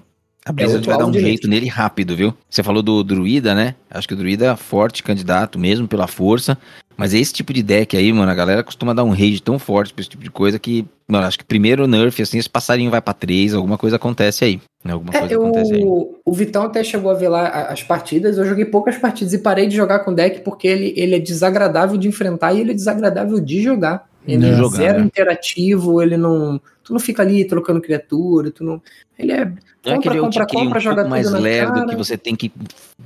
[0.45, 2.35] A Blizzard outro vai dar um jeito nele rápido, viu?
[2.51, 3.75] Você falou do Druida, né?
[3.91, 6.59] Acho que o Druida é forte candidato mesmo pela força.
[6.97, 9.95] Mas esse tipo de deck aí, mano, a galera costuma dar um rage tão forte
[9.95, 13.01] pra esse tipo de coisa que, mano, acho que primeiro nerf, assim, esse passarinho vai
[13.01, 14.61] pra 3, alguma coisa acontece aí.
[14.85, 14.93] Né?
[14.93, 15.81] Alguma É, coisa acontece aí.
[15.83, 18.39] eu, o Vitão até chegou a ver lá as partidas.
[18.39, 21.19] Eu joguei poucas partidas e parei de jogar com o deck porque ele, ele é
[21.19, 24.09] desagradável de enfrentar e ele é desagradável de jogar.
[24.27, 25.05] Ele De é jogar, zero né?
[25.07, 26.61] interativo, ele não.
[26.85, 28.81] Tu não fica ali trocando criatura, tu não.
[29.19, 29.53] Ele é.
[29.89, 32.51] Não é compra, aquele compra, compra, um joga pouco mais lerdo que você tem que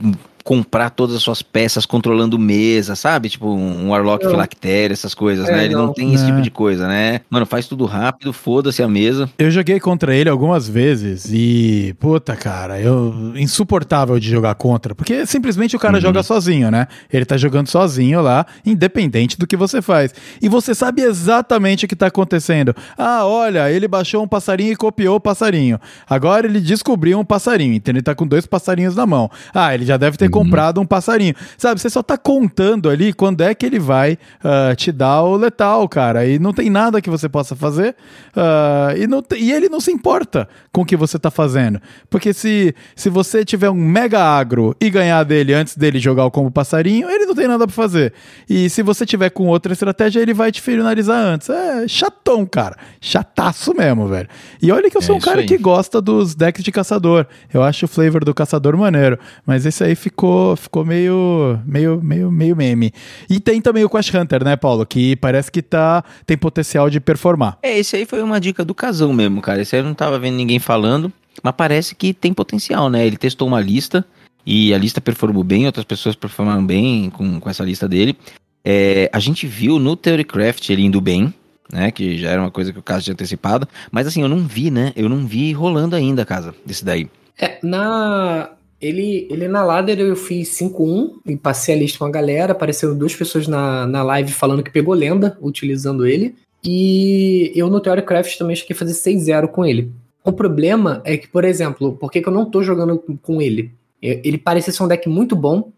[0.03, 0.12] hum,
[0.45, 3.28] comprar todas as suas peças controlando mesa, sabe?
[3.28, 4.33] Tipo um Warlock Não.
[4.33, 5.64] Phylacteria, essas coisas, É, né?
[5.66, 5.93] Ele não, não.
[5.95, 6.26] tem esse É.
[6.26, 7.20] tipo de coisa, né?
[7.30, 9.30] Mano, faz tudo rápido, foda-se a mesa.
[9.39, 15.24] Eu joguei contra ele algumas vezes e, puta, cara, eu insuportável de jogar contra, porque
[15.26, 16.01] simplesmente o cara Uhum.
[16.01, 16.89] joga sozinho, né?
[17.12, 20.12] Ele tá jogando sozinho lá, independente do que você faz.
[20.41, 22.74] E você sabe exatamente o que tá acontecendo.
[22.99, 25.78] Ah, olha, ele baixou um passarinho e copiou o passarinho.
[26.11, 29.31] Agora ele descobriu um passarinho, então ele tá com dois passarinhos na mão.
[29.55, 31.35] Ah, ele já deve ter comprado um passarinho.
[31.59, 35.37] Sabe, você só tá contando ali quando é que ele vai ah, te dar o
[35.37, 36.27] letal, cara.
[36.27, 37.95] E não tem nada que você possa fazer.
[38.35, 41.81] ah, e, não te- e ele não se importa com o que você tá fazendo.
[42.09, 46.31] Porque se, se você tiver um mega agro e ganhar dele antes dele jogar o
[46.31, 48.12] combo passarinho, ele não tem nada pra fazer.
[48.49, 51.49] E se você tiver com outra estratégia, ele vai te finalizar antes.
[51.51, 52.77] É chatão, cara.
[53.01, 54.29] Chataço mesmo, velho.
[54.62, 55.47] E olha que eu É sou um isso cara aí.
[55.47, 57.24] que gosta dos decks de caçador.
[57.55, 59.16] Eu acho o flavor do caçador maneiro.
[59.47, 62.93] Mas esse aí ficou, ficou meio, meio, meio, meio meme.
[63.31, 64.85] E tem também o Quest Hunter, né, Paulo?
[64.85, 67.59] Que parece que tá, tem potencial de performar.
[67.62, 69.62] É, esse aí foi uma dica do casão mesmo, cara.
[69.62, 71.12] Esse aí eu não tava vendo ninguém falando,
[71.43, 73.07] mas parece que tem potencial, né?
[73.07, 74.05] Ele testou uma lista
[74.45, 78.16] e a lista performou bem, outras pessoas performaram bem com, com essa lista dele.
[78.65, 81.33] É, a gente viu no Theorycraft ele indo bem,
[81.73, 81.90] né?
[81.90, 83.66] Que já era uma coisa que o caso tinha antecipado.
[83.90, 84.93] Mas assim, eu não vi, né?
[84.94, 87.09] Eu não vi rolando ainda a casa desse daí.
[87.39, 88.51] É, na.
[88.81, 92.53] Ele, ele na ladder eu fiz 5-1 e passei a lista com a galera.
[92.53, 96.35] Apareceram duas pessoas na, na live falando que pegou lenda utilizando ele.
[96.65, 99.93] E eu no Theorycraft também cheguei a fazer 6-0 com ele.
[100.24, 103.73] O problema é que, por exemplo, por que, que eu não tô jogando com ele?
[104.01, 105.73] Ele parece ser um deck muito bom,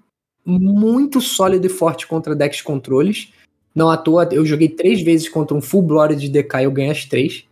[0.45, 3.29] muito sólido e forte contra decks de controles.
[3.75, 6.71] Não à toa, eu joguei três vezes contra um Full Blood de DK e eu
[6.71, 7.45] ganhei as três.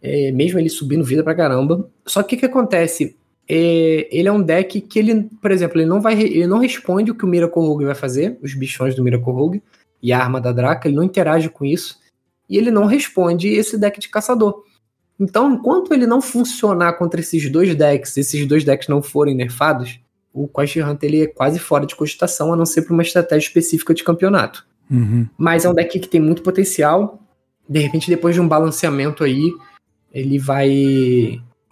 [0.00, 1.88] É, mesmo ele subindo vida pra caramba.
[2.06, 3.16] Só que o que acontece?
[3.48, 7.10] É, ele é um deck que ele, por exemplo, ele não vai, ele não responde
[7.10, 9.62] o que o Miracle Rogue vai fazer, os bichões do Miracle Rogue
[10.02, 11.98] e a arma da Draca, ele não interage com isso.
[12.48, 14.62] E ele não responde esse deck de caçador.
[15.18, 20.00] Então, enquanto ele não funcionar contra esses dois decks, esses dois decks não forem nerfados,
[20.32, 23.46] o Quest Hunter ele é quase fora de cogitação, a não ser para uma estratégia
[23.46, 24.66] específica de campeonato.
[24.90, 25.28] Uhum.
[25.36, 27.20] Mas é um deck que tem muito potencial.
[27.68, 29.52] De repente, depois de um balanceamento aí,
[30.12, 30.68] ele vai.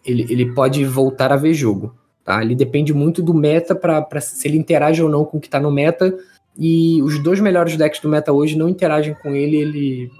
[0.04, 1.94] Ele, ele pode voltar a ver jogo.
[2.24, 2.42] Tá?
[2.42, 5.60] Ele depende muito do meta para se ele interage ou não com o que está
[5.60, 6.16] no meta.
[6.56, 9.56] E os dois melhores decks do meta hoje não interagem com ele.
[9.56, 10.10] Ele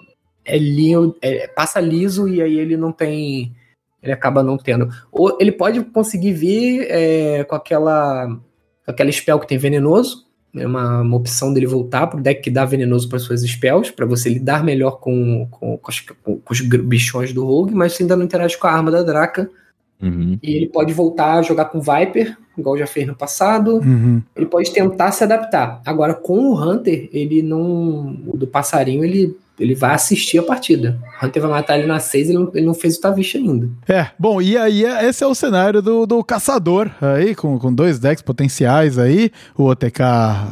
[0.44, 3.54] é, liso, é passa liso e aí ele não tem
[4.02, 4.88] ele acaba não tendo.
[5.12, 8.36] Ou ele pode conseguir vir é, com aquela
[8.84, 12.64] aquela spell que tem venenoso, é uma, uma opção dele voltar pro deck que dá
[12.64, 17.32] venenoso para suas spells, para você lidar melhor com, com, com, os, com, os, bichões
[17.32, 19.48] do rogue, mas você ainda não interage com a arma da Draca.
[20.02, 20.38] Uhum.
[20.42, 23.76] E ele pode voltar a jogar com Viper, igual já fez no passado.
[23.76, 24.20] Uhum.
[24.36, 25.80] Ele pode tentar se adaptar.
[25.86, 28.20] Agora, com o Hunter, ele não.
[28.26, 30.98] O do passarinho, ele ele vai assistir a partida.
[31.22, 33.70] Hunter vai matar ele na 6 ele, ele não fez o Tavish ainda.
[33.88, 37.72] É, bom, e aí é, esse é o cenário do, do caçador aí, com, com
[37.72, 40.02] dois decks potenciais aí, o OTK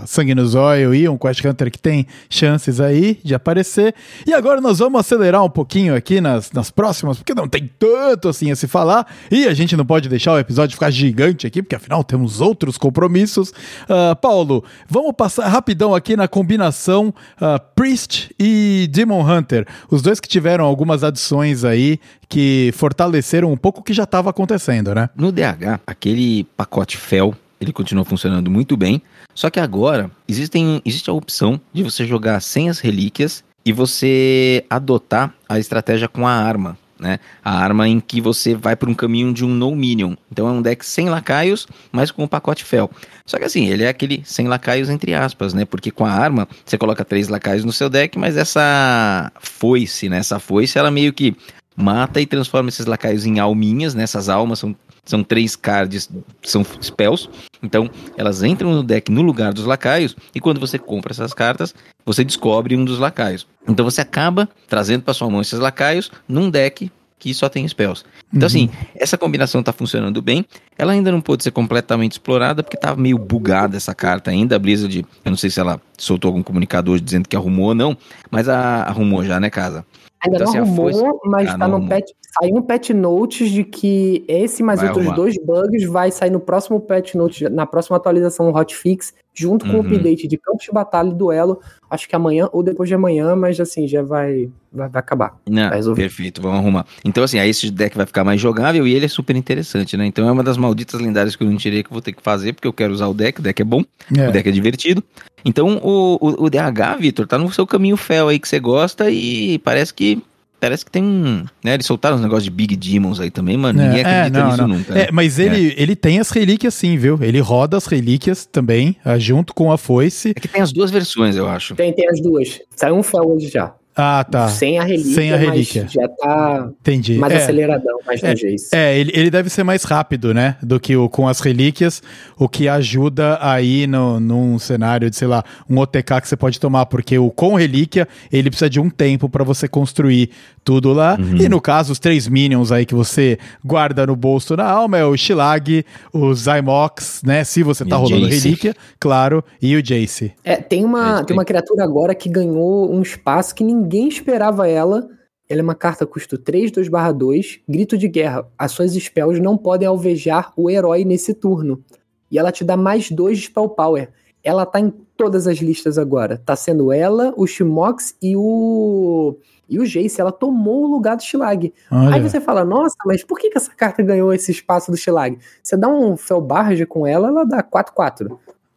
[0.06, 3.94] Sangue no Zóio e um Quest Hunter que tem chances aí de aparecer.
[4.26, 8.28] E agora nós vamos acelerar um pouquinho aqui nas, nas próximas, porque não tem tanto
[8.28, 11.62] assim a se falar, e a gente não pode deixar o episódio ficar gigante aqui,
[11.62, 13.50] porque afinal temos outros compromissos.
[13.50, 20.20] Uh, Paulo, vamos passar rapidão aqui na combinação uh, Priest e Demon Hunter, os dois
[20.20, 21.98] que tiveram algumas adições aí
[22.28, 25.08] que fortaleceram um pouco o que já estava acontecendo, né?
[25.16, 29.00] No DH, aquele pacote Fel, ele continua funcionando muito bem,
[29.34, 34.66] só que agora existem, existe a opção de você jogar sem as relíquias e você
[34.68, 37.18] adotar a estratégia com a arma né?
[37.42, 40.14] A arma em que você vai por um caminho de um no minion.
[40.30, 42.90] Então é um deck sem lacaios, mas com o pacote fel.
[43.24, 45.64] Só que assim, ele é aquele sem lacaios entre aspas, né?
[45.64, 50.18] Porque com a arma você coloca três lacaios no seu deck, mas essa foice, né?
[50.18, 51.34] Essa foice ela meio que
[51.74, 54.02] mata e transforma esses lacaios em alminhas, né?
[54.02, 56.08] Essas almas são são três cards,
[56.42, 57.28] são spells.
[57.62, 60.16] Então, elas entram no deck no lugar dos lacaios.
[60.34, 61.74] E quando você compra essas cartas,
[62.04, 63.46] você descobre um dos lacaios.
[63.68, 66.90] Então, você acaba trazendo para sua mão esses lacaios num deck
[67.20, 68.02] que só tem spells.
[68.32, 68.72] Então, assim, uhum.
[68.72, 70.44] assim, essa combinação tá funcionando bem.
[70.76, 74.56] Ela ainda não pôde ser completamente explorada, porque tá meio bugada essa carta ainda.
[74.56, 77.74] A Blizzard, eu não sei se ela soltou algum comunicado hoje dizendo que arrumou ou
[77.74, 77.96] não,
[78.30, 79.84] mas a, arrumou já, né, casa?
[80.22, 81.28] Ainda então, não assim, arrumou, fosse...
[81.28, 85.06] mas ah, tá no patch, saiu um patch notes de que esse mais vai outros
[85.06, 85.16] arrumar.
[85.16, 89.78] dois bugs vai sair no próximo patch note, na próxima atualização hotfix, junto com uhum.
[89.78, 93.34] o update de campos de batalha e duelo, acho que amanhã ou depois de amanhã,
[93.36, 95.36] mas assim, já vai, vai, vai acabar.
[95.48, 96.86] Não, vai perfeito, vamos arrumar.
[97.04, 100.06] Então assim, aí esse deck vai ficar mais jogável e ele é super interessante, né?
[100.06, 102.22] Então é uma das malditas lendárias que eu não tirei que eu vou ter que
[102.22, 103.84] fazer, porque eu quero usar o deck, o deck é bom,
[104.16, 104.28] é.
[104.28, 105.02] o deck é divertido.
[105.44, 109.10] Então o, o, o DH, Vitor, tá no seu caminho fel aí que você gosta
[109.10, 110.22] e parece que
[110.60, 111.44] Parece que tem um.
[111.64, 113.80] Né, eles soltaram uns negócios de Big Demons aí também, mano.
[113.80, 114.68] É, ninguém acredita é, não, nisso não.
[114.68, 114.94] nunca.
[114.94, 115.02] Né?
[115.04, 115.82] É, mas ele, é.
[115.82, 117.18] ele tem as relíquias sim, viu?
[117.22, 120.32] Ele roda as relíquias também, ah, junto com a foice.
[120.36, 121.74] É que tem as duas versões, eu acho.
[121.74, 122.60] Tem, tem as duas.
[122.76, 123.74] Saiu um fel hoje já.
[123.94, 124.48] Ah, tá.
[124.48, 125.86] Sem a relíquia, Sem a relíquia.
[125.88, 127.18] já tá Entendi.
[127.18, 128.34] mais é, aceleradão, mais é,
[128.72, 130.56] É, ele, ele deve ser mais rápido, né?
[130.62, 132.02] Do que o com as relíquias,
[132.38, 136.60] o que ajuda aí no, num cenário de, sei lá, um OTK que você pode
[136.60, 140.30] tomar, porque o com relíquia, ele precisa de um tempo para você construir
[140.64, 141.16] tudo lá.
[141.18, 141.36] Uhum.
[141.36, 145.04] E no caso, os três minions aí que você guarda no bolso na alma é
[145.04, 147.44] o Shilag, o Zymox, né?
[147.44, 148.44] Se você tá rolando Jace.
[148.44, 150.32] relíquia, claro, e o Jace.
[150.44, 154.08] É, tem uma, é, tem uma criatura agora que ganhou um espaço que ninguém ninguém
[154.08, 155.08] esperava ela.
[155.48, 158.46] Ela é uma carta custo 3, 2 barra 2, grito de guerra.
[158.56, 161.82] As suas spells não podem alvejar o herói nesse turno.
[162.30, 164.10] E ela te dá mais 2 de spell power.
[164.44, 166.38] Ela tá em todas as listas agora.
[166.38, 169.36] Tá sendo ela, o Shimox e o
[169.70, 171.72] e o Jace, ela tomou o lugar do Shilag.
[171.90, 175.38] Aí você fala, nossa, mas por que, que essa carta ganhou esse espaço do Shilag?
[175.62, 178.36] Você dá um Felbarge com ela, ela dá 4-4.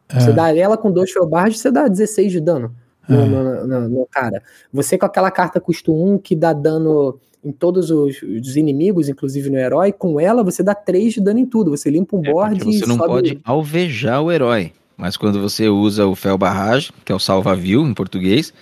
[0.09, 0.19] É.
[0.19, 2.73] Você dá ela com dois Felbarge, você dá 16 de dano.
[3.09, 3.25] no, Ah.
[3.25, 4.41] no- no- no cara.
[4.71, 9.49] Você com aquela carta custo 1 que dá dano em todos os, os inimigos, inclusive
[9.49, 11.71] no herói, com ela você dá 3 de dano em tudo.
[11.71, 13.07] Você limpa um É, board você e não sobe.
[13.09, 14.71] pode alvejar o herói.
[14.95, 18.53] Mas quando você usa o Fel Barrage, que é o salva-viu em português,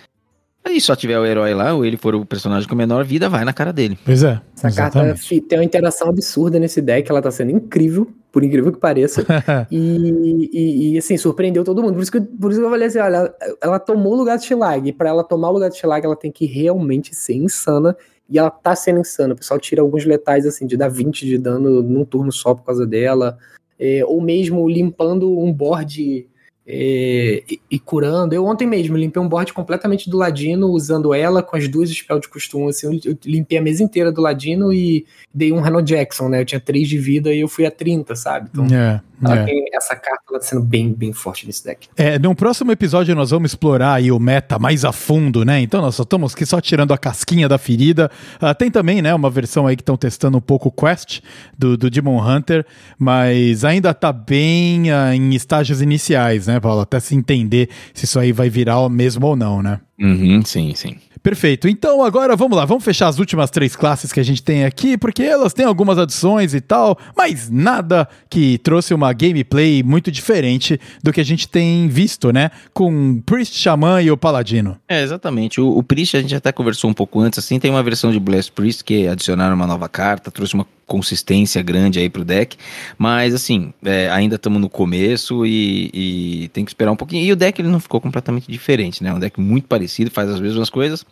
[0.64, 3.44] aí só tiver o herói lá, ou ele for o personagem com menor vida, vai
[3.46, 3.98] na cara dele.
[4.06, 4.40] Pois é.
[4.56, 5.22] Essa carta exatamente.
[5.28, 9.26] fi- tem uma interação absurda nesse deck, ela tá sendo incrível, por incrível que pareça.
[9.72, 11.94] E, e- e, assim, surpreendeu todo mundo.
[11.96, 14.38] Por isso que, por isso que eu falei assim: olha, ela, ela tomou o lugar
[14.38, 14.88] do Shilag.
[14.88, 17.96] E pra ela tomar o lugar do Shilag, ela tem que realmente ser insana.
[18.30, 19.34] E ela tá sendo insana.
[19.34, 22.64] O pessoal tira alguns letais, assim, de dar 20 de dano num turno só por
[22.66, 23.38] causa dela.
[23.78, 26.28] É, ou mesmo limpando um board
[26.74, 28.34] e, e curando.
[28.34, 32.20] Eu ontem mesmo limpei um board completamente do Ladino, usando ela com as duas spell
[32.20, 32.70] de costume.
[32.70, 36.42] Assim, eu, limpei a mesa inteira do Ladino e dei um Renault Jackson, né?
[36.42, 38.50] Eu tinha 3 de vida e eu fui a 30, sabe?
[38.52, 39.46] Então, É, ela é.
[39.46, 41.88] tem essa carta ela tá sendo bem, bem forte nesse deck.
[41.96, 45.60] É, no próximo episódio nós vamos explorar aí o meta mais a fundo, né?
[45.60, 48.10] Então nós só estamos aqui só tirando a casquinha da ferida.
[48.40, 51.22] Ah, tem também, né, uma versão aí que estão testando um pouco o Quest
[51.58, 52.66] do, do Demon Hunter,
[52.98, 56.82] mas ainda tá bem ah, em estágios iniciais, né, Paulo?
[56.82, 59.80] Até se entender se isso aí vai virar mesmo ou não, né?
[60.00, 60.96] Uhum, sim, sim.
[61.24, 61.68] Perfeito.
[61.68, 64.98] Então agora vamos lá, vamos fechar as últimas três classes que a gente tem aqui,
[64.98, 70.80] porque elas têm algumas adições e tal, mas nada que trouxe uma gameplay muito diferente
[71.04, 72.50] do que a gente tem visto, né?
[72.74, 74.78] Com Priest, Xamã e o Paladino.
[74.90, 75.62] É, exatamente.
[75.62, 78.20] O, o Priest, a gente até conversou um pouco antes, assim, tem uma versão de
[78.20, 82.58] Blast Priest que adicionaram uma nova carta, trouxe uma consistência grande aí pro deck,
[82.98, 87.24] mas assim, é, ainda estamos no começo e, e tem que esperar um pouquinho.
[87.24, 89.10] E o deck ele não ficou completamente diferente, né?
[89.10, 91.06] É um deck muito parecido, faz as mesmas coisas.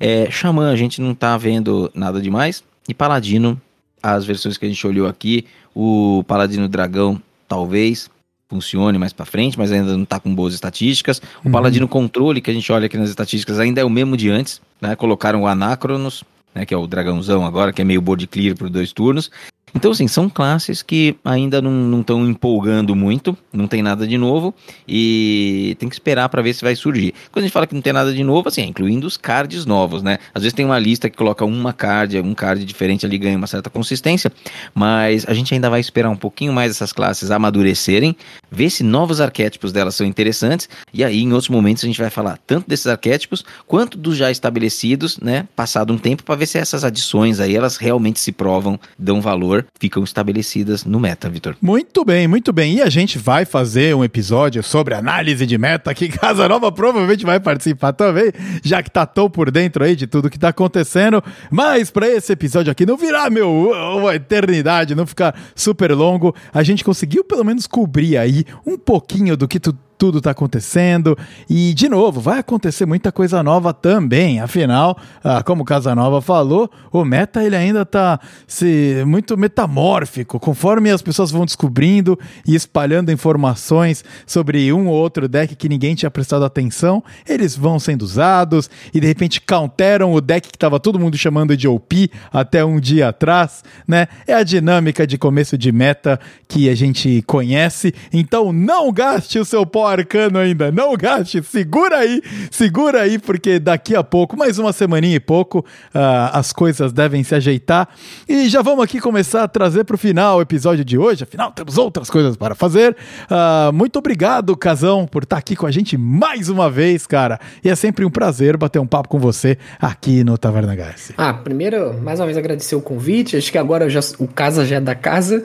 [0.00, 2.64] É, Xamã, a gente não tá vendo nada demais.
[2.88, 3.60] E Paladino,
[4.02, 5.44] as versões que a gente olhou aqui,
[5.74, 8.08] o Paladino Dragão, talvez
[8.48, 11.20] funcione mais pra frente, mas ainda não tá com boas estatísticas.
[11.44, 11.52] O Uhum.
[11.52, 14.62] Paladino Controle, que a gente olha aqui nas estatísticas, ainda é o mesmo de antes,
[14.80, 14.96] né?
[14.96, 18.68] Colocaram o Anacronos, né, que é o dragãozão agora, que é meio board clear por
[18.68, 19.30] dois turnos.
[19.74, 24.54] Então, assim, são classes que ainda não estão empolgando muito, não tem nada de novo,
[24.86, 27.14] e tem que esperar para ver se vai surgir.
[27.30, 29.66] Quando a gente fala que não tem nada de novo, assim, é incluindo os cards
[29.66, 30.18] novos, né?
[30.34, 33.46] Às vezes tem uma lista que coloca uma card, um card diferente ali ganha uma
[33.46, 34.32] certa consistência,
[34.74, 38.16] mas a gente ainda vai esperar um pouquinho mais essas classes amadurecerem,
[38.50, 42.10] ver se novos arquétipos delas são interessantes, e aí em outros momentos a gente vai
[42.10, 45.46] falar tanto desses arquétipos quanto dos já estabelecidos, né?
[45.54, 49.57] Passado um tempo para ver se essas adições aí elas realmente se provam, dão valor,
[49.78, 51.56] ficam estabelecidas no meta, Vitor.
[51.60, 52.76] Muito bem, muito bem.
[52.76, 57.24] E a gente vai fazer um episódio sobre análise de meta que Casa Nova provavelmente
[57.24, 58.32] vai participar também,
[58.62, 61.22] já que tá tão por dentro aí de tudo que tá acontecendo.
[61.50, 66.62] Mas para esse episódio aqui não virar, meu, uma eternidade, não ficar super longo, a
[66.62, 71.18] gente conseguiu pelo menos cobrir aí um pouquinho do que tu tudo tá acontecendo.
[71.50, 74.40] E, de novo, vai acontecer muita coisa nova também.
[74.40, 80.38] Afinal, ah, como o Casanova falou, o meta ele ainda tá se, muito metamórfico.
[80.38, 82.16] Conforme as pessoas vão descobrindo
[82.46, 87.80] e espalhando informações sobre um ou outro deck que ninguém tinha prestado atenção, eles vão
[87.80, 92.10] sendo usados e de repente counteram o deck que tava todo mundo chamando de OP
[92.32, 94.06] até um dia atrás, né?
[94.26, 97.92] É a dinâmica de começo de meta que a gente conhece.
[98.12, 103.58] Então não gaste o seu pó arcano ainda, não gaste, segura aí, segura aí, porque
[103.58, 107.88] daqui a pouco, mais uma semaninha e pouco, ah, as coisas devem se ajeitar.
[108.28, 111.50] E já vamos aqui começar a trazer para o final o episódio de hoje, afinal
[111.52, 112.96] temos outras coisas para fazer.
[113.30, 117.40] Ah, muito obrigado, Casão, por estar aqui com a gente mais uma vez, cara.
[117.64, 121.12] E é sempre um prazer bater um papo com você aqui no Taverna HS.
[121.16, 123.36] Ah, primeiro, mais uma vez agradecer o convite.
[123.36, 125.42] Acho que agora já, o casa já é da casa.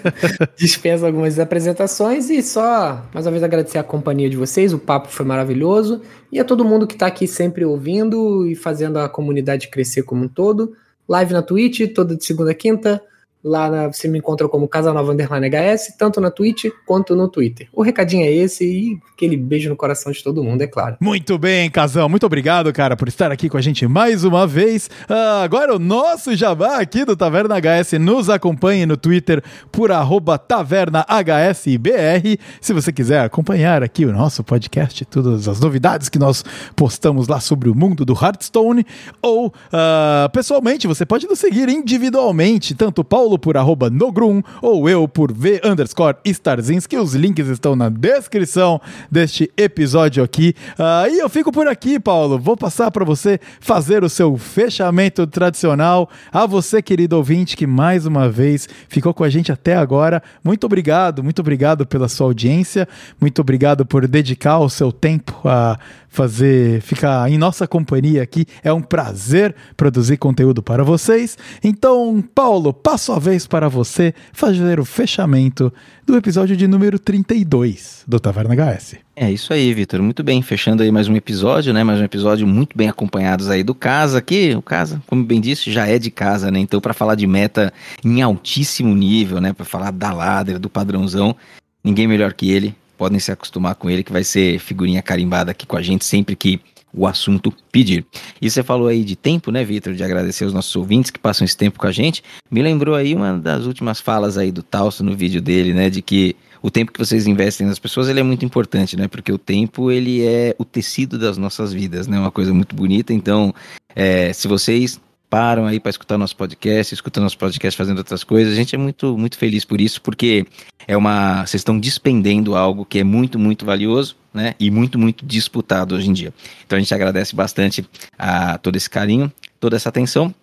[0.56, 4.72] Dispensa algumas apresentações e só mais uma vez agradecer a companhia de vocês.
[4.72, 6.00] O papo foi maravilhoso.
[6.30, 10.24] E a todo mundo que tá aqui sempre ouvindo e fazendo a comunidade crescer como
[10.24, 10.74] um todo.
[11.08, 13.02] Live na Twitch, toda de segunda a quinta.
[13.42, 17.68] Lá na- você me encontra como Casanova Underline HS, tanto na Twitch quanto no Twitter.
[17.72, 20.96] O recadinho é esse e aquele beijo no coração de todo mundo, é claro.
[21.00, 22.08] Muito bem, Casão.
[22.08, 24.90] Muito obrigado, cara, por estar aqui com a gente mais uma vez.
[25.08, 29.42] Ah, agora o nosso jabá aqui do Taverna HS nos acompanhe no Twitter
[29.72, 32.38] por arroba tavernahsbr.
[32.60, 36.44] Se você quiser acompanhar aqui o nosso podcast, todas as novidades que nós
[36.76, 38.84] postamos lá sobre o mundo do Hearthstone.
[39.22, 44.88] Ou, ah, pessoalmente, você pode nos seguir individualmente, tanto o Paulo por arroba nogrum ou
[44.88, 48.80] eu por v underscore starzins, que os links estão na descrição
[49.10, 50.54] deste episódio aqui.
[50.78, 52.38] Ah, e eu fico por aqui, Paulo.
[52.38, 56.08] Vou passar para você fazer o seu fechamento tradicional.
[56.32, 60.22] A você, querido ouvinte, que mais uma vez ficou com a gente até agora.
[60.42, 62.88] Muito obrigado, muito obrigado pela sua audiência.
[63.20, 65.78] Muito obrigado por dedicar o seu tempo a
[66.10, 68.44] fazer, ficar em nossa companhia aqui.
[68.62, 71.38] É um prazer produzir conteúdo para vocês.
[71.62, 75.72] Então, Paulo, passo a vez para você fazer o fechamento
[76.04, 78.96] do episódio de número 32 do Taverna HS.
[79.14, 80.02] É isso aí, Vitor.
[80.02, 80.42] Muito bem.
[80.42, 81.84] Fechando aí mais um episódio, né?
[81.84, 84.54] Mais um episódio muito bem acompanhados aí do Casa aqui.
[84.56, 86.58] O Casa, como bem disse, já é de casa, né?
[86.58, 87.72] Então, para falar de meta
[88.04, 89.52] em altíssimo nível, né?
[89.52, 91.36] Para falar da ladra, do padrãozão,
[91.84, 92.74] ninguém melhor que ele.
[93.00, 96.36] Podem se acostumar com ele, que vai ser figurinha carimbada aqui com a gente sempre
[96.36, 96.60] que
[96.92, 98.04] o assunto pedir.
[98.42, 101.46] E você falou aí de tempo, né, Vitor, de agradecer os nossos ouvintes que passam
[101.46, 102.22] esse tempo com a gente.
[102.50, 106.02] Me lembrou aí uma das últimas falas aí do Talso no vídeo dele, né, de
[106.02, 109.38] que o tempo que vocês investem nas pessoas, ele é muito importante, né, porque o
[109.38, 113.14] tempo, ele é o tecido das nossas vidas, né, uma coisa muito bonita.
[113.14, 113.54] Então,
[113.96, 115.00] é, se vocês
[115.30, 118.52] param aí para escutar nosso podcast, escutam nosso podcast fazendo outras coisas.
[118.52, 120.44] A gente é muito, muito feliz por isso, porque
[120.86, 121.46] é uma.
[121.46, 124.54] Vocês estão despendendo algo que é muito, muito valioso, né?
[124.58, 126.34] E muito, muito disputado hoje em dia.
[126.66, 127.88] Então a gente agradece bastante
[128.18, 130.34] a todo esse carinho, toda essa atenção.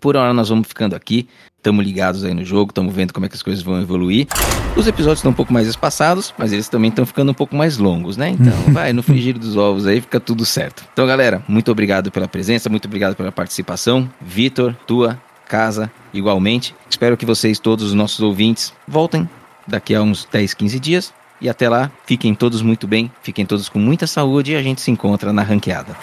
[0.00, 1.28] Por hora nós vamos ficando aqui.
[1.60, 4.26] Estamos ligados aí no jogo, estamos vendo como é que as coisas vão evoluir.
[4.74, 7.76] Os episódios estão um pouco mais espaçados, mas eles também estão ficando um pouco mais
[7.76, 8.30] longos, né?
[8.30, 10.82] Então, vai no frigir dos ovos aí, fica tudo certo.
[10.90, 14.10] Então, galera, muito obrigado pela presença, muito obrigado pela participação.
[14.22, 16.74] Vitor, tua, casa, igualmente.
[16.88, 19.28] Espero que vocês, todos os nossos ouvintes, voltem
[19.66, 21.12] daqui a uns 10, 15 dias.
[21.42, 24.80] E até lá, fiquem todos muito bem, fiquem todos com muita saúde e a gente
[24.80, 25.94] se encontra na ranqueada.